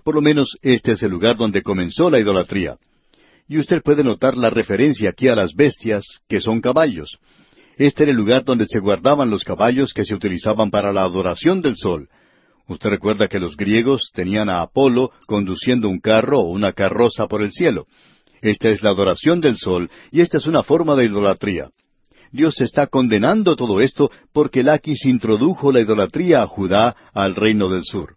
Por 0.04 0.14
lo 0.14 0.22
menos 0.22 0.56
este 0.62 0.92
es 0.92 1.02
el 1.02 1.10
lugar 1.10 1.36
donde 1.36 1.62
comenzó 1.62 2.08
la 2.10 2.20
idolatría. 2.20 2.76
Y 3.50 3.58
usted 3.58 3.82
puede 3.82 4.04
notar 4.04 4.36
la 4.36 4.48
referencia 4.48 5.10
aquí 5.10 5.26
a 5.26 5.34
las 5.34 5.54
bestias, 5.54 6.04
que 6.28 6.40
son 6.40 6.60
caballos. 6.60 7.18
Este 7.76 8.04
era 8.04 8.12
el 8.12 8.16
lugar 8.16 8.44
donde 8.44 8.64
se 8.64 8.78
guardaban 8.78 9.28
los 9.28 9.42
caballos 9.42 9.92
que 9.92 10.04
se 10.04 10.14
utilizaban 10.14 10.70
para 10.70 10.92
la 10.92 11.02
adoración 11.02 11.60
del 11.60 11.74
sol. 11.76 12.08
Usted 12.68 12.90
recuerda 12.90 13.26
que 13.26 13.40
los 13.40 13.56
griegos 13.56 14.12
tenían 14.14 14.50
a 14.50 14.62
Apolo 14.62 15.10
conduciendo 15.26 15.88
un 15.88 15.98
carro 15.98 16.38
o 16.38 16.50
una 16.50 16.72
carroza 16.74 17.26
por 17.26 17.42
el 17.42 17.50
cielo. 17.50 17.88
Esta 18.40 18.68
es 18.68 18.84
la 18.84 18.90
adoración 18.90 19.40
del 19.40 19.56
sol 19.56 19.90
y 20.12 20.20
esta 20.20 20.38
es 20.38 20.46
una 20.46 20.62
forma 20.62 20.94
de 20.94 21.06
idolatría. 21.06 21.70
Dios 22.30 22.60
está 22.60 22.86
condenando 22.86 23.56
todo 23.56 23.80
esto 23.80 24.12
porque 24.32 24.62
Laquis 24.62 25.06
introdujo 25.06 25.72
la 25.72 25.80
idolatría 25.80 26.42
a 26.42 26.46
Judá 26.46 26.94
al 27.12 27.34
reino 27.34 27.68
del 27.68 27.82
sur. 27.84 28.14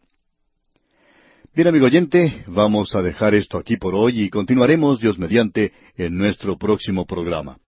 Bien, 1.55 1.67
amigo 1.67 1.85
oyente, 1.85 2.45
vamos 2.47 2.95
a 2.95 3.03
dejar 3.03 3.35
esto 3.35 3.59
aquí 3.59 3.77
por 3.77 3.93
hoy 3.93 4.23
y 4.23 4.29
continuaremos, 4.31 4.99
Dios 4.99 5.19
mediante, 5.19 5.71
en 5.95 6.17
nuestro 6.17 6.57
próximo 6.57 7.05
programa. 7.05 7.59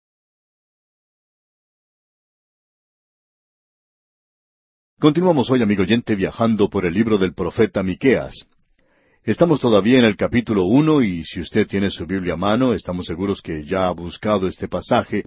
Continuamos 4.99 5.51
hoy, 5.51 5.61
amigo 5.61 5.83
oyente, 5.83 6.15
viajando 6.15 6.67
por 6.67 6.87
el 6.87 6.95
libro 6.95 7.19
del 7.19 7.35
profeta 7.35 7.83
Miqueas. 7.83 8.47
Estamos 9.23 9.59
todavía 9.59 9.99
en 9.99 10.05
el 10.05 10.17
capítulo 10.17 10.65
uno 10.65 11.03
y 11.03 11.23
si 11.23 11.41
usted 11.41 11.67
tiene 11.67 11.91
su 11.91 12.07
Biblia 12.07 12.33
a 12.33 12.37
mano, 12.37 12.73
estamos 12.73 13.05
seguros 13.05 13.39
que 13.39 13.65
ya 13.65 13.85
ha 13.87 13.91
buscado 13.91 14.47
este 14.47 14.67
pasaje 14.67 15.25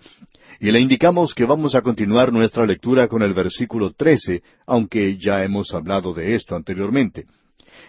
y 0.59 0.73
le 0.73 0.81
indicamos 0.81 1.33
que 1.33 1.45
vamos 1.45 1.77
a 1.77 1.83
continuar 1.83 2.33
nuestra 2.33 2.67
lectura 2.67 3.07
con 3.07 3.23
el 3.23 3.35
versículo 3.35 3.93
trece, 3.93 4.43
aunque 4.67 5.17
ya 5.17 5.45
hemos 5.45 5.73
hablado 5.73 6.13
de 6.13 6.35
esto 6.35 6.57
anteriormente. 6.57 7.27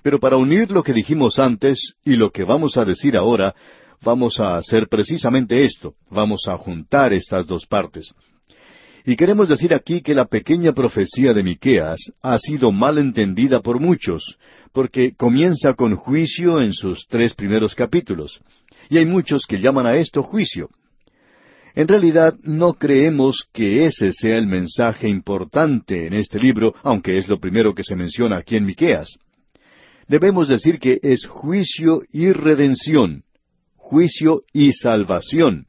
Pero 0.04 0.20
para 0.20 0.38
unir 0.38 0.72
lo 0.72 0.84
que 0.84 0.94
dijimos 0.94 1.40
antes 1.40 1.94
y 2.04 2.16
lo 2.16 2.32
que 2.32 2.44
vamos 2.44 2.78
a 2.78 2.86
decir 2.86 3.18
ahora, 3.18 3.54
vamos 4.02 4.40
a 4.40 4.58
hacer 4.58 4.88
precisamente 4.88 5.64
esto, 5.64 5.96
vamos 6.10 6.42
a 6.48 6.58
juntar 6.58 7.14
estas 7.14 7.46
dos 7.46 7.66
partes. 7.66 8.14
Y 9.06 9.16
queremos 9.16 9.50
decir 9.50 9.74
aquí 9.74 10.02
que 10.02 10.14
la 10.14 10.26
pequeña 10.26 10.74
profecía 10.74 11.34
de 11.34 11.44
Miqueas 11.44 12.12
ha 12.22 12.38
sido 12.38 12.72
mal 12.72 12.98
entendida 12.98 13.62
por 13.62 13.80
muchos, 13.80 14.38
porque 14.72 15.14
comienza 15.16 15.74
con 15.74 15.96
juicio 15.96 16.62
en 16.62 16.74
sus 16.74 17.08
tres 17.08 17.34
primeros 17.34 17.76
capítulos. 17.76 18.40
Y 18.90 18.98
hay 18.98 19.06
muchos 19.06 19.46
que 19.48 19.60
llaman 19.60 19.88
a 19.88 19.96
esto 19.96 20.24
juicio. 20.24 20.70
En 21.76 21.88
realidad 21.88 22.36
no 22.44 22.74
creemos 22.74 23.48
que 23.54 23.86
ese 23.86 24.12
sea 24.12 24.38
el 24.38 24.48
mensaje 24.48 25.08
importante 25.08 26.08
en 26.08 26.14
este 26.14 26.40
libro, 26.40 26.76
aunque 26.84 27.18
es 27.18 27.28
lo 27.28 27.40
primero 27.40 27.74
que 27.74 27.84
se 27.84 27.96
menciona 27.96 28.38
aquí 28.38 28.58
en 28.58 28.66
Miqueas 28.66 29.18
debemos 30.10 30.50
decir 30.50 30.80
que 30.80 31.00
es 31.02 31.26
juicio 31.26 32.02
y 32.12 32.32
redención, 32.34 33.24
juicio 33.78 34.42
y 34.52 34.74
salvación. 34.74 35.68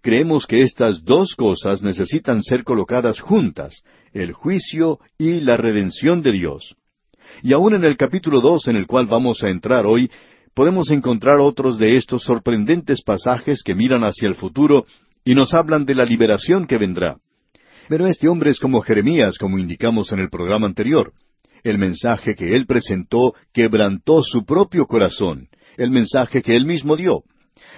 Creemos 0.00 0.46
que 0.46 0.62
estas 0.62 1.04
dos 1.04 1.34
cosas 1.34 1.82
necesitan 1.82 2.42
ser 2.42 2.64
colocadas 2.64 3.20
juntas, 3.20 3.82
el 4.12 4.32
juicio 4.32 4.98
y 5.18 5.40
la 5.40 5.56
redención 5.56 6.22
de 6.22 6.32
Dios. 6.32 6.74
Y 7.42 7.52
aún 7.52 7.74
en 7.74 7.84
el 7.84 7.96
capítulo 7.96 8.40
dos 8.40 8.66
en 8.68 8.76
el 8.76 8.86
cual 8.86 9.06
vamos 9.06 9.42
a 9.42 9.48
entrar 9.48 9.84
hoy, 9.84 10.10
podemos 10.54 10.90
encontrar 10.90 11.40
otros 11.40 11.78
de 11.78 11.96
estos 11.96 12.22
sorprendentes 12.22 13.02
pasajes 13.02 13.62
que 13.62 13.74
miran 13.74 14.04
hacia 14.04 14.28
el 14.28 14.34
futuro 14.34 14.86
y 15.24 15.34
nos 15.34 15.54
hablan 15.54 15.86
de 15.86 15.94
la 15.94 16.04
liberación 16.04 16.66
que 16.66 16.78
vendrá. 16.78 17.18
Pero 17.88 18.06
este 18.06 18.28
hombre 18.28 18.50
es 18.50 18.60
como 18.60 18.80
Jeremías, 18.80 19.38
como 19.38 19.58
indicamos 19.58 20.12
en 20.12 20.20
el 20.20 20.30
programa 20.30 20.66
anterior. 20.66 21.12
El 21.62 21.78
mensaje 21.78 22.34
que 22.34 22.56
él 22.56 22.66
presentó 22.66 23.34
quebrantó 23.52 24.22
su 24.22 24.44
propio 24.44 24.86
corazón, 24.86 25.48
el 25.76 25.90
mensaje 25.90 26.42
que 26.42 26.56
él 26.56 26.66
mismo 26.66 26.96
dio. 26.96 27.22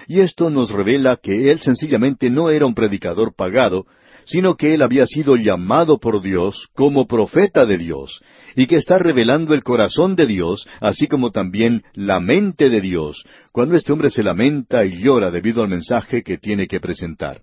Y 0.07 0.19
esto 0.21 0.49
nos 0.49 0.71
revela 0.71 1.17
que 1.17 1.51
él 1.51 1.61
sencillamente 1.61 2.29
no 2.29 2.49
era 2.49 2.65
un 2.65 2.75
predicador 2.75 3.35
pagado, 3.35 3.85
sino 4.25 4.55
que 4.55 4.73
él 4.73 4.81
había 4.81 5.05
sido 5.05 5.35
llamado 5.35 5.99
por 5.99 6.21
Dios 6.21 6.67
como 6.73 7.07
profeta 7.07 7.65
de 7.65 7.77
Dios, 7.77 8.21
y 8.55 8.67
que 8.67 8.77
está 8.77 8.97
revelando 8.97 9.53
el 9.53 9.63
corazón 9.63 10.15
de 10.15 10.25
Dios, 10.25 10.67
así 10.79 11.07
como 11.07 11.31
también 11.31 11.83
la 11.93 12.19
mente 12.19 12.69
de 12.69 12.81
Dios, 12.81 13.23
cuando 13.51 13.75
este 13.75 13.93
hombre 13.93 14.09
se 14.09 14.23
lamenta 14.23 14.85
y 14.85 15.01
llora 15.01 15.31
debido 15.31 15.61
al 15.61 15.69
mensaje 15.69 16.23
que 16.23 16.37
tiene 16.37 16.67
que 16.67 16.79
presentar. 16.79 17.41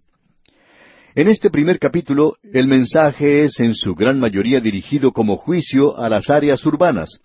En 1.14 1.28
este 1.28 1.50
primer 1.50 1.78
capítulo, 1.78 2.36
el 2.54 2.66
mensaje 2.66 3.44
es 3.44 3.60
en 3.60 3.74
su 3.74 3.94
gran 3.94 4.18
mayoría 4.18 4.60
dirigido 4.60 5.12
como 5.12 5.36
juicio 5.36 5.98
a 5.98 6.08
las 6.08 6.30
áreas 6.30 6.64
urbanas. 6.64 7.20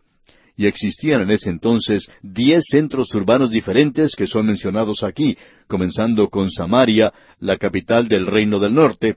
Y 0.58 0.66
existían 0.66 1.22
en 1.22 1.32
ese 1.32 1.50
entonces 1.50 2.12
diez 2.22 2.66
centros 2.70 3.14
urbanos 3.14 3.50
diferentes 3.50 4.14
que 4.18 4.28
son 4.28 4.48
mencionados 4.48 5.04
aquí, 5.04 5.38
comenzando 5.68 6.28
con 6.28 6.52
Samaria, 6.52 7.14
la 7.40 7.56
capital 7.56 8.10
del 8.10 8.28
reino 8.28 8.60
del 8.60 8.74
norte, 8.74 9.16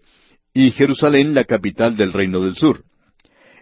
y 0.54 0.70
Jerusalén, 0.70 1.34
la 1.34 1.42
capital 1.42 1.96
del 1.96 2.12
reino 2.12 2.40
del 2.40 2.54
sur. 2.54 2.84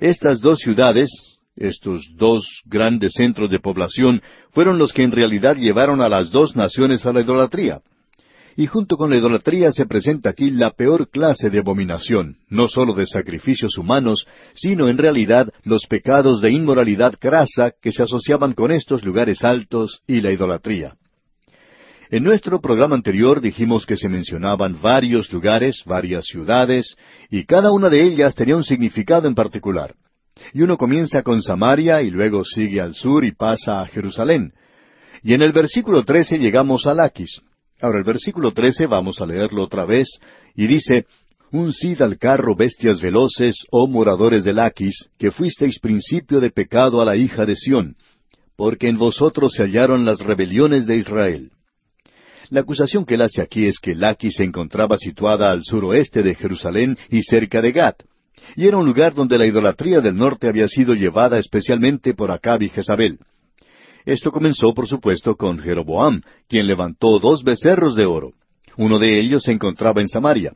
Estas 0.00 0.42
dos 0.42 0.58
ciudades, 0.58 1.38
estos 1.56 2.06
dos 2.16 2.62
grandes 2.66 3.14
centros 3.14 3.48
de 3.48 3.60
población, 3.60 4.20
fueron 4.50 4.76
los 4.76 4.92
que 4.92 5.04
en 5.04 5.12
realidad 5.12 5.56
llevaron 5.56 6.02
a 6.02 6.10
las 6.10 6.30
dos 6.30 6.54
naciones 6.54 7.06
a 7.06 7.14
la 7.14 7.22
idolatría. 7.22 7.80
Y 8.58 8.66
junto 8.66 8.96
con 8.96 9.08
la 9.08 9.16
idolatría 9.16 9.70
se 9.70 9.86
presenta 9.86 10.30
aquí 10.30 10.50
la 10.50 10.72
peor 10.72 11.08
clase 11.10 11.48
de 11.48 11.60
abominación, 11.60 12.38
no 12.48 12.66
sólo 12.66 12.92
de 12.92 13.06
sacrificios 13.06 13.78
humanos, 13.78 14.26
sino 14.52 14.88
en 14.88 14.98
realidad 14.98 15.48
los 15.62 15.86
pecados 15.86 16.40
de 16.40 16.50
inmoralidad 16.50 17.14
grasa 17.20 17.70
que 17.80 17.92
se 17.92 18.02
asociaban 18.02 18.54
con 18.54 18.72
estos 18.72 19.04
lugares 19.04 19.44
altos 19.44 20.02
y 20.08 20.22
la 20.22 20.32
idolatría. 20.32 20.96
En 22.10 22.24
nuestro 22.24 22.60
programa 22.60 22.96
anterior 22.96 23.40
dijimos 23.40 23.86
que 23.86 23.96
se 23.96 24.08
mencionaban 24.08 24.80
varios 24.82 25.32
lugares, 25.32 25.84
varias 25.86 26.24
ciudades, 26.26 26.96
y 27.30 27.44
cada 27.44 27.70
una 27.70 27.88
de 27.88 28.02
ellas 28.02 28.34
tenía 28.34 28.56
un 28.56 28.64
significado 28.64 29.28
en 29.28 29.36
particular. 29.36 29.94
Y 30.52 30.62
uno 30.62 30.76
comienza 30.76 31.22
con 31.22 31.42
Samaria 31.42 32.02
y 32.02 32.10
luego 32.10 32.44
sigue 32.44 32.80
al 32.80 32.96
sur 32.96 33.24
y 33.24 33.30
pasa 33.30 33.82
a 33.82 33.86
Jerusalén. 33.86 34.52
Y 35.22 35.34
en 35.34 35.42
el 35.42 35.52
versículo 35.52 36.02
trece 36.02 36.40
llegamos 36.40 36.88
a 36.88 36.94
Laquis. 36.94 37.40
Ahora 37.80 37.98
el 37.98 38.04
versículo 38.04 38.52
trece 38.52 38.86
vamos 38.86 39.20
a 39.20 39.26
leerlo 39.26 39.62
otra 39.62 39.84
vez, 39.84 40.08
y 40.56 40.66
dice, 40.66 41.06
Uncid 41.52 42.02
al 42.02 42.18
carro 42.18 42.54
bestias 42.54 43.00
veloces, 43.00 43.56
oh 43.70 43.86
moradores 43.86 44.44
de 44.44 44.52
Laquis, 44.52 45.08
que 45.18 45.30
fuisteis 45.30 45.78
principio 45.78 46.40
de 46.40 46.50
pecado 46.50 47.00
a 47.00 47.04
la 47.04 47.16
hija 47.16 47.46
de 47.46 47.54
Sión, 47.54 47.96
porque 48.56 48.88
en 48.88 48.98
vosotros 48.98 49.52
se 49.54 49.62
hallaron 49.62 50.04
las 50.04 50.20
rebeliones 50.20 50.86
de 50.86 50.96
Israel. 50.96 51.52
La 52.50 52.60
acusación 52.60 53.04
que 53.04 53.14
él 53.14 53.22
hace 53.22 53.40
aquí 53.40 53.66
es 53.66 53.78
que 53.78 53.94
Laquis 53.94 54.36
se 54.36 54.44
encontraba 54.44 54.98
situada 54.98 55.50
al 55.50 55.64
suroeste 55.64 56.22
de 56.22 56.34
Jerusalén 56.34 56.98
y 57.08 57.22
cerca 57.22 57.62
de 57.62 57.72
Gat, 57.72 58.02
y 58.56 58.66
era 58.66 58.76
un 58.76 58.86
lugar 58.86 59.14
donde 59.14 59.38
la 59.38 59.46
idolatría 59.46 60.00
del 60.00 60.16
norte 60.16 60.48
había 60.48 60.68
sido 60.68 60.94
llevada 60.94 61.38
especialmente 61.38 62.14
por 62.14 62.30
Acab 62.30 62.62
y 62.62 62.68
Jezabel. 62.68 63.18
Esto 64.08 64.32
comenzó, 64.32 64.72
por 64.72 64.88
supuesto, 64.88 65.36
con 65.36 65.58
Jeroboam, 65.58 66.22
quien 66.48 66.66
levantó 66.66 67.18
dos 67.18 67.44
becerros 67.44 67.94
de 67.94 68.06
oro. 68.06 68.32
Uno 68.78 68.98
de 68.98 69.20
ellos 69.20 69.42
se 69.42 69.52
encontraba 69.52 70.00
en 70.00 70.08
Samaria. 70.08 70.54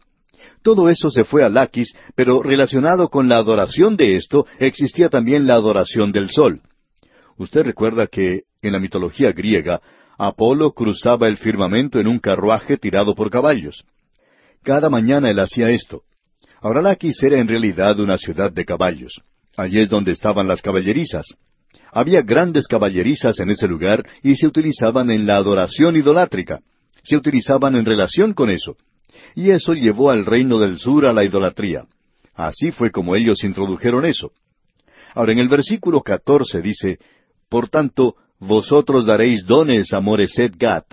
Todo 0.62 0.88
eso 0.88 1.11
se 1.11 1.24
fue 1.24 1.44
a 1.44 1.50
Laquis, 1.50 1.94
pero 2.14 2.42
relacionado 2.42 3.11
con 3.11 3.28
la 3.28 3.36
adoración 3.36 3.98
de 3.98 4.16
esto 4.16 4.46
existía 4.59 5.11
también 5.11 5.46
la 5.46 5.57
adoración 5.57 6.12
del 6.12 6.30
sol. 6.30 6.62
Usted 7.36 7.66
recuerda 7.66 8.07
que 8.07 8.44
en 8.62 8.72
la 8.72 8.78
mitología 8.78 9.32
griega, 9.32 9.82
Apolo 10.16 10.72
cruzaba 10.72 11.28
el 11.28 11.36
firmamento 11.36 12.00
en 12.00 12.09
un 12.09 12.20
carruaje 12.20 12.78
tirado 12.78 13.14
por 13.14 13.28
caballos. 13.28 13.84
Cada 14.62 14.88
mañana 14.88 15.28
él 15.28 15.38
hacía 15.38 15.68
esto. 15.68 16.05
Ahora 16.62 16.80
Laquis 16.80 17.22
era 17.22 17.38
en 17.38 17.48
realidad 17.48 18.00
una 18.00 18.16
ciudad 18.16 18.50
de 18.50 18.64
caballos. 18.64 19.20
Allí 19.59 19.78
es 19.78 19.90
donde 19.90 20.12
estaban 20.12 20.48
las 20.48 20.62
caballerizas. 20.62 21.36
Había 21.93 22.22
grandes 22.22 22.66
caballerizas 22.66 23.38
en 23.38 23.51
ese 23.51 23.68
lugar 23.68 24.05
y 24.22 24.34
se 24.36 24.47
utilizaban 24.47 25.11
en 25.11 25.26
la 25.26 25.36
adoración 25.36 25.95
idolátrica. 25.95 26.61
Se 27.03 27.16
utilizaban 27.16 27.76
en 27.76 27.84
relación 27.84 28.32
con 28.32 28.49
eso. 28.49 28.76
Y 29.34 29.51
eso 29.51 29.74
llevó 29.74 30.11
al 30.11 30.24
reino 30.24 30.59
del 30.59 30.78
sur 30.78 31.07
a 31.07 31.12
la 31.12 31.22
idolatría. 31.22 31.84
Así 32.34 32.70
fue 32.70 32.90
como 32.90 33.14
ellos 33.14 33.45
introdujeron 33.45 34.07
eso. 34.07 34.32
Ahora 35.14 35.32
en 35.32 35.38
el 35.38 35.49
versículo 35.49 36.01
catorce 36.01 36.62
dice, 36.62 36.99
Por 37.51 37.68
tanto, 37.68 38.16
vosotros 38.38 39.05
daréis 39.05 39.45
dones 39.45 39.93
a 39.93 40.01
Moreset 40.01 40.57
Gat. 40.57 40.86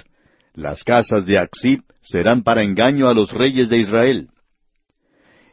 Las 0.53 0.83
casas 0.83 1.25
de 1.25 1.37
Axib 1.37 1.81
serán 2.01 2.43
para 2.43 2.61
engaño 2.61 3.07
a 3.07 3.13
los 3.13 3.31
reyes 3.31 3.69
de 3.69 3.77
Israel. 3.77 4.29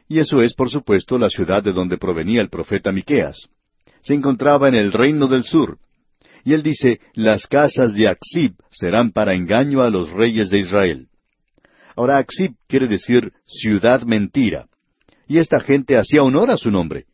Y 0.09 0.19
eso 0.19 0.41
es, 0.41 0.53
por 0.53 0.69
supuesto, 0.69 1.17
la 1.17 1.29
ciudad 1.29 1.63
de 1.63 1.71
donde 1.71 1.97
provenía 1.97 2.41
el 2.41 2.49
profeta 2.49 2.91
Miqueas. 2.91 3.47
Se 4.01 4.13
encontraba 4.13 4.67
en 4.67 4.75
el 4.75 4.91
reino 4.91 5.27
del 5.27 5.43
sur. 5.43 5.77
Y 6.43 6.53
él 6.53 6.63
dice, 6.63 7.01
las 7.13 7.47
casas 7.47 7.93
de 7.93 8.07
Axib 8.07 8.53
serán 8.69 9.11
para 9.11 9.33
engaño 9.33 9.81
a 9.81 9.89
los 9.89 10.11
reyes 10.11 10.49
de 10.49 10.59
Israel. 10.59 11.07
Ahora, 11.95 12.17
Axib 12.17 12.53
quiere 12.67 12.87
decir 12.87 13.33
ciudad 13.45 14.03
mentira. 14.03 14.67
Y 15.27 15.39
esta 15.39 15.59
gente 15.59 15.97
hacía 15.97 16.23
honor 16.23 16.51
a 16.51 16.57
su 16.57 16.71
nombre. 16.71 17.05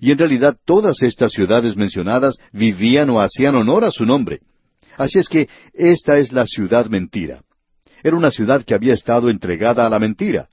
Y 0.00 0.10
en 0.10 0.18
realidad 0.18 0.56
todas 0.64 1.02
estas 1.02 1.32
ciudades 1.32 1.76
mencionadas 1.76 2.36
vivían 2.52 3.10
o 3.10 3.20
hacían 3.20 3.54
honor 3.54 3.84
a 3.84 3.90
su 3.90 4.06
nombre. 4.06 4.40
Así 4.96 5.18
es 5.18 5.28
que 5.28 5.48
esta 5.74 6.18
es 6.18 6.32
la 6.32 6.46
ciudad 6.46 6.86
mentira. 6.86 7.42
Era 8.02 8.16
una 8.16 8.30
ciudad 8.30 8.64
que 8.64 8.74
había 8.74 8.94
estado 8.94 9.28
entregada 9.28 9.86
a 9.86 9.90
la 9.90 9.98
mentira. 9.98 10.48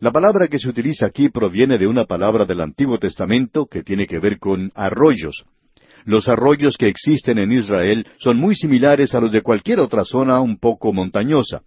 La 0.00 0.12
palabra 0.12 0.48
que 0.48 0.58
se 0.58 0.70
utiliza 0.70 1.04
aquí 1.04 1.28
proviene 1.28 1.76
de 1.76 1.86
una 1.86 2.06
palabra 2.06 2.46
del 2.46 2.62
Antiguo 2.62 2.98
Testamento 2.98 3.66
que 3.66 3.82
tiene 3.82 4.06
que 4.06 4.18
ver 4.18 4.38
con 4.38 4.72
arroyos. 4.74 5.44
Los 6.06 6.26
arroyos 6.26 6.78
que 6.78 6.88
existen 6.88 7.36
en 7.36 7.52
Israel 7.52 8.06
son 8.18 8.38
muy 8.38 8.54
similares 8.54 9.14
a 9.14 9.20
los 9.20 9.30
de 9.30 9.42
cualquier 9.42 9.78
otra 9.78 10.06
zona 10.06 10.40
un 10.40 10.56
poco 10.56 10.94
montañosa. 10.94 11.60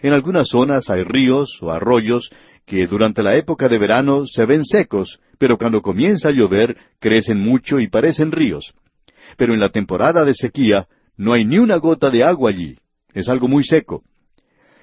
En 0.00 0.14
algunas 0.14 0.48
zonas 0.48 0.88
hay 0.88 1.04
ríos 1.04 1.58
o 1.60 1.70
arroyos 1.70 2.30
que 2.64 2.86
durante 2.86 3.22
la 3.22 3.36
época 3.36 3.68
de 3.68 3.76
verano 3.76 4.26
se 4.26 4.46
ven 4.46 4.64
secos, 4.64 5.20
pero 5.36 5.58
cuando 5.58 5.82
comienza 5.82 6.30
a 6.30 6.32
llover 6.32 6.78
crecen 6.98 7.38
mucho 7.38 7.78
y 7.78 7.88
parecen 7.88 8.32
ríos. 8.32 8.72
Pero 9.36 9.52
en 9.52 9.60
la 9.60 9.68
temporada 9.68 10.24
de 10.24 10.32
sequía 10.32 10.88
no 11.18 11.34
hay 11.34 11.44
ni 11.44 11.58
una 11.58 11.76
gota 11.76 12.08
de 12.08 12.24
agua 12.24 12.48
allí. 12.48 12.78
Es 13.12 13.28
algo 13.28 13.48
muy 13.48 13.64
seco. 13.64 14.02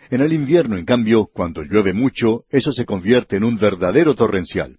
En 0.10 0.22
el 0.22 0.34
invierno, 0.34 0.78
en 0.78 0.86
cambio, 0.86 1.28
cuando 1.34 1.64
llueve 1.64 1.94
mucho, 1.94 2.44
eso 2.50 2.72
se 2.72 2.86
convierte 2.86 3.38
en 3.38 3.44
un 3.44 3.58
verdadero 3.58 4.16
torrencial. 4.16 4.78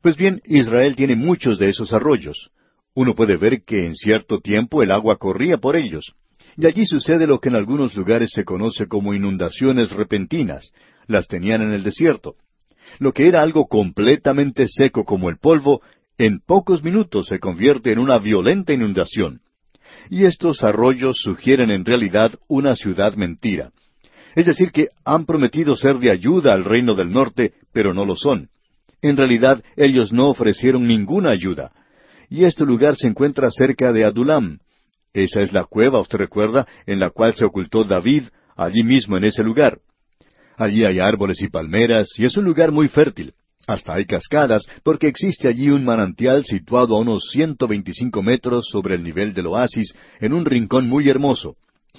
Pues 0.00 0.16
bien, 0.16 0.40
Israel 0.44 0.96
tiene 0.96 1.16
muchos 1.16 1.58
de 1.58 1.70
esos 1.70 1.92
arroyos. 1.92 2.50
Uno 2.94 3.14
puede 3.14 3.36
ver 3.36 3.64
que 3.64 3.86
en 3.86 3.96
cierto 3.96 4.40
tiempo 4.40 4.82
el 4.82 4.90
agua 4.90 5.16
corría 5.16 5.58
por 5.58 5.76
ellos. 5.76 6.14
Y 6.56 6.66
allí 6.66 6.86
sucede 6.86 7.26
lo 7.26 7.40
que 7.40 7.48
en 7.48 7.56
algunos 7.56 7.96
lugares 7.96 8.30
se 8.32 8.44
conoce 8.44 8.86
como 8.86 9.14
inundaciones 9.14 9.90
repentinas. 9.90 10.70
Las 11.06 11.26
tenían 11.26 11.62
en 11.62 11.72
el 11.72 11.82
desierto. 11.82 12.36
Lo 12.98 13.12
que 13.12 13.26
era 13.26 13.42
algo 13.42 13.66
completamente 13.66 14.66
seco 14.68 15.04
como 15.04 15.28
el 15.28 15.38
polvo, 15.38 15.82
en 16.16 16.38
pocos 16.38 16.84
minutos 16.84 17.26
se 17.26 17.40
convierte 17.40 17.90
en 17.90 17.98
una 17.98 18.18
violenta 18.18 18.72
inundación. 18.72 19.40
Y 20.10 20.24
estos 20.24 20.62
arroyos 20.62 21.16
sugieren 21.18 21.70
en 21.70 21.84
realidad 21.84 22.32
una 22.46 22.76
ciudad 22.76 23.14
mentira. 23.14 23.72
Es 24.34 24.46
decir, 24.46 24.72
que 24.72 24.88
han 25.04 25.26
prometido 25.26 25.76
ser 25.76 25.98
de 25.98 26.10
ayuda 26.10 26.54
al 26.54 26.64
reino 26.64 26.94
del 26.94 27.10
norte, 27.10 27.54
pero 27.72 27.94
no 27.94 28.04
lo 28.04 28.16
son. 28.16 28.48
En 29.02 29.16
realidad, 29.16 29.62
ellos 29.76 30.12
no 30.12 30.28
ofrecieron 30.28 30.86
ninguna 30.86 31.30
ayuda. 31.30 31.72
Y 32.30 32.44
este 32.44 32.64
lugar 32.64 32.96
se 32.96 33.06
encuentra 33.06 33.50
cerca 33.50 33.92
de 33.92 34.04
Adulam. 34.04 34.58
Esa 35.12 35.42
es 35.42 35.52
la 35.52 35.64
cueva, 35.64 36.00
usted 36.00 36.18
recuerda, 36.18 36.66
en 36.86 36.98
la 36.98 37.10
cual 37.10 37.34
se 37.34 37.44
ocultó 37.44 37.84
David, 37.84 38.24
allí 38.56 38.82
mismo 38.82 39.16
en 39.16 39.24
ese 39.24 39.44
lugar. 39.44 39.78
Allí 40.56 40.84
hay 40.84 40.98
árboles 40.98 41.40
y 41.42 41.48
palmeras, 41.48 42.08
y 42.16 42.24
es 42.24 42.36
un 42.36 42.44
lugar 42.44 42.72
muy 42.72 42.88
fértil. 42.88 43.34
Hasta 43.66 43.94
hay 43.94 44.04
cascadas, 44.04 44.66
porque 44.82 45.06
existe 45.06 45.48
allí 45.48 45.70
un 45.70 45.84
manantial 45.84 46.44
situado 46.44 46.96
a 46.96 47.00
unos 47.00 47.30
ciento 47.30 47.66
veinticinco 47.66 48.22
metros 48.22 48.66
sobre 48.70 48.94
el 48.94 49.02
nivel 49.02 49.32
del 49.32 49.46
oasis, 49.46 49.94
en 50.20 50.32
un 50.32 50.44
rincón 50.44 50.88
muy 50.88 51.08
hermoso. 51.08 51.56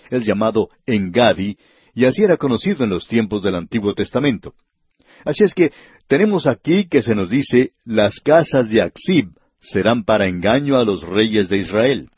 Es 0.10 0.26
llamado 0.26 0.70
Engadi, 0.86 1.58
y 1.96 2.06
así 2.06 2.24
era 2.24 2.38
conocido 2.38 2.84
en 2.84 2.90
los 2.92 3.08
tiempos 3.08 3.42
del 3.42 3.56
Antiguo 3.56 3.94
Testamento. 3.94 4.54
Así 5.24 5.44
es 5.44 5.54
que 5.54 5.72
tenemos 6.08 6.46
aquí 6.46 6.88
que 6.88 7.02
se 7.02 7.16
nos 7.16 7.30
dice, 7.30 7.72
las 7.86 8.20
casas 8.20 8.70
de 8.70 8.82
Axib 8.82 9.30
serán 9.62 10.04
para 10.04 10.28
engaño 10.28 10.78
a 10.78 10.84
los 10.84 11.02
reyes 11.02 11.50
de 11.50 11.58
Israel. 11.58 12.10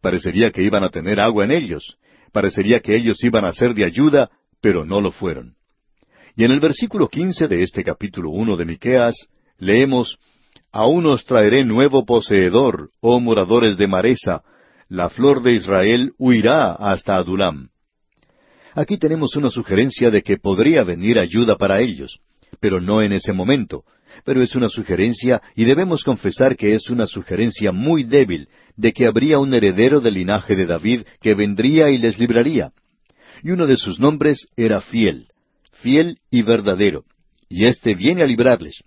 Parecería 0.00 0.50
que 0.50 0.62
iban 0.62 0.84
a 0.84 0.88
tener 0.88 1.20
agua 1.20 1.44
en 1.44 1.50
ellos, 1.50 1.98
parecería 2.32 2.80
que 2.80 2.96
ellos 2.96 3.22
iban 3.22 3.44
a 3.44 3.52
ser 3.52 3.74
de 3.74 3.84
ayuda, 3.84 4.30
pero 4.60 4.86
no 4.86 5.00
lo 5.00 5.10
fueron. 5.12 5.56
Y 6.36 6.44
en 6.44 6.52
el 6.52 6.60
versículo 6.60 7.08
quince 7.08 7.48
de 7.48 7.62
este 7.62 7.84
capítulo 7.84 8.30
uno 8.30 8.56
de 8.56 8.64
Miqueas, 8.64 9.28
leemos 9.58 10.18
Aún 10.72 11.04
os 11.04 11.26
traeré 11.26 11.66
nuevo 11.66 12.06
poseedor, 12.06 12.88
oh 13.00 13.20
moradores 13.20 13.76
de 13.76 13.86
Maresa, 13.86 14.42
la 14.88 15.10
flor 15.10 15.42
de 15.42 15.52
Israel 15.52 16.14
huirá 16.18 16.72
hasta 16.72 17.16
Adulam. 17.16 17.71
Aquí 18.74 18.96
tenemos 18.96 19.36
una 19.36 19.50
sugerencia 19.50 20.10
de 20.10 20.22
que 20.22 20.38
podría 20.38 20.82
venir 20.82 21.18
ayuda 21.18 21.56
para 21.56 21.80
ellos, 21.80 22.20
pero 22.60 22.80
no 22.80 23.02
en 23.02 23.12
ese 23.12 23.32
momento. 23.32 23.84
Pero 24.24 24.42
es 24.42 24.54
una 24.54 24.68
sugerencia 24.68 25.40
y 25.56 25.64
debemos 25.64 26.04
confesar 26.04 26.56
que 26.56 26.74
es 26.74 26.90
una 26.90 27.06
sugerencia 27.06 27.72
muy 27.72 28.04
débil 28.04 28.48
de 28.76 28.92
que 28.92 29.06
habría 29.06 29.38
un 29.38 29.54
heredero 29.54 30.00
del 30.00 30.14
linaje 30.14 30.54
de 30.54 30.66
David 30.66 31.02
que 31.20 31.34
vendría 31.34 31.90
y 31.90 31.98
les 31.98 32.18
libraría. 32.18 32.72
Y 33.42 33.50
uno 33.50 33.66
de 33.66 33.76
sus 33.76 33.98
nombres 33.98 34.46
era 34.56 34.80
fiel, 34.80 35.28
fiel 35.72 36.18
y 36.30 36.42
verdadero, 36.42 37.04
y 37.48 37.64
éste 37.64 37.94
viene 37.94 38.22
a 38.22 38.26
librarles. 38.26 38.82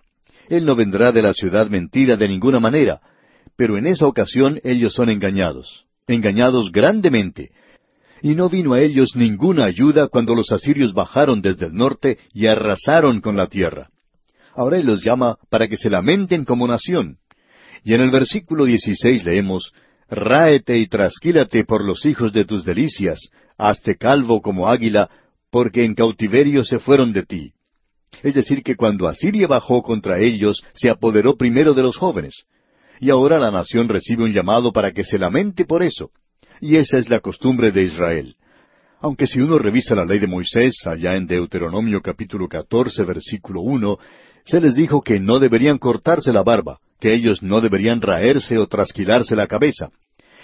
Él 0.47 0.65
no 0.65 0.75
vendrá 0.75 1.11
de 1.11 1.21
la 1.21 1.33
ciudad 1.33 1.69
mentira 1.69 2.15
de 2.15 2.27
ninguna 2.27 2.59
manera, 2.59 3.01
pero 3.57 3.77
en 3.77 3.87
esa 3.87 4.07
ocasión 4.07 4.59
ellos 4.63 4.93
son 4.93 5.09
engañados, 5.09 5.85
engañados 6.07 6.71
grandemente, 6.71 7.51
y 8.25 8.33
no 8.33 8.49
vino 8.49 8.73
a 8.73 8.81
ellos 8.81 9.15
ninguna 9.15 9.65
ayuda 9.65 10.07
cuando 10.07 10.33
los 10.33 10.51
asirios 10.51 10.95
bajaron 10.95 11.43
desde 11.43 11.67
el 11.67 11.75
norte 11.75 12.17
y 12.33 12.47
arrasaron 12.47 13.21
con 13.21 13.35
la 13.35 13.45
tierra. 13.45 13.89
Ahora 14.55 14.79
Él 14.79 14.87
los 14.87 15.03
llama 15.03 15.37
para 15.51 15.67
que 15.67 15.77
se 15.77 15.91
lamenten 15.91 16.43
como 16.43 16.67
nación. 16.67 17.19
Y 17.83 17.93
en 17.93 18.01
el 18.01 18.09
versículo 18.09 18.65
16 18.65 19.25
leemos, 19.25 19.73
Ráete 20.09 20.79
y 20.79 20.87
trasquílate 20.87 21.65
por 21.65 21.85
los 21.85 22.03
hijos 22.07 22.33
de 22.33 22.45
tus 22.45 22.65
delicias, 22.65 23.29
hazte 23.59 23.95
calvo 23.95 24.41
como 24.41 24.69
águila, 24.69 25.07
porque 25.51 25.85
en 25.85 25.93
cautiverio 25.93 26.65
se 26.65 26.79
fueron 26.79 27.13
de 27.13 27.27
ti. 27.27 27.53
Es 28.23 28.33
decir, 28.33 28.63
que 28.63 28.75
cuando 28.75 29.07
Asiria 29.07 29.45
bajó 29.45 29.83
contra 29.83 30.17
ellos, 30.17 30.63
se 30.73 30.89
apoderó 30.89 31.37
primero 31.37 31.75
de 31.75 31.83
los 31.83 31.95
jóvenes. 31.95 32.45
Y 32.99 33.11
ahora 33.11 33.37
la 33.37 33.51
nación 33.51 33.87
recibe 33.87 34.23
un 34.23 34.33
llamado 34.33 34.73
para 34.73 34.93
que 34.93 35.03
se 35.03 35.19
lamente 35.19 35.63
por 35.65 35.83
eso. 35.83 36.09
Y 36.61 36.77
esa 36.77 36.97
es 36.97 37.09
la 37.09 37.19
costumbre 37.19 37.71
de 37.71 37.83
Israel. 37.83 38.35
Aunque 39.01 39.27
si 39.27 39.39
uno 39.39 39.57
revisa 39.59 39.93
la 39.95 40.05
ley 40.05 40.19
de 40.19 40.27
Moisés, 40.27 40.81
allá 40.85 41.15
en 41.15 41.27
Deuteronomio 41.27 42.01
capítulo 42.01 42.47
14, 42.47 43.03
versículo 43.03 43.61
uno, 43.61 43.99
se 44.45 44.61
les 44.61 44.75
dijo 44.75 45.01
que 45.01 45.19
no 45.19 45.39
deberían 45.39 45.77
cortarse 45.77 46.31
la 46.31 46.43
barba, 46.43 46.79
que 46.99 47.13
ellos 47.13 47.43
no 47.43 47.61
deberían 47.61 48.01
raerse 48.01 48.57
o 48.57 48.67
trasquilarse 48.67 49.35
la 49.35 49.47
cabeza. 49.47 49.89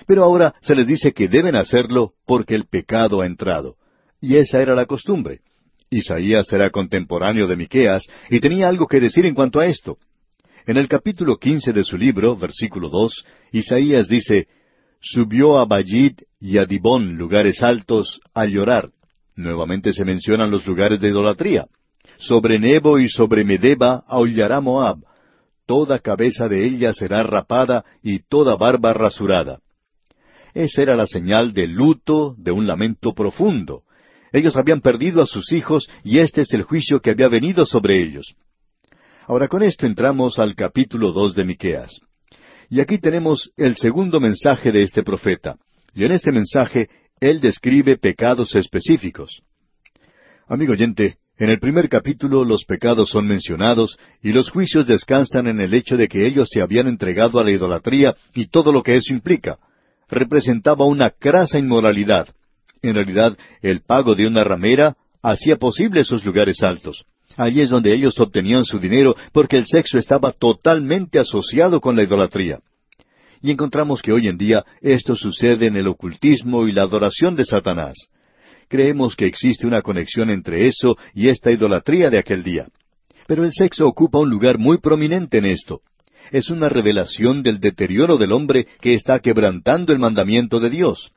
Pero 0.05 0.23
ahora 0.23 0.55
se 0.61 0.75
les 0.75 0.87
dice 0.87 1.13
que 1.13 1.27
deben 1.27 1.55
hacerlo 1.55 2.13
porque 2.25 2.55
el 2.55 2.65
pecado 2.65 3.21
ha 3.21 3.25
entrado. 3.25 3.75
Y 4.19 4.35
esa 4.35 4.61
era 4.61 4.75
la 4.75 4.85
costumbre. 4.85 5.39
Isaías 5.89 6.51
era 6.53 6.69
contemporáneo 6.69 7.47
de 7.47 7.55
Miqueas 7.55 8.07
y 8.29 8.39
tenía 8.39 8.67
algo 8.67 8.87
que 8.87 8.99
decir 8.99 9.25
en 9.25 9.35
cuanto 9.35 9.59
a 9.59 9.65
esto. 9.65 9.97
En 10.65 10.77
el 10.77 10.87
capítulo 10.87 11.37
quince 11.37 11.73
de 11.73 11.83
su 11.83 11.97
libro, 11.97 12.37
versículo 12.37 12.89
dos, 12.89 13.25
Isaías 13.51 14.07
dice, 14.07 14.47
subió 15.01 15.57
a 15.57 15.65
Bayid 15.65 16.19
y 16.39 16.57
a 16.57 16.65
Dibón, 16.65 17.17
lugares 17.17 17.61
altos, 17.63 18.19
a 18.33 18.45
llorar. 18.45 18.91
Nuevamente 19.35 19.93
se 19.93 20.05
mencionan 20.05 20.51
los 20.51 20.65
lugares 20.65 20.99
de 20.99 21.09
idolatría. 21.09 21.67
Sobre 22.17 22.59
Nebo 22.59 22.99
y 22.99 23.09
sobre 23.09 23.43
Medeba 23.43 24.03
aullará 24.07 24.61
Moab. 24.61 24.99
Toda 25.65 25.99
cabeza 25.99 26.47
de 26.47 26.65
ella 26.65 26.93
será 26.93 27.23
rapada 27.23 27.85
y 28.03 28.19
toda 28.19 28.55
barba 28.55 28.93
rasurada. 28.93 29.59
Esa 30.53 30.81
era 30.81 30.95
la 30.95 31.07
señal 31.07 31.53
de 31.53 31.67
luto, 31.67 32.35
de 32.37 32.51
un 32.51 32.67
lamento 32.67 33.13
profundo. 33.13 33.83
Ellos 34.33 34.55
habían 34.55 34.81
perdido 34.81 35.21
a 35.21 35.25
sus 35.25 35.51
hijos 35.51 35.89
y 36.03 36.19
este 36.19 36.41
es 36.41 36.53
el 36.53 36.63
juicio 36.63 37.01
que 37.01 37.11
había 37.11 37.27
venido 37.27 37.65
sobre 37.65 38.01
ellos. 38.01 38.35
Ahora 39.27 39.47
con 39.47 39.63
esto 39.63 39.85
entramos 39.85 40.39
al 40.39 40.55
capítulo 40.55 41.11
dos 41.11 41.35
de 41.35 41.45
Miqueas. 41.45 42.01
Y 42.71 42.79
aquí 42.79 42.99
tenemos 42.99 43.51
el 43.57 43.75
segundo 43.75 44.21
mensaje 44.21 44.71
de 44.71 44.83
este 44.83 45.03
profeta. 45.03 45.57
Y 45.93 46.05
en 46.05 46.13
este 46.13 46.31
mensaje 46.31 46.87
él 47.19 47.41
describe 47.41 47.97
pecados 47.97 48.55
específicos. 48.55 49.41
Amigo 50.47 50.71
oyente, 50.71 51.17
en 51.37 51.49
el 51.49 51.59
primer 51.59 51.89
capítulo 51.89 52.45
los 52.45 52.63
pecados 52.63 53.09
son 53.09 53.27
mencionados 53.27 53.97
y 54.23 54.31
los 54.31 54.49
juicios 54.49 54.87
descansan 54.87 55.47
en 55.47 55.59
el 55.59 55.73
hecho 55.73 55.97
de 55.97 56.07
que 56.07 56.25
ellos 56.25 56.47
se 56.49 56.61
habían 56.61 56.87
entregado 56.87 57.41
a 57.41 57.43
la 57.43 57.51
idolatría 57.51 58.15
y 58.33 58.47
todo 58.47 58.71
lo 58.71 58.83
que 58.83 58.95
eso 58.95 59.13
implica. 59.13 59.59
Representaba 60.07 60.85
una 60.85 61.09
crasa 61.09 61.59
inmoralidad. 61.59 62.29
En 62.81 62.95
realidad, 62.95 63.37
el 63.61 63.81
pago 63.81 64.15
de 64.15 64.27
una 64.27 64.45
ramera 64.45 64.95
hacía 65.21 65.57
posible 65.57 65.99
esos 65.99 66.23
lugares 66.23 66.63
altos. 66.63 67.03
Allí 67.37 67.61
es 67.61 67.69
donde 67.69 67.93
ellos 67.93 68.19
obtenían 68.19 68.65
su 68.65 68.79
dinero 68.79 69.15
porque 69.31 69.57
el 69.57 69.65
sexo 69.65 69.97
estaba 69.97 70.31
totalmente 70.31 71.19
asociado 71.19 71.81
con 71.81 71.95
la 71.95 72.03
idolatría. 72.03 72.59
Y 73.41 73.51
encontramos 73.51 74.01
que 74.01 74.11
hoy 74.11 74.27
en 74.27 74.37
día 74.37 74.63
esto 74.81 75.15
sucede 75.15 75.67
en 75.67 75.75
el 75.75 75.87
ocultismo 75.87 76.67
y 76.67 76.71
la 76.71 76.83
adoración 76.83 77.35
de 77.35 77.45
Satanás 77.45 78.09
creemos 78.71 79.17
que 79.17 79.25
existe 79.25 79.67
una 79.67 79.81
conexión 79.81 80.29
entre 80.29 80.65
eso 80.65 80.97
y 81.13 81.27
esta 81.27 81.51
idolatría 81.51 82.09
de 82.09 82.17
aquel 82.17 82.41
día. 82.41 82.67
Pero 83.27 83.43
el 83.43 83.51
sexo 83.51 83.85
ocupa 83.85 84.19
un 84.19 84.29
lugar 84.29 84.57
muy 84.57 84.77
prominente 84.77 85.39
en 85.39 85.45
esto. 85.45 85.81
Es 86.31 86.49
una 86.49 86.69
revelación 86.69 87.43
del 87.43 87.59
deterioro 87.59 88.17
del 88.17 88.31
hombre 88.31 88.65
que 88.79 88.93
está 88.93 89.19
quebrantando 89.19 89.91
el 89.91 89.99
mandamiento 89.99 90.61
de 90.61 90.69
Dios. 90.69 91.11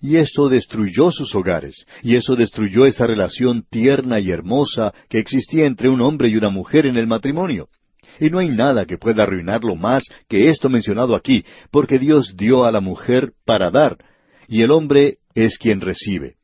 Y 0.00 0.16
eso 0.16 0.48
destruyó 0.48 1.10
sus 1.12 1.34
hogares, 1.34 1.86
y 2.02 2.16
eso 2.16 2.36
destruyó 2.36 2.86
esa 2.86 3.06
relación 3.06 3.64
tierna 3.68 4.20
y 4.20 4.30
hermosa 4.30 4.92
que 5.08 5.18
existía 5.18 5.66
entre 5.66 5.88
un 5.88 6.00
hombre 6.00 6.28
y 6.28 6.36
una 6.36 6.50
mujer 6.50 6.86
en 6.86 6.96
el 6.96 7.06
matrimonio. 7.06 7.68
Y 8.18 8.30
no 8.30 8.38
hay 8.38 8.48
nada 8.48 8.86
que 8.86 8.98
pueda 8.98 9.22
arruinarlo 9.22 9.76
más 9.76 10.04
que 10.28 10.50
esto 10.50 10.68
mencionado 10.68 11.14
aquí, 11.14 11.44
porque 11.70 11.98
Dios 11.98 12.34
dio 12.36 12.64
a 12.64 12.72
la 12.72 12.80
mujer 12.80 13.32
para 13.44 13.70
dar, 13.70 13.96
y 14.48 14.62
el 14.62 14.70
hombre 14.70 15.18
es 15.34 15.58
quien 15.58 15.80
recibe. 15.80 16.34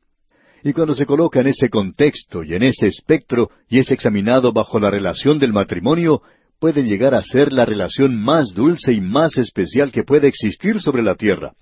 Y 0.63 0.73
cuando 0.73 0.95
se 0.95 1.05
coloca 1.05 1.39
en 1.39 1.47
ese 1.47 1.69
contexto 1.69 2.43
y 2.43 2.53
en 2.53 2.63
ese 2.63 2.87
espectro 2.87 3.51
y 3.69 3.79
es 3.79 3.91
examinado 3.91 4.51
bajo 4.53 4.79
la 4.79 4.89
relación 4.89 5.39
del 5.39 5.53
matrimonio, 5.53 6.21
puede 6.59 6.83
llegar 6.83 7.13
a 7.13 7.21
ser 7.21 7.53
la 7.53 7.65
relación 7.65 8.21
más 8.21 8.53
dulce 8.53 8.93
y 8.93 9.01
más 9.01 9.37
especial 9.37 9.91
que 9.91 10.03
puede 10.03 10.27
existir 10.27 10.79
sobre 10.81 11.03
la 11.03 11.15
tierra. 11.15 11.53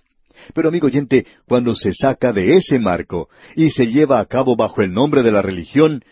Pero 0.53 0.69
amigo 0.69 0.87
oyente, 0.87 1.25
cuando 1.47 1.75
se 1.75 1.93
saca 1.93 2.31
de 2.31 2.55
ese 2.55 2.79
marco 2.79 3.29
y 3.55 3.69
se 3.69 3.87
lleva 3.87 4.19
a 4.19 4.25
cabo 4.25 4.55
bajo 4.55 4.81
el 4.81 4.93
nombre 4.93 5.23
de 5.23 5.31
la 5.31 5.41
religión 5.41 6.03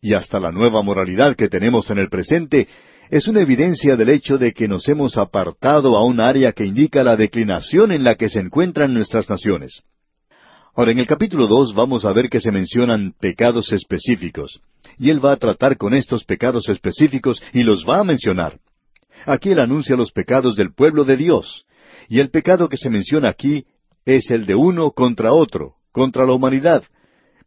y 0.00 0.14
hasta 0.14 0.38
la 0.38 0.52
nueva 0.52 0.82
moralidad 0.82 1.34
que 1.34 1.48
tenemos 1.48 1.90
en 1.90 1.98
el 1.98 2.08
presente, 2.08 2.68
es 3.10 3.26
una 3.26 3.40
evidencia 3.40 3.96
del 3.96 4.10
hecho 4.10 4.38
de 4.38 4.52
que 4.52 4.68
nos 4.68 4.86
hemos 4.88 5.16
apartado 5.16 5.96
a 5.96 6.04
un 6.04 6.20
área 6.20 6.52
que 6.52 6.66
indica 6.66 7.02
la 7.02 7.16
declinación 7.16 7.90
en 7.90 8.04
la 8.04 8.16
que 8.16 8.28
se 8.28 8.40
encuentran 8.40 8.92
nuestras 8.92 9.28
naciones. 9.28 9.82
Ahora, 10.74 10.92
en 10.92 10.98
el 10.98 11.06
capítulo 11.06 11.46
dos 11.48 11.74
vamos 11.74 12.04
a 12.04 12.12
ver 12.12 12.28
que 12.28 12.40
se 12.40 12.52
mencionan 12.52 13.12
pecados 13.18 13.72
específicos, 13.72 14.60
y 14.98 15.10
él 15.10 15.24
va 15.24 15.32
a 15.32 15.36
tratar 15.36 15.76
con 15.76 15.94
estos 15.94 16.24
pecados 16.24 16.68
específicos 16.68 17.42
y 17.52 17.62
los 17.62 17.84
va 17.88 17.98
a 17.98 18.04
mencionar. 18.04 18.60
Aquí 19.26 19.50
él 19.50 19.58
anuncia 19.58 19.96
los 19.96 20.12
pecados 20.12 20.54
del 20.54 20.72
pueblo 20.72 21.04
de 21.04 21.16
Dios, 21.16 21.64
y 22.08 22.20
el 22.20 22.30
pecado 22.30 22.68
que 22.68 22.76
se 22.76 22.90
menciona 22.90 23.28
aquí 23.28 23.64
es 24.16 24.30
el 24.30 24.46
de 24.46 24.54
uno 24.54 24.92
contra 24.92 25.32
otro, 25.32 25.74
contra 25.92 26.24
la 26.24 26.32
humanidad, 26.32 26.82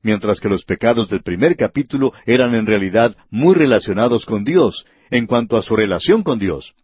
mientras 0.03 0.39
que 0.39 0.49
los 0.49 0.63
pecados 0.63 1.09
del 1.09 1.23
primer 1.23 1.55
capítulo 1.55 2.13
eran 2.25 2.53
en 2.53 2.65
realidad 2.65 3.15
muy 3.29 3.55
relacionados 3.55 4.25
con 4.25 4.43
Dios, 4.43 4.85
en 5.09 5.25
cuanto 5.25 5.57
a 5.57 5.61
su 5.61 5.75
relación 5.75 6.23
con 6.23 6.39
Dios 6.39 6.75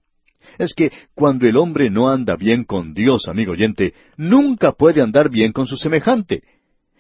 es 0.58 0.74
que 0.74 0.92
cuando 1.14 1.48
el 1.48 1.58
hombre 1.58 1.90
no 1.90 2.10
anda 2.10 2.36
bien 2.36 2.64
con 2.64 2.94
Dios, 2.94 3.28
amigo 3.28 3.52
oyente, 3.52 3.94
nunca 4.16 4.72
puede 4.72 5.02
andar 5.02 5.30
bien 5.30 5.52
con 5.52 5.68
su 5.68 5.78
semejante. 5.78 6.42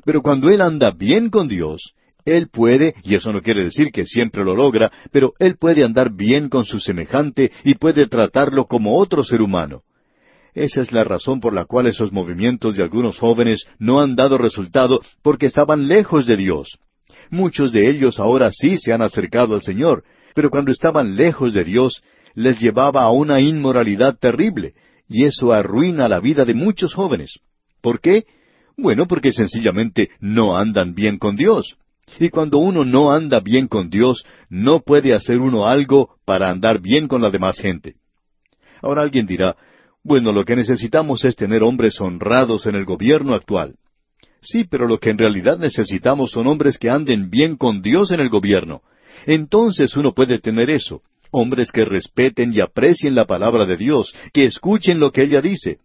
Pero 0.05 0.21
cuando 0.21 0.49
él 0.49 0.61
anda 0.61 0.91
bien 0.91 1.29
con 1.29 1.47
Dios, 1.47 1.93
él 2.25 2.49
puede, 2.49 2.93
y 3.03 3.15
eso 3.15 3.31
no 3.31 3.41
quiere 3.41 3.63
decir 3.63 3.91
que 3.91 4.05
siempre 4.05 4.43
lo 4.43 4.55
logra, 4.55 4.91
pero 5.11 5.33
él 5.39 5.57
puede 5.57 5.83
andar 5.83 6.13
bien 6.13 6.49
con 6.49 6.65
su 6.65 6.79
semejante 6.79 7.51
y 7.63 7.75
puede 7.75 8.07
tratarlo 8.07 8.65
como 8.65 8.97
otro 8.97 9.23
ser 9.23 9.41
humano. 9.41 9.83
Esa 10.57 10.81
es 10.81 10.91
la 10.91 11.03
razón 11.03 11.39
por 11.39 11.53
la 11.53 11.65
cual 11.65 11.85
esos 11.85 12.11
movimientos 12.11 12.75
de 12.75 12.81
algunos 12.81 13.19
jóvenes 13.19 13.67
no 13.77 14.01
han 14.01 14.15
dado 14.15 14.39
resultado 14.39 15.01
porque 15.21 15.45
estaban 15.45 15.87
lejos 15.87 16.25
de 16.25 16.35
Dios. 16.35 16.79
Muchos 17.29 17.71
de 17.71 17.87
ellos 17.87 18.19
ahora 18.19 18.49
sí 18.51 18.75
se 18.75 18.91
han 18.91 19.03
acercado 19.03 19.53
al 19.53 19.61
Señor, 19.61 20.03
pero 20.33 20.49
cuando 20.49 20.71
estaban 20.71 21.15
lejos 21.15 21.53
de 21.53 21.63
Dios, 21.63 22.01
les 22.33 22.59
llevaba 22.59 23.03
a 23.03 23.11
una 23.11 23.39
inmoralidad 23.39 24.17
terrible, 24.17 24.73
y 25.07 25.25
eso 25.25 25.53
arruina 25.53 26.07
la 26.07 26.19
vida 26.19 26.43
de 26.43 26.55
muchos 26.55 26.95
jóvenes. 26.95 27.37
¿Por 27.79 28.01
qué? 28.01 28.25
Bueno, 28.75 29.07
porque 29.07 29.31
sencillamente 29.31 30.09
no 30.19 30.57
andan 30.57 30.95
bien 30.95 31.19
con 31.19 31.35
Dios. 31.35 31.77
Y 32.19 32.29
cuando 32.29 32.57
uno 32.57 32.83
no 32.83 33.11
anda 33.11 33.41
bien 33.41 33.67
con 33.67 33.91
Dios, 33.91 34.25
no 34.49 34.79
puede 34.79 35.13
hacer 35.13 35.37
uno 35.37 35.67
algo 35.67 36.15
para 36.25 36.49
andar 36.49 36.81
bien 36.81 37.07
con 37.07 37.21
la 37.21 37.29
demás 37.29 37.59
gente. 37.59 37.93
Ahora 38.81 39.03
alguien 39.03 39.27
dirá, 39.27 39.55
bueno, 40.07 40.31
lo 40.31 40.45
que 40.45 40.55
necesitamos 40.55 41.25
es 41.25 41.35
tener 41.35 41.63
hombres 41.63 41.99
honrados 41.99 42.65
en 42.65 42.75
el 42.75 42.85
gobierno 42.85 43.35
actual. 43.35 43.75
Sí, 44.41 44.63
pero 44.63 44.87
lo 44.87 44.99
que 44.99 45.09
en 45.09 45.17
realidad 45.17 45.57
necesitamos 45.59 46.31
son 46.31 46.47
hombres 46.47 46.77
que 46.77 46.89
anden 46.89 47.29
bien 47.29 47.57
con 47.57 47.81
Dios 47.81 48.11
en 48.11 48.21
el 48.21 48.29
gobierno. 48.29 48.81
Entonces 49.25 49.97
uno 49.97 50.13
puede 50.13 50.39
tener 50.39 50.69
eso 50.69 51.01
hombres 51.29 51.73
que 51.73 51.83
respeten 51.83 52.53
y 52.53 52.61
aprecien 52.61 53.13
la 53.13 53.25
palabra 53.25 53.65
de 53.65 53.75
Dios, 53.75 54.15
que 54.31 54.45
escuchen 54.45 54.97
lo 54.97 55.11
que 55.11 55.23
ella 55.23 55.41
dice. 55.41 55.79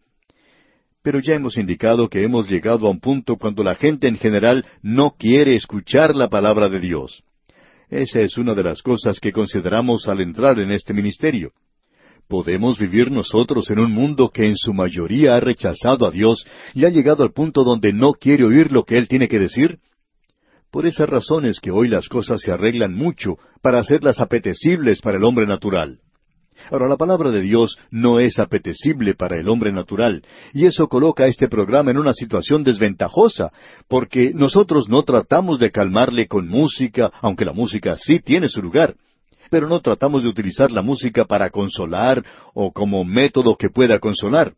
Pero 1.03 1.19
ya 1.19 1.35
hemos 1.35 1.57
indicado 1.57 2.09
que 2.09 2.23
hemos 2.23 2.49
llegado 2.49 2.87
a 2.87 2.91
un 2.91 3.01
punto 3.01 3.37
cuando 3.37 3.65
la 3.65 3.75
gente 3.75 4.07
en 4.07 4.19
general 4.19 4.65
no 4.83 5.17
quiere 5.19 5.57
escuchar 5.57 6.15
la 6.15 6.29
palabra 6.29 6.69
de 6.69 6.79
Dios. 6.79 7.25
Esa 7.91 8.21
es 8.21 8.39
una 8.39 8.55
de 8.55 8.63
las 8.63 8.83
cosas 8.83 9.19
que 9.19 9.33
consideramos 9.33 10.07
al 10.07 10.21
entrar 10.21 10.61
en 10.61 10.71
este 10.71 10.95
ministerio. 10.95 11.53
¿Podemos 12.29 12.79
vivir 12.79 13.11
nosotros 13.11 13.71
en 13.71 13.79
un 13.79 13.93
mundo 13.93 14.31
que 14.31 14.47
en 14.47 14.57
su 14.57 14.73
mayoría 14.73 15.37
ha 15.37 15.41
rechazado 15.41 16.07
a 16.07 16.11
Dios 16.11 16.45
y 16.75 16.85
ha 16.85 16.89
llegado 16.89 17.23
al 17.23 17.33
punto 17.33 17.65
donde 17.65 17.93
no 17.93 18.13
quiere 18.15 18.45
oír 18.45 18.73
lo 18.73 18.85
que 18.85 18.97
Él 18.97 19.09
tiene 19.09 19.29
que 19.29 19.39
decir? 19.39 19.79
Por 20.71 20.87
esas 20.87 21.09
razones 21.09 21.61
que 21.61 21.71
hoy 21.71 21.89
las 21.89 22.09
cosas 22.09 22.41
se 22.41 22.51
arreglan 22.51 22.95
mucho 22.95 23.37
para 23.61 23.79
hacerlas 23.79 24.21
apetecibles 24.21 25.03
para 25.03 25.19
el 25.19 25.25
hombre 25.25 25.47
natural. 25.47 26.01
Ahora, 26.71 26.89
la 26.89 26.97
palabra 26.97 27.31
de 27.31 27.43
Dios 27.43 27.77
no 27.91 28.21
es 28.21 28.39
apetecible 28.39 29.15
para 29.15 29.37
el 29.37 29.49
hombre 29.49 29.73
natural, 29.73 30.23
y 30.55 30.67
eso 30.67 30.89
coloca 30.89 31.25
a 31.25 31.27
este 31.27 31.49
programa 31.49 31.91
en 31.91 31.99
una 31.99 32.13
situación 32.13 32.63
desventajosa, 32.63 33.53
porque 33.89 34.33
nosotros 34.35 34.89
no 34.89 35.03
tratamos 35.03 35.59
de 35.59 35.71
calmarle 35.71 36.29
con 36.29 36.49
música, 36.49 37.11
aunque 37.21 37.45
la 37.45 37.53
música 37.53 37.97
sí 37.99 38.21
tiene 38.21 38.49
su 38.49 38.63
lugar, 38.63 38.95
pero 39.53 39.69
no 39.69 39.83
tratamos 39.83 40.23
de 40.23 40.31
utilizar 40.31 40.73
la 40.73 40.81
música 40.81 41.27
para 41.27 41.51
consolar 41.51 42.25
o 42.55 42.73
como 42.73 43.05
método 43.05 43.55
que 43.55 43.69
pueda 43.69 43.99
consolar, 43.99 44.55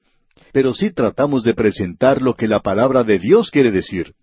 pero 0.53 0.73
sí 0.73 0.93
tratamos 0.93 1.43
de 1.43 1.53
presentar 1.53 2.23
lo 2.23 2.35
que 2.35 2.47
la 2.47 2.61
palabra 2.61 3.03
de 3.03 3.19
Dios 3.19 3.51
quiere 3.51 3.73
decir. 3.73 4.15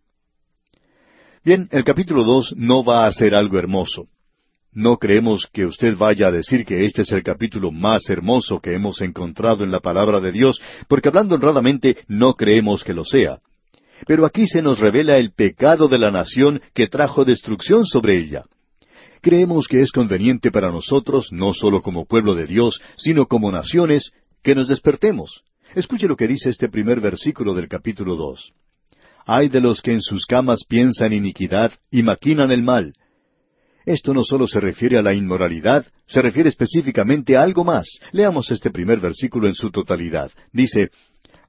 Bien, 1.44 1.68
el 1.72 1.84
capítulo 1.84 2.24
dos 2.24 2.54
no 2.56 2.86
va 2.86 3.06
a 3.06 3.12
ser 3.12 3.36
algo 3.36 3.58
hermoso. 3.58 4.08
No 4.72 4.96
creemos 4.96 5.46
que 5.52 5.66
usted 5.66 5.98
vaya 5.98 6.28
a 6.28 6.32
decir 6.32 6.64
que 6.66 6.86
este 6.86 7.02
es 7.02 7.12
el 7.12 7.22
capítulo 7.22 7.74
más 7.74 8.10
hermoso 8.10 8.62
que 8.62 8.74
hemos 8.74 9.02
encontrado 9.02 9.66
en 9.66 9.72
la 9.72 9.82
palabra 9.82 10.22
de 10.22 10.32
Dios, 10.32 10.62
porque 10.88 11.10
hablando 11.10 11.36
honradamente 11.36 11.98
no 12.08 12.36
creemos 12.36 12.86
que 12.86 12.94
lo 12.94 13.04
sea. 13.04 13.40
Pero 14.08 14.26
aquí 14.26 14.48
se 14.48 14.62
nos 14.62 14.80
revela 14.80 15.18
el 15.18 15.34
pecado 15.34 15.90
de 15.90 15.98
la 15.98 16.12
nación 16.12 16.62
que 16.74 16.88
trajo 16.88 17.26
destrucción 17.26 17.86
sobre 17.86 18.18
ella. 18.18 18.46
Creemos 19.22 19.68
que 19.68 19.82
es 19.82 19.92
conveniente 19.92 20.52
para 20.52 20.72
nosotros, 20.72 21.32
no 21.32 21.54
solo 21.54 21.84
como 21.84 22.06
pueblo 22.06 22.34
de 22.34 22.48
Dios, 22.48 22.82
sino 22.98 23.28
como 23.28 23.52
naciones, 23.52 24.12
que 24.42 24.56
nos 24.56 24.68
despertemos. 24.68 25.44
Escuche 25.76 26.08
lo 26.08 26.18
que 26.18 26.28
dice 26.28 26.50
este 26.50 26.70
primer 26.70 27.00
versículo 27.00 27.54
del 27.54 27.68
capítulo 27.68 28.16
dos. 28.16 28.52
Hay 29.26 29.48
de 29.48 29.62
los 29.62 29.82
que 29.82 29.92
en 29.92 30.02
sus 30.02 30.26
camas 30.26 30.66
piensan 30.68 31.14
iniquidad 31.14 31.72
y 31.92 32.02
maquinan 32.02 32.52
el 32.52 32.64
mal. 32.64 32.94
Esto 33.86 34.14
no 34.14 34.24
solo 34.24 34.48
se 34.48 34.60
refiere 34.60 34.98
a 34.98 35.04
la 35.04 35.14
inmoralidad, 35.14 35.86
se 36.08 36.22
refiere 36.22 36.50
específicamente 36.50 37.38
a 37.38 37.44
algo 37.44 37.64
más. 37.64 37.88
Leamos 38.12 38.50
este 38.50 38.72
primer 38.72 39.00
versículo 39.00 39.48
en 39.48 39.54
su 39.54 39.70
totalidad. 39.70 40.32
Dice, 40.52 40.90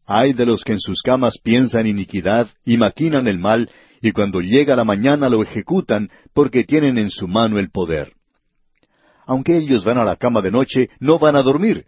Hay 0.06 0.34
de 0.34 0.44
los 0.44 0.62
que 0.62 0.72
en 0.72 0.80
sus 0.80 1.00
camas 1.00 1.38
piensan 1.42 1.86
iniquidad 1.86 2.48
y 2.64 2.76
maquinan 2.76 3.28
el 3.28 3.38
mal, 3.38 3.70
y 4.02 4.12
cuando 4.12 4.40
llega 4.40 4.76
la 4.76 4.84
mañana 4.84 5.30
lo 5.30 5.42
ejecutan, 5.42 6.10
porque 6.34 6.64
tienen 6.64 6.98
en 6.98 7.10
su 7.10 7.26
mano 7.26 7.58
el 7.58 7.70
poder. 7.70 8.12
Aunque 9.26 9.56
ellos 9.56 9.84
van 9.84 9.98
a 9.98 10.04
la 10.04 10.16
cama 10.16 10.42
de 10.42 10.50
noche, 10.50 10.90
no 11.00 11.18
van 11.18 11.36
a 11.36 11.42
dormir, 11.42 11.86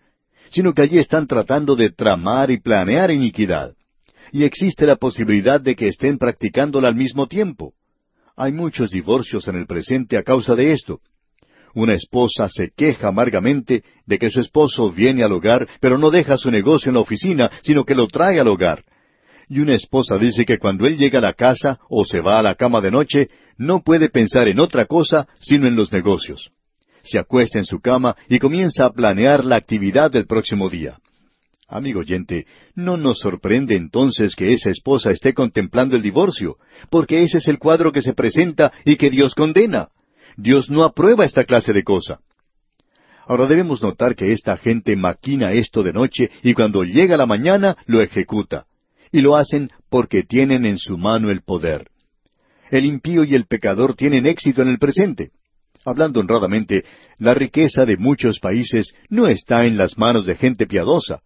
sino 0.51 0.73
que 0.73 0.83
allí 0.83 0.99
están 0.99 1.27
tratando 1.27 1.77
de 1.77 1.91
tramar 1.91 2.51
y 2.51 2.61
planear 2.61 3.11
iniquidad 3.11 3.75
y 4.33 4.43
existe 4.43 4.85
la 4.85 4.97
posibilidad 4.97 5.61
de 5.61 5.77
que 5.77 5.87
estén 5.87 6.19
practicándola 6.19 6.89
al 6.89 6.97
mismo 6.97 7.29
tiempo. 7.29 7.75
Hay 8.37 8.53
muchos 8.53 8.91
divorcios 8.91 9.47
en 9.47 9.55
el 9.55 9.67
presente 9.67 10.17
a 10.17 10.25
causa 10.25 10.57
de 10.57 10.73
esto. 10.73 11.01
Una 11.73 11.95
esposa 11.95 12.49
se 12.49 12.71
queja 12.71 13.09
amargamente 13.09 13.85
de 14.07 14.19
que 14.19 14.31
su 14.31 14.41
esposo 14.41 14.91
viene 14.91 15.23
al 15.23 15.31
hogar, 15.33 15.69
pero 15.81 15.99
no 15.99 16.11
deja 16.11 16.37
su 16.37 16.51
negocio 16.51 16.91
en 16.91 16.95
la 16.95 17.01
oficina, 17.01 17.51
sino 17.63 17.85
que 17.85 17.95
lo 17.95 18.09
trae 18.09 18.41
al 18.41 18.49
hogar. 18.49 18.85
Y 19.49 19.61
una 19.61 19.75
esposa 19.75 20.19
dice 20.19 20.45
que 20.45 20.59
cuando 20.59 20.87
él 20.87 20.97
llega 20.97 21.19
a 21.19 21.23
la 21.23 21.33
casa 21.35 21.79
o 21.89 22.05
se 22.05 22.21
va 22.21 22.39
a 22.39 22.43
la 22.43 22.55
cama 22.55 22.81
de 22.81 22.91
noche, 22.91 23.29
no 23.57 23.83
puede 23.83 24.09
pensar 24.09 24.49
en 24.49 24.61
otra 24.61 24.87
cosa 24.87 25.29
sino 25.41 25.67
en 25.67 25.77
los 25.77 25.93
negocios. 25.93 26.51
Se 27.03 27.19
acuesta 27.19 27.59
en 27.59 27.67
su 27.67 27.81
cama 27.81 28.17
y 28.29 28.39
comienza 28.39 28.87
a 28.87 28.93
planear 28.93 29.45
la 29.45 29.57
actividad 29.57 30.11
del 30.11 30.27
próximo 30.27 30.71
día. 30.71 30.99
Amigo 31.69 32.01
oyente, 32.01 32.47
no 32.75 32.97
nos 32.97 33.19
sorprende 33.21 33.75
entonces 33.75 34.37
que 34.37 34.53
esa 34.53 34.71
esposa 34.71 35.11
esté 35.11 35.35
contemplando 35.35 35.97
el 35.97 36.03
divorcio, 36.03 36.57
porque 36.91 37.23
ese 37.23 37.39
es 37.39 37.49
el 37.49 37.59
cuadro 37.59 37.91
que 37.91 38.03
se 38.03 38.13
presenta 38.13 38.73
y 38.85 38.97
que 38.97 39.11
Dios 39.11 39.35
condena. 39.35 39.89
Dios 40.37 40.71
no 40.71 40.85
aprueba 40.85 41.25
esta 41.25 41.45
clase 41.45 41.73
de 41.73 41.83
cosa. 41.83 42.21
Ahora 43.27 43.47
debemos 43.47 43.83
notar 43.83 44.15
que 44.15 44.33
esta 44.33 44.57
gente 44.57 44.97
maquina 44.97 45.53
esto 45.53 45.83
de 45.83 45.93
noche 45.93 46.31
y 46.43 46.53
cuando 46.55 46.85
llega 46.85 47.17
la 47.17 47.27
mañana 47.27 47.77
lo 47.87 48.03
ejecuta. 48.03 48.67
Y 49.15 49.21
lo 49.21 49.37
hacen 49.37 49.71
porque 49.89 50.25
tienen 50.25 50.67
en 50.67 50.77
su 50.77 50.99
mano 50.99 51.31
el 51.31 51.43
poder. 51.43 51.87
El 52.69 52.85
impío 52.85 53.23
y 53.23 53.37
el 53.37 53.47
pecador 53.47 53.95
tienen 53.95 54.27
éxito 54.27 54.61
en 54.61 54.67
el 54.67 54.81
presente. 54.81 55.31
Hablando 55.85 56.19
honradamente, 56.19 56.85
la 57.19 57.33
riqueza 57.33 57.87
de 57.87 57.97
muchos 57.97 58.41
países 58.41 58.93
no 59.11 59.29
está 59.29 59.67
en 59.67 59.77
las 59.77 59.97
manos 59.99 60.27
de 60.27 60.35
gente 60.35 60.67
piadosa. 60.67 61.21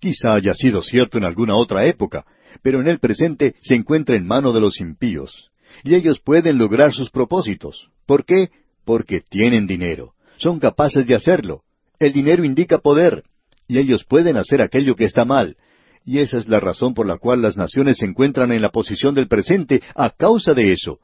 Quizá 0.00 0.32
haya 0.32 0.54
sido 0.54 0.82
cierto 0.82 1.18
en 1.18 1.24
alguna 1.24 1.56
otra 1.56 1.84
época, 1.84 2.24
pero 2.62 2.80
en 2.80 2.88
el 2.88 3.00
presente 3.00 3.54
se 3.60 3.74
encuentra 3.74 4.16
en 4.16 4.26
mano 4.26 4.54
de 4.54 4.62
los 4.62 4.80
impíos. 4.80 5.50
Y 5.84 5.94
ellos 5.94 6.20
pueden 6.20 6.56
lograr 6.56 6.94
sus 6.94 7.10
propósitos. 7.10 7.90
¿Por 8.06 8.24
qué? 8.24 8.48
Porque 8.86 9.20
tienen 9.20 9.66
dinero. 9.66 10.14
Son 10.38 10.58
capaces 10.58 11.06
de 11.06 11.14
hacerlo. 11.14 11.64
El 11.98 12.14
dinero 12.14 12.44
indica 12.44 12.78
poder. 12.78 13.24
Y 13.68 13.76
ellos 13.76 14.06
pueden 14.06 14.38
hacer 14.38 14.62
aquello 14.62 14.96
que 14.96 15.04
está 15.04 15.26
mal. 15.26 15.58
Y 16.06 16.20
esa 16.20 16.38
es 16.38 16.48
la 16.48 16.60
razón 16.60 16.94
por 16.94 17.04
la 17.04 17.18
cual 17.18 17.42
las 17.42 17.56
naciones 17.56 17.98
se 17.98 18.06
encuentran 18.06 18.52
en 18.52 18.62
la 18.62 18.70
posición 18.70 19.12
del 19.12 19.26
presente 19.26 19.82
a 19.96 20.10
causa 20.10 20.54
de 20.54 20.72
eso. 20.72 21.00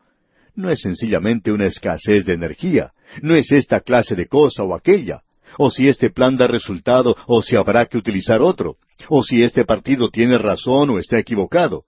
No 0.55 0.71
es 0.71 0.81
sencillamente 0.81 1.51
una 1.51 1.67
escasez 1.67 2.25
de 2.25 2.35
energía. 2.35 2.93
No 3.21 3.35
es 3.35 3.51
esta 3.51 3.81
clase 3.81 4.15
de 4.15 4.27
cosa 4.27 4.63
o 4.63 4.77
aquella. 4.77 5.23
O 5.59 5.73
si 5.73 5.89
este 5.89 6.11
plan 6.11 6.37
da 6.37 6.47
resultado 6.47 7.17
o 7.27 7.43
si 7.43 7.57
habrá 7.57 7.87
que 7.87 7.99
utilizar 7.99 8.41
otro. 8.41 8.77
O 9.09 9.25
si 9.25 9.43
este 9.43 9.65
partido 9.65 10.09
tiene 10.09 10.39
razón 10.39 10.91
o 10.91 11.01
está 11.01 11.19
equivocado. 11.19 11.83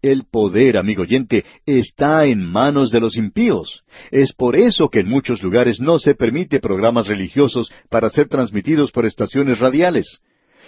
El 0.00 0.24
poder, 0.30 0.76
amigo 0.76 1.02
oyente, 1.02 1.44
está 1.66 2.24
en 2.24 2.44
manos 2.44 2.92
de 2.92 3.00
los 3.00 3.16
impíos. 3.16 3.82
Es 4.12 4.32
por 4.32 4.54
eso 4.54 4.90
que 4.90 5.00
en 5.00 5.08
muchos 5.08 5.42
lugares 5.42 5.80
no 5.80 5.98
se 5.98 6.14
permite 6.14 6.60
programas 6.60 7.08
religiosos 7.08 7.72
para 7.88 8.10
ser 8.10 8.28
transmitidos 8.28 8.92
por 8.92 9.06
estaciones 9.06 9.58
radiales. 9.58 10.20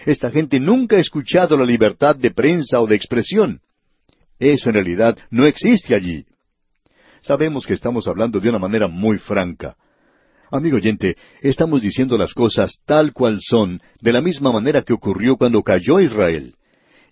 Esta 0.05 0.31
gente 0.31 0.61
nunca 0.61 0.97
ha 0.97 1.01
escuchado 1.01 1.57
la 1.57 1.65
libertad 1.65 2.17
de 2.17 2.31
prensa 2.31 2.81
o 2.81 2.87
de 2.87 2.97
expresión. 2.97 3.61
Eso 4.39 4.69
en 4.69 4.75
realidad 4.75 5.17
no 5.31 5.47
existe 5.47 5.95
allí. 5.95 6.27
Sabemos 7.23 7.67
que 7.67 7.75
estamos 7.75 8.07
hablando 8.07 8.39
de 8.39 8.49
una 8.49 8.59
manera 8.59 8.87
muy 8.87 9.19
franca. 9.19 9.77
Amigo 10.51 10.77
oyente, 10.77 11.17
estamos 11.41 11.83
diciendo 11.83 12.17
las 12.17 12.33
cosas 12.33 12.79
tal 12.85 13.13
cual 13.13 13.39
son, 13.41 13.81
de 14.01 14.13
la 14.13 14.21
misma 14.21 14.53
manera 14.53 14.83
que 14.83 14.93
ocurrió 14.93 15.37
cuando 15.37 15.63
cayó 15.63 15.99
Israel. 15.99 16.55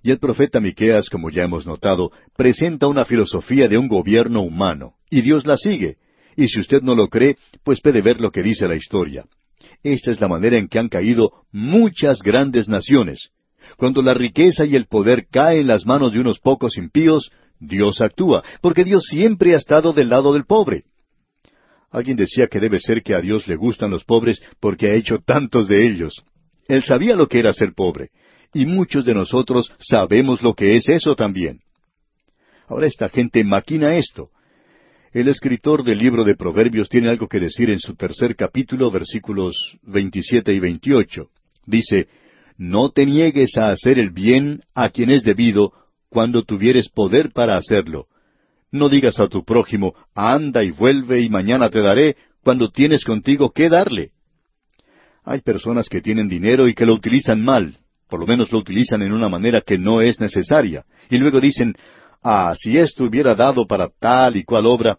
Y 0.05 0.11
el 0.11 0.19
profeta 0.19 0.61
Miqueas, 0.61 1.09
como 1.09 1.31
ya 1.31 1.43
hemos 1.43 1.67
notado, 1.67 2.13
presenta 2.37 2.87
una 2.87 3.05
filosofía 3.05 3.69
de 3.69 3.79
un 3.79 3.89
gobierno 3.89 4.43
humano, 4.43 4.95
y 5.11 5.23
Dios 5.23 5.47
la 5.47 5.57
sigue. 5.57 5.97
Y 6.37 6.49
si 6.49 6.61
usted 6.61 6.83
no 6.83 6.95
lo 6.95 7.09
cree, 7.09 7.37
pues 7.65 7.81
puede 7.81 8.03
ver 8.03 8.21
lo 8.21 8.31
que 8.31 8.43
dice 8.43 8.69
la 8.69 8.77
historia. 8.77 9.25
Esta 9.85 10.11
es 10.11 10.21
la 10.21 10.29
manera 10.29 10.57
en 10.57 10.67
que 10.67 10.79
han 10.79 10.89
caído 10.89 11.45
muchas 11.53 12.23
grandes 12.23 12.69
naciones. 12.69 13.29
Cuando 13.77 14.01
la 14.03 14.15
riqueza 14.15 14.65
y 14.65 14.75
el 14.77 14.87
poder 14.87 15.27
caen 15.31 15.61
en 15.61 15.67
las 15.69 15.85
manos 15.85 16.13
de 16.15 16.21
unos 16.21 16.39
pocos 16.41 16.79
impíos, 16.79 17.31
Dios 17.61 18.01
actúa, 18.01 18.43
porque 18.63 18.83
Dios 18.83 19.05
siempre 19.05 19.55
ha 19.55 19.59
estado 19.59 19.93
del 19.93 20.09
lado 20.09 20.33
del 20.33 20.47
pobre. 20.47 20.85
Alguien 21.91 22.17
decía 22.17 22.47
que 22.49 22.61
debe 22.61 22.79
ser 22.81 23.03
que 23.03 23.15
a 23.15 23.21
Dios 23.21 23.47
le 23.47 23.57
gustan 23.57 23.91
los 23.91 24.05
pobres 24.05 24.43
porque 24.59 24.89
ha 24.89 24.95
hecho 24.95 25.19
tantos 25.19 25.69
de 25.69 25.87
ellos. 25.87 26.25
Él 26.67 26.83
sabía 26.83 27.15
lo 27.15 27.29
que 27.29 27.39
era 27.39 27.53
ser 27.53 27.75
pobre, 27.75 28.09
y 28.55 28.65
muchos 28.65 29.05
de 29.05 29.15
nosotros 29.15 29.71
sabemos 29.79 30.43
lo 30.43 30.55
que 30.55 30.77
es 30.77 30.89
eso 30.89 31.15
también. 31.15 31.61
Ahora 32.69 32.87
esta 32.87 33.11
gente 33.11 33.45
maquina 33.45 33.97
esto. 33.97 34.31
El 35.15 35.29
escritor 35.29 35.85
del 35.85 35.99
libro 35.99 36.25
de 36.25 36.35
Proverbios 36.35 36.89
tiene 36.89 37.09
algo 37.09 37.29
que 37.29 37.39
decir 37.39 37.71
en 37.71 37.79
su 37.79 37.95
tercer 37.95 38.35
capítulo, 38.35 38.91
versículos 38.91 39.79
27 39.85 40.53
y 40.53 40.59
28. 40.59 41.29
Dice, 41.67 42.09
No 42.59 42.91
te 42.91 43.07
niegues 43.07 43.57
a 43.57 43.71
hacer 43.71 44.01
el 44.01 44.11
bien 44.11 44.63
a 44.75 44.89
quien 44.89 45.13
es 45.13 45.23
debido 45.23 45.73
cuando 46.09 46.43
tuvieres 46.43 46.89
poder 46.89 47.31
para 47.31 47.57
hacerlo. 47.57 48.09
No 48.73 48.89
digas 48.89 49.21
a 49.21 49.29
tu 49.29 49.45
prójimo, 49.45 49.95
anda 50.17 50.65
y 50.65 50.73
vuelve 50.73 51.21
y 51.21 51.29
mañana 51.29 51.71
te 51.71 51.81
daré, 51.81 52.17
cuando 52.43 52.73
tienes 52.73 53.05
contigo 53.05 53.53
qué 53.53 53.69
darle. 53.69 54.11
Hay 55.23 55.43
personas 55.43 55.89
que 55.89 56.01
tienen 56.01 56.29
dinero 56.29 56.67
y 56.67 56.75
que 56.75 56.87
lo 56.87 56.93
utilizan 56.93 57.41
mal, 57.41 57.79
por 58.09 58.19
lo 58.19 58.27
menos 58.27 58.51
lo 58.51 58.59
utilizan 58.59 59.01
en 59.03 59.13
una 59.13 59.29
manera 59.29 59.61
que 59.61 59.79
no 59.79 60.01
es 60.01 60.19
necesaria. 60.19 60.85
Y 61.09 61.19
luego 61.19 61.41
dicen, 61.41 61.77
ah, 62.21 62.53
si 62.57 62.77
esto 62.77 63.05
hubiera 63.05 63.37
dado 63.37 63.65
para 63.65 63.89
tal 63.89 64.37
y 64.37 64.43
cual 64.43 64.67
obra, 64.67 64.99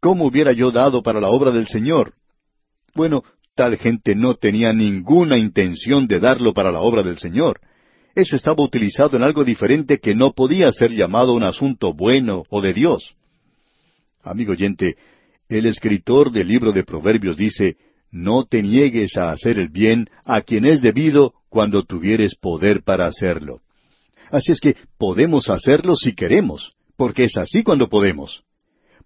¿cómo 0.00 0.26
hubiera 0.26 0.52
yo 0.52 0.70
dado 0.70 1.02
para 1.02 1.20
la 1.20 1.28
obra 1.28 1.50
del 1.50 1.66
Señor? 1.66 2.14
Bueno, 2.94 3.24
tal 3.54 3.76
gente 3.76 4.14
no 4.14 4.34
tenía 4.34 4.72
ninguna 4.72 5.38
intención 5.38 6.06
de 6.06 6.20
darlo 6.20 6.52
para 6.54 6.72
la 6.72 6.80
obra 6.80 7.02
del 7.02 7.18
Señor. 7.18 7.60
Eso 8.14 8.34
estaba 8.34 8.62
utilizado 8.62 9.16
en 9.16 9.22
algo 9.22 9.44
diferente 9.44 9.98
que 9.98 10.14
no 10.14 10.32
podía 10.32 10.72
ser 10.72 10.92
llamado 10.92 11.34
un 11.34 11.42
asunto 11.42 11.92
bueno 11.92 12.44
o 12.48 12.62
de 12.62 12.72
Dios. 12.72 13.14
Amigo 14.22 14.52
oyente, 14.52 14.96
el 15.48 15.66
escritor 15.66 16.32
del 16.32 16.48
libro 16.48 16.72
de 16.72 16.82
Proverbios 16.82 17.36
dice, 17.36 17.76
no 18.10 18.44
te 18.44 18.62
niegues 18.62 19.16
a 19.16 19.32
hacer 19.32 19.58
el 19.58 19.68
bien 19.68 20.08
a 20.24 20.40
quien 20.40 20.64
es 20.64 20.80
debido 20.80 21.34
cuando 21.48 21.84
tuvieres 21.84 22.34
poder 22.34 22.82
para 22.82 23.06
hacerlo. 23.06 23.60
Así 24.30 24.52
es 24.52 24.60
que 24.60 24.76
podemos 24.98 25.50
hacerlo 25.50 25.94
si 25.94 26.14
queremos, 26.14 26.72
porque 26.96 27.24
es 27.24 27.36
así 27.36 27.62
cuando 27.62 27.88
podemos. 27.88 28.45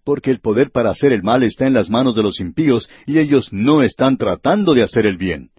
Porque 0.04 0.30
el 0.30 0.40
poder 0.40 0.70
para 0.70 0.90
hacer 0.90 1.12
el 1.12 1.22
mal 1.22 1.42
está 1.42 1.66
en 1.66 1.74
las 1.74 1.90
manos 1.90 2.16
de 2.16 2.22
los 2.22 2.40
impíos 2.40 2.88
y 3.06 3.18
ellos 3.18 3.48
no 3.52 3.82
están 3.82 4.16
tratando 4.16 4.74
de 4.74 4.82
hacer 4.82 5.06
el 5.06 5.16
bien. 5.16 5.50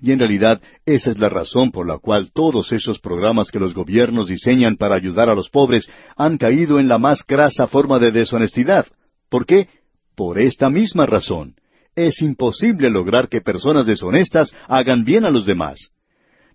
Y 0.00 0.12
en 0.12 0.18
realidad 0.18 0.60
esa 0.86 1.10
es 1.10 1.18
la 1.18 1.28
razón 1.28 1.72
por 1.72 1.86
la 1.86 1.98
cual 1.98 2.30
todos 2.32 2.72
esos 2.72 3.00
programas 3.00 3.50
que 3.50 3.58
los 3.58 3.74
gobiernos 3.74 4.28
diseñan 4.28 4.76
para 4.76 4.94
ayudar 4.94 5.28
a 5.28 5.34
los 5.34 5.50
pobres 5.50 5.88
han 6.16 6.38
caído 6.38 6.78
en 6.78 6.88
la 6.88 6.98
más 6.98 7.24
grasa 7.26 7.66
forma 7.66 7.98
de 7.98 8.12
deshonestidad. 8.12 8.86
¿Por 9.28 9.44
qué? 9.44 9.68
Por 10.14 10.38
esta 10.38 10.70
misma 10.70 11.06
razón. 11.06 11.54
Es 11.96 12.22
imposible 12.22 12.90
lograr 12.90 13.28
que 13.28 13.40
personas 13.40 13.86
deshonestas 13.86 14.54
hagan 14.68 15.04
bien 15.04 15.24
a 15.24 15.30
los 15.30 15.46
demás. 15.46 15.90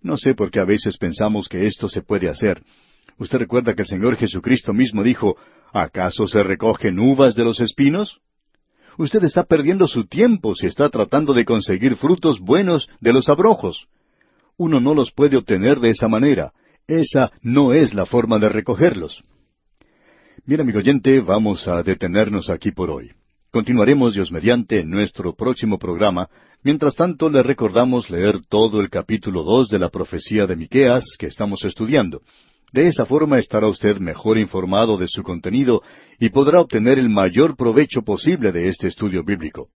No 0.02 0.18
sé 0.18 0.36
por 0.36 0.52
qué 0.52 0.60
a 0.60 0.66
veces 0.66 0.98
pensamos 0.98 1.50
que 1.50 1.66
esto 1.66 1.90
se 1.90 2.02
puede 2.02 2.30
hacer. 2.30 2.64
Usted 3.18 3.40
recuerda 3.40 3.74
que 3.74 3.84
el 3.84 3.88
Señor 3.88 4.16
Jesucristo 4.16 4.74
mismo 4.74 5.04
dijo, 5.04 5.38
¿acaso 5.74 6.28
se 6.28 6.44
recogen 6.44 7.00
uvas 7.00 7.36
de 7.36 7.44
los 7.44 7.60
espinos? 7.60 8.22
Usted 8.98 9.24
está 9.24 9.44
perdiendo 9.44 9.88
su 9.88 10.06
tiempo 10.06 10.54
si 10.56 10.68
está 10.68 10.90
tratando 10.90 11.34
de 11.34 11.46
conseguir 11.46 11.96
frutos 11.96 12.40
buenos 12.40 12.88
de 13.02 13.12
los 13.12 13.28
abrojos. 13.28 13.88
Uno 14.56 14.80
no 14.80 14.94
los 14.94 15.12
puede 15.12 15.36
obtener 15.36 15.80
de 15.80 15.90
esa 15.90 16.08
manera. 16.08 16.54
Esa 16.88 17.32
no 17.42 17.74
es 17.74 17.94
la 17.94 18.06
forma 18.06 18.38
de 18.38 18.50
recogerlos. 18.50 19.24
Bien, 20.46 20.62
amigo 20.62 20.80
oyente, 20.80 21.22
vamos 21.22 21.68
a 21.68 21.82
detenernos 21.82 22.50
aquí 22.50 22.72
por 22.72 22.92
hoy. 22.92 23.12
Continuaremos, 23.52 24.14
Dios 24.14 24.32
mediante, 24.32 24.80
en 24.80 24.90
nuestro 24.90 25.34
próximo 25.36 25.80
programa. 25.80 26.28
Mientras 26.64 26.96
tanto, 26.96 27.30
le 27.30 27.44
recordamos 27.44 28.10
leer 28.10 28.42
todo 28.48 28.82
el 28.82 28.90
capítulo 28.90 29.44
dos 29.44 29.70
de 29.70 29.80
la 29.80 29.90
profecía 29.90 30.46
de 30.46 30.56
Miqueas 30.56 31.04
que 31.18 31.28
estamos 31.28 31.64
estudiando. 31.64 32.22
De 32.74 32.88
esa 32.88 33.06
forma 33.06 33.38
estará 33.38 33.68
usted 33.68 34.00
mejor 34.00 34.40
informado 34.40 34.98
de 34.98 35.08
su 35.08 35.22
contenido 35.22 35.84
y 36.20 36.30
podrá 36.30 36.60
obtener 36.60 36.98
el 36.98 37.08
mayor 37.08 37.56
provecho 37.56 38.02
posible 38.02 38.52
de 38.52 38.68
este 38.68 38.88
estudio 38.88 39.24
bíblico. 39.24 39.70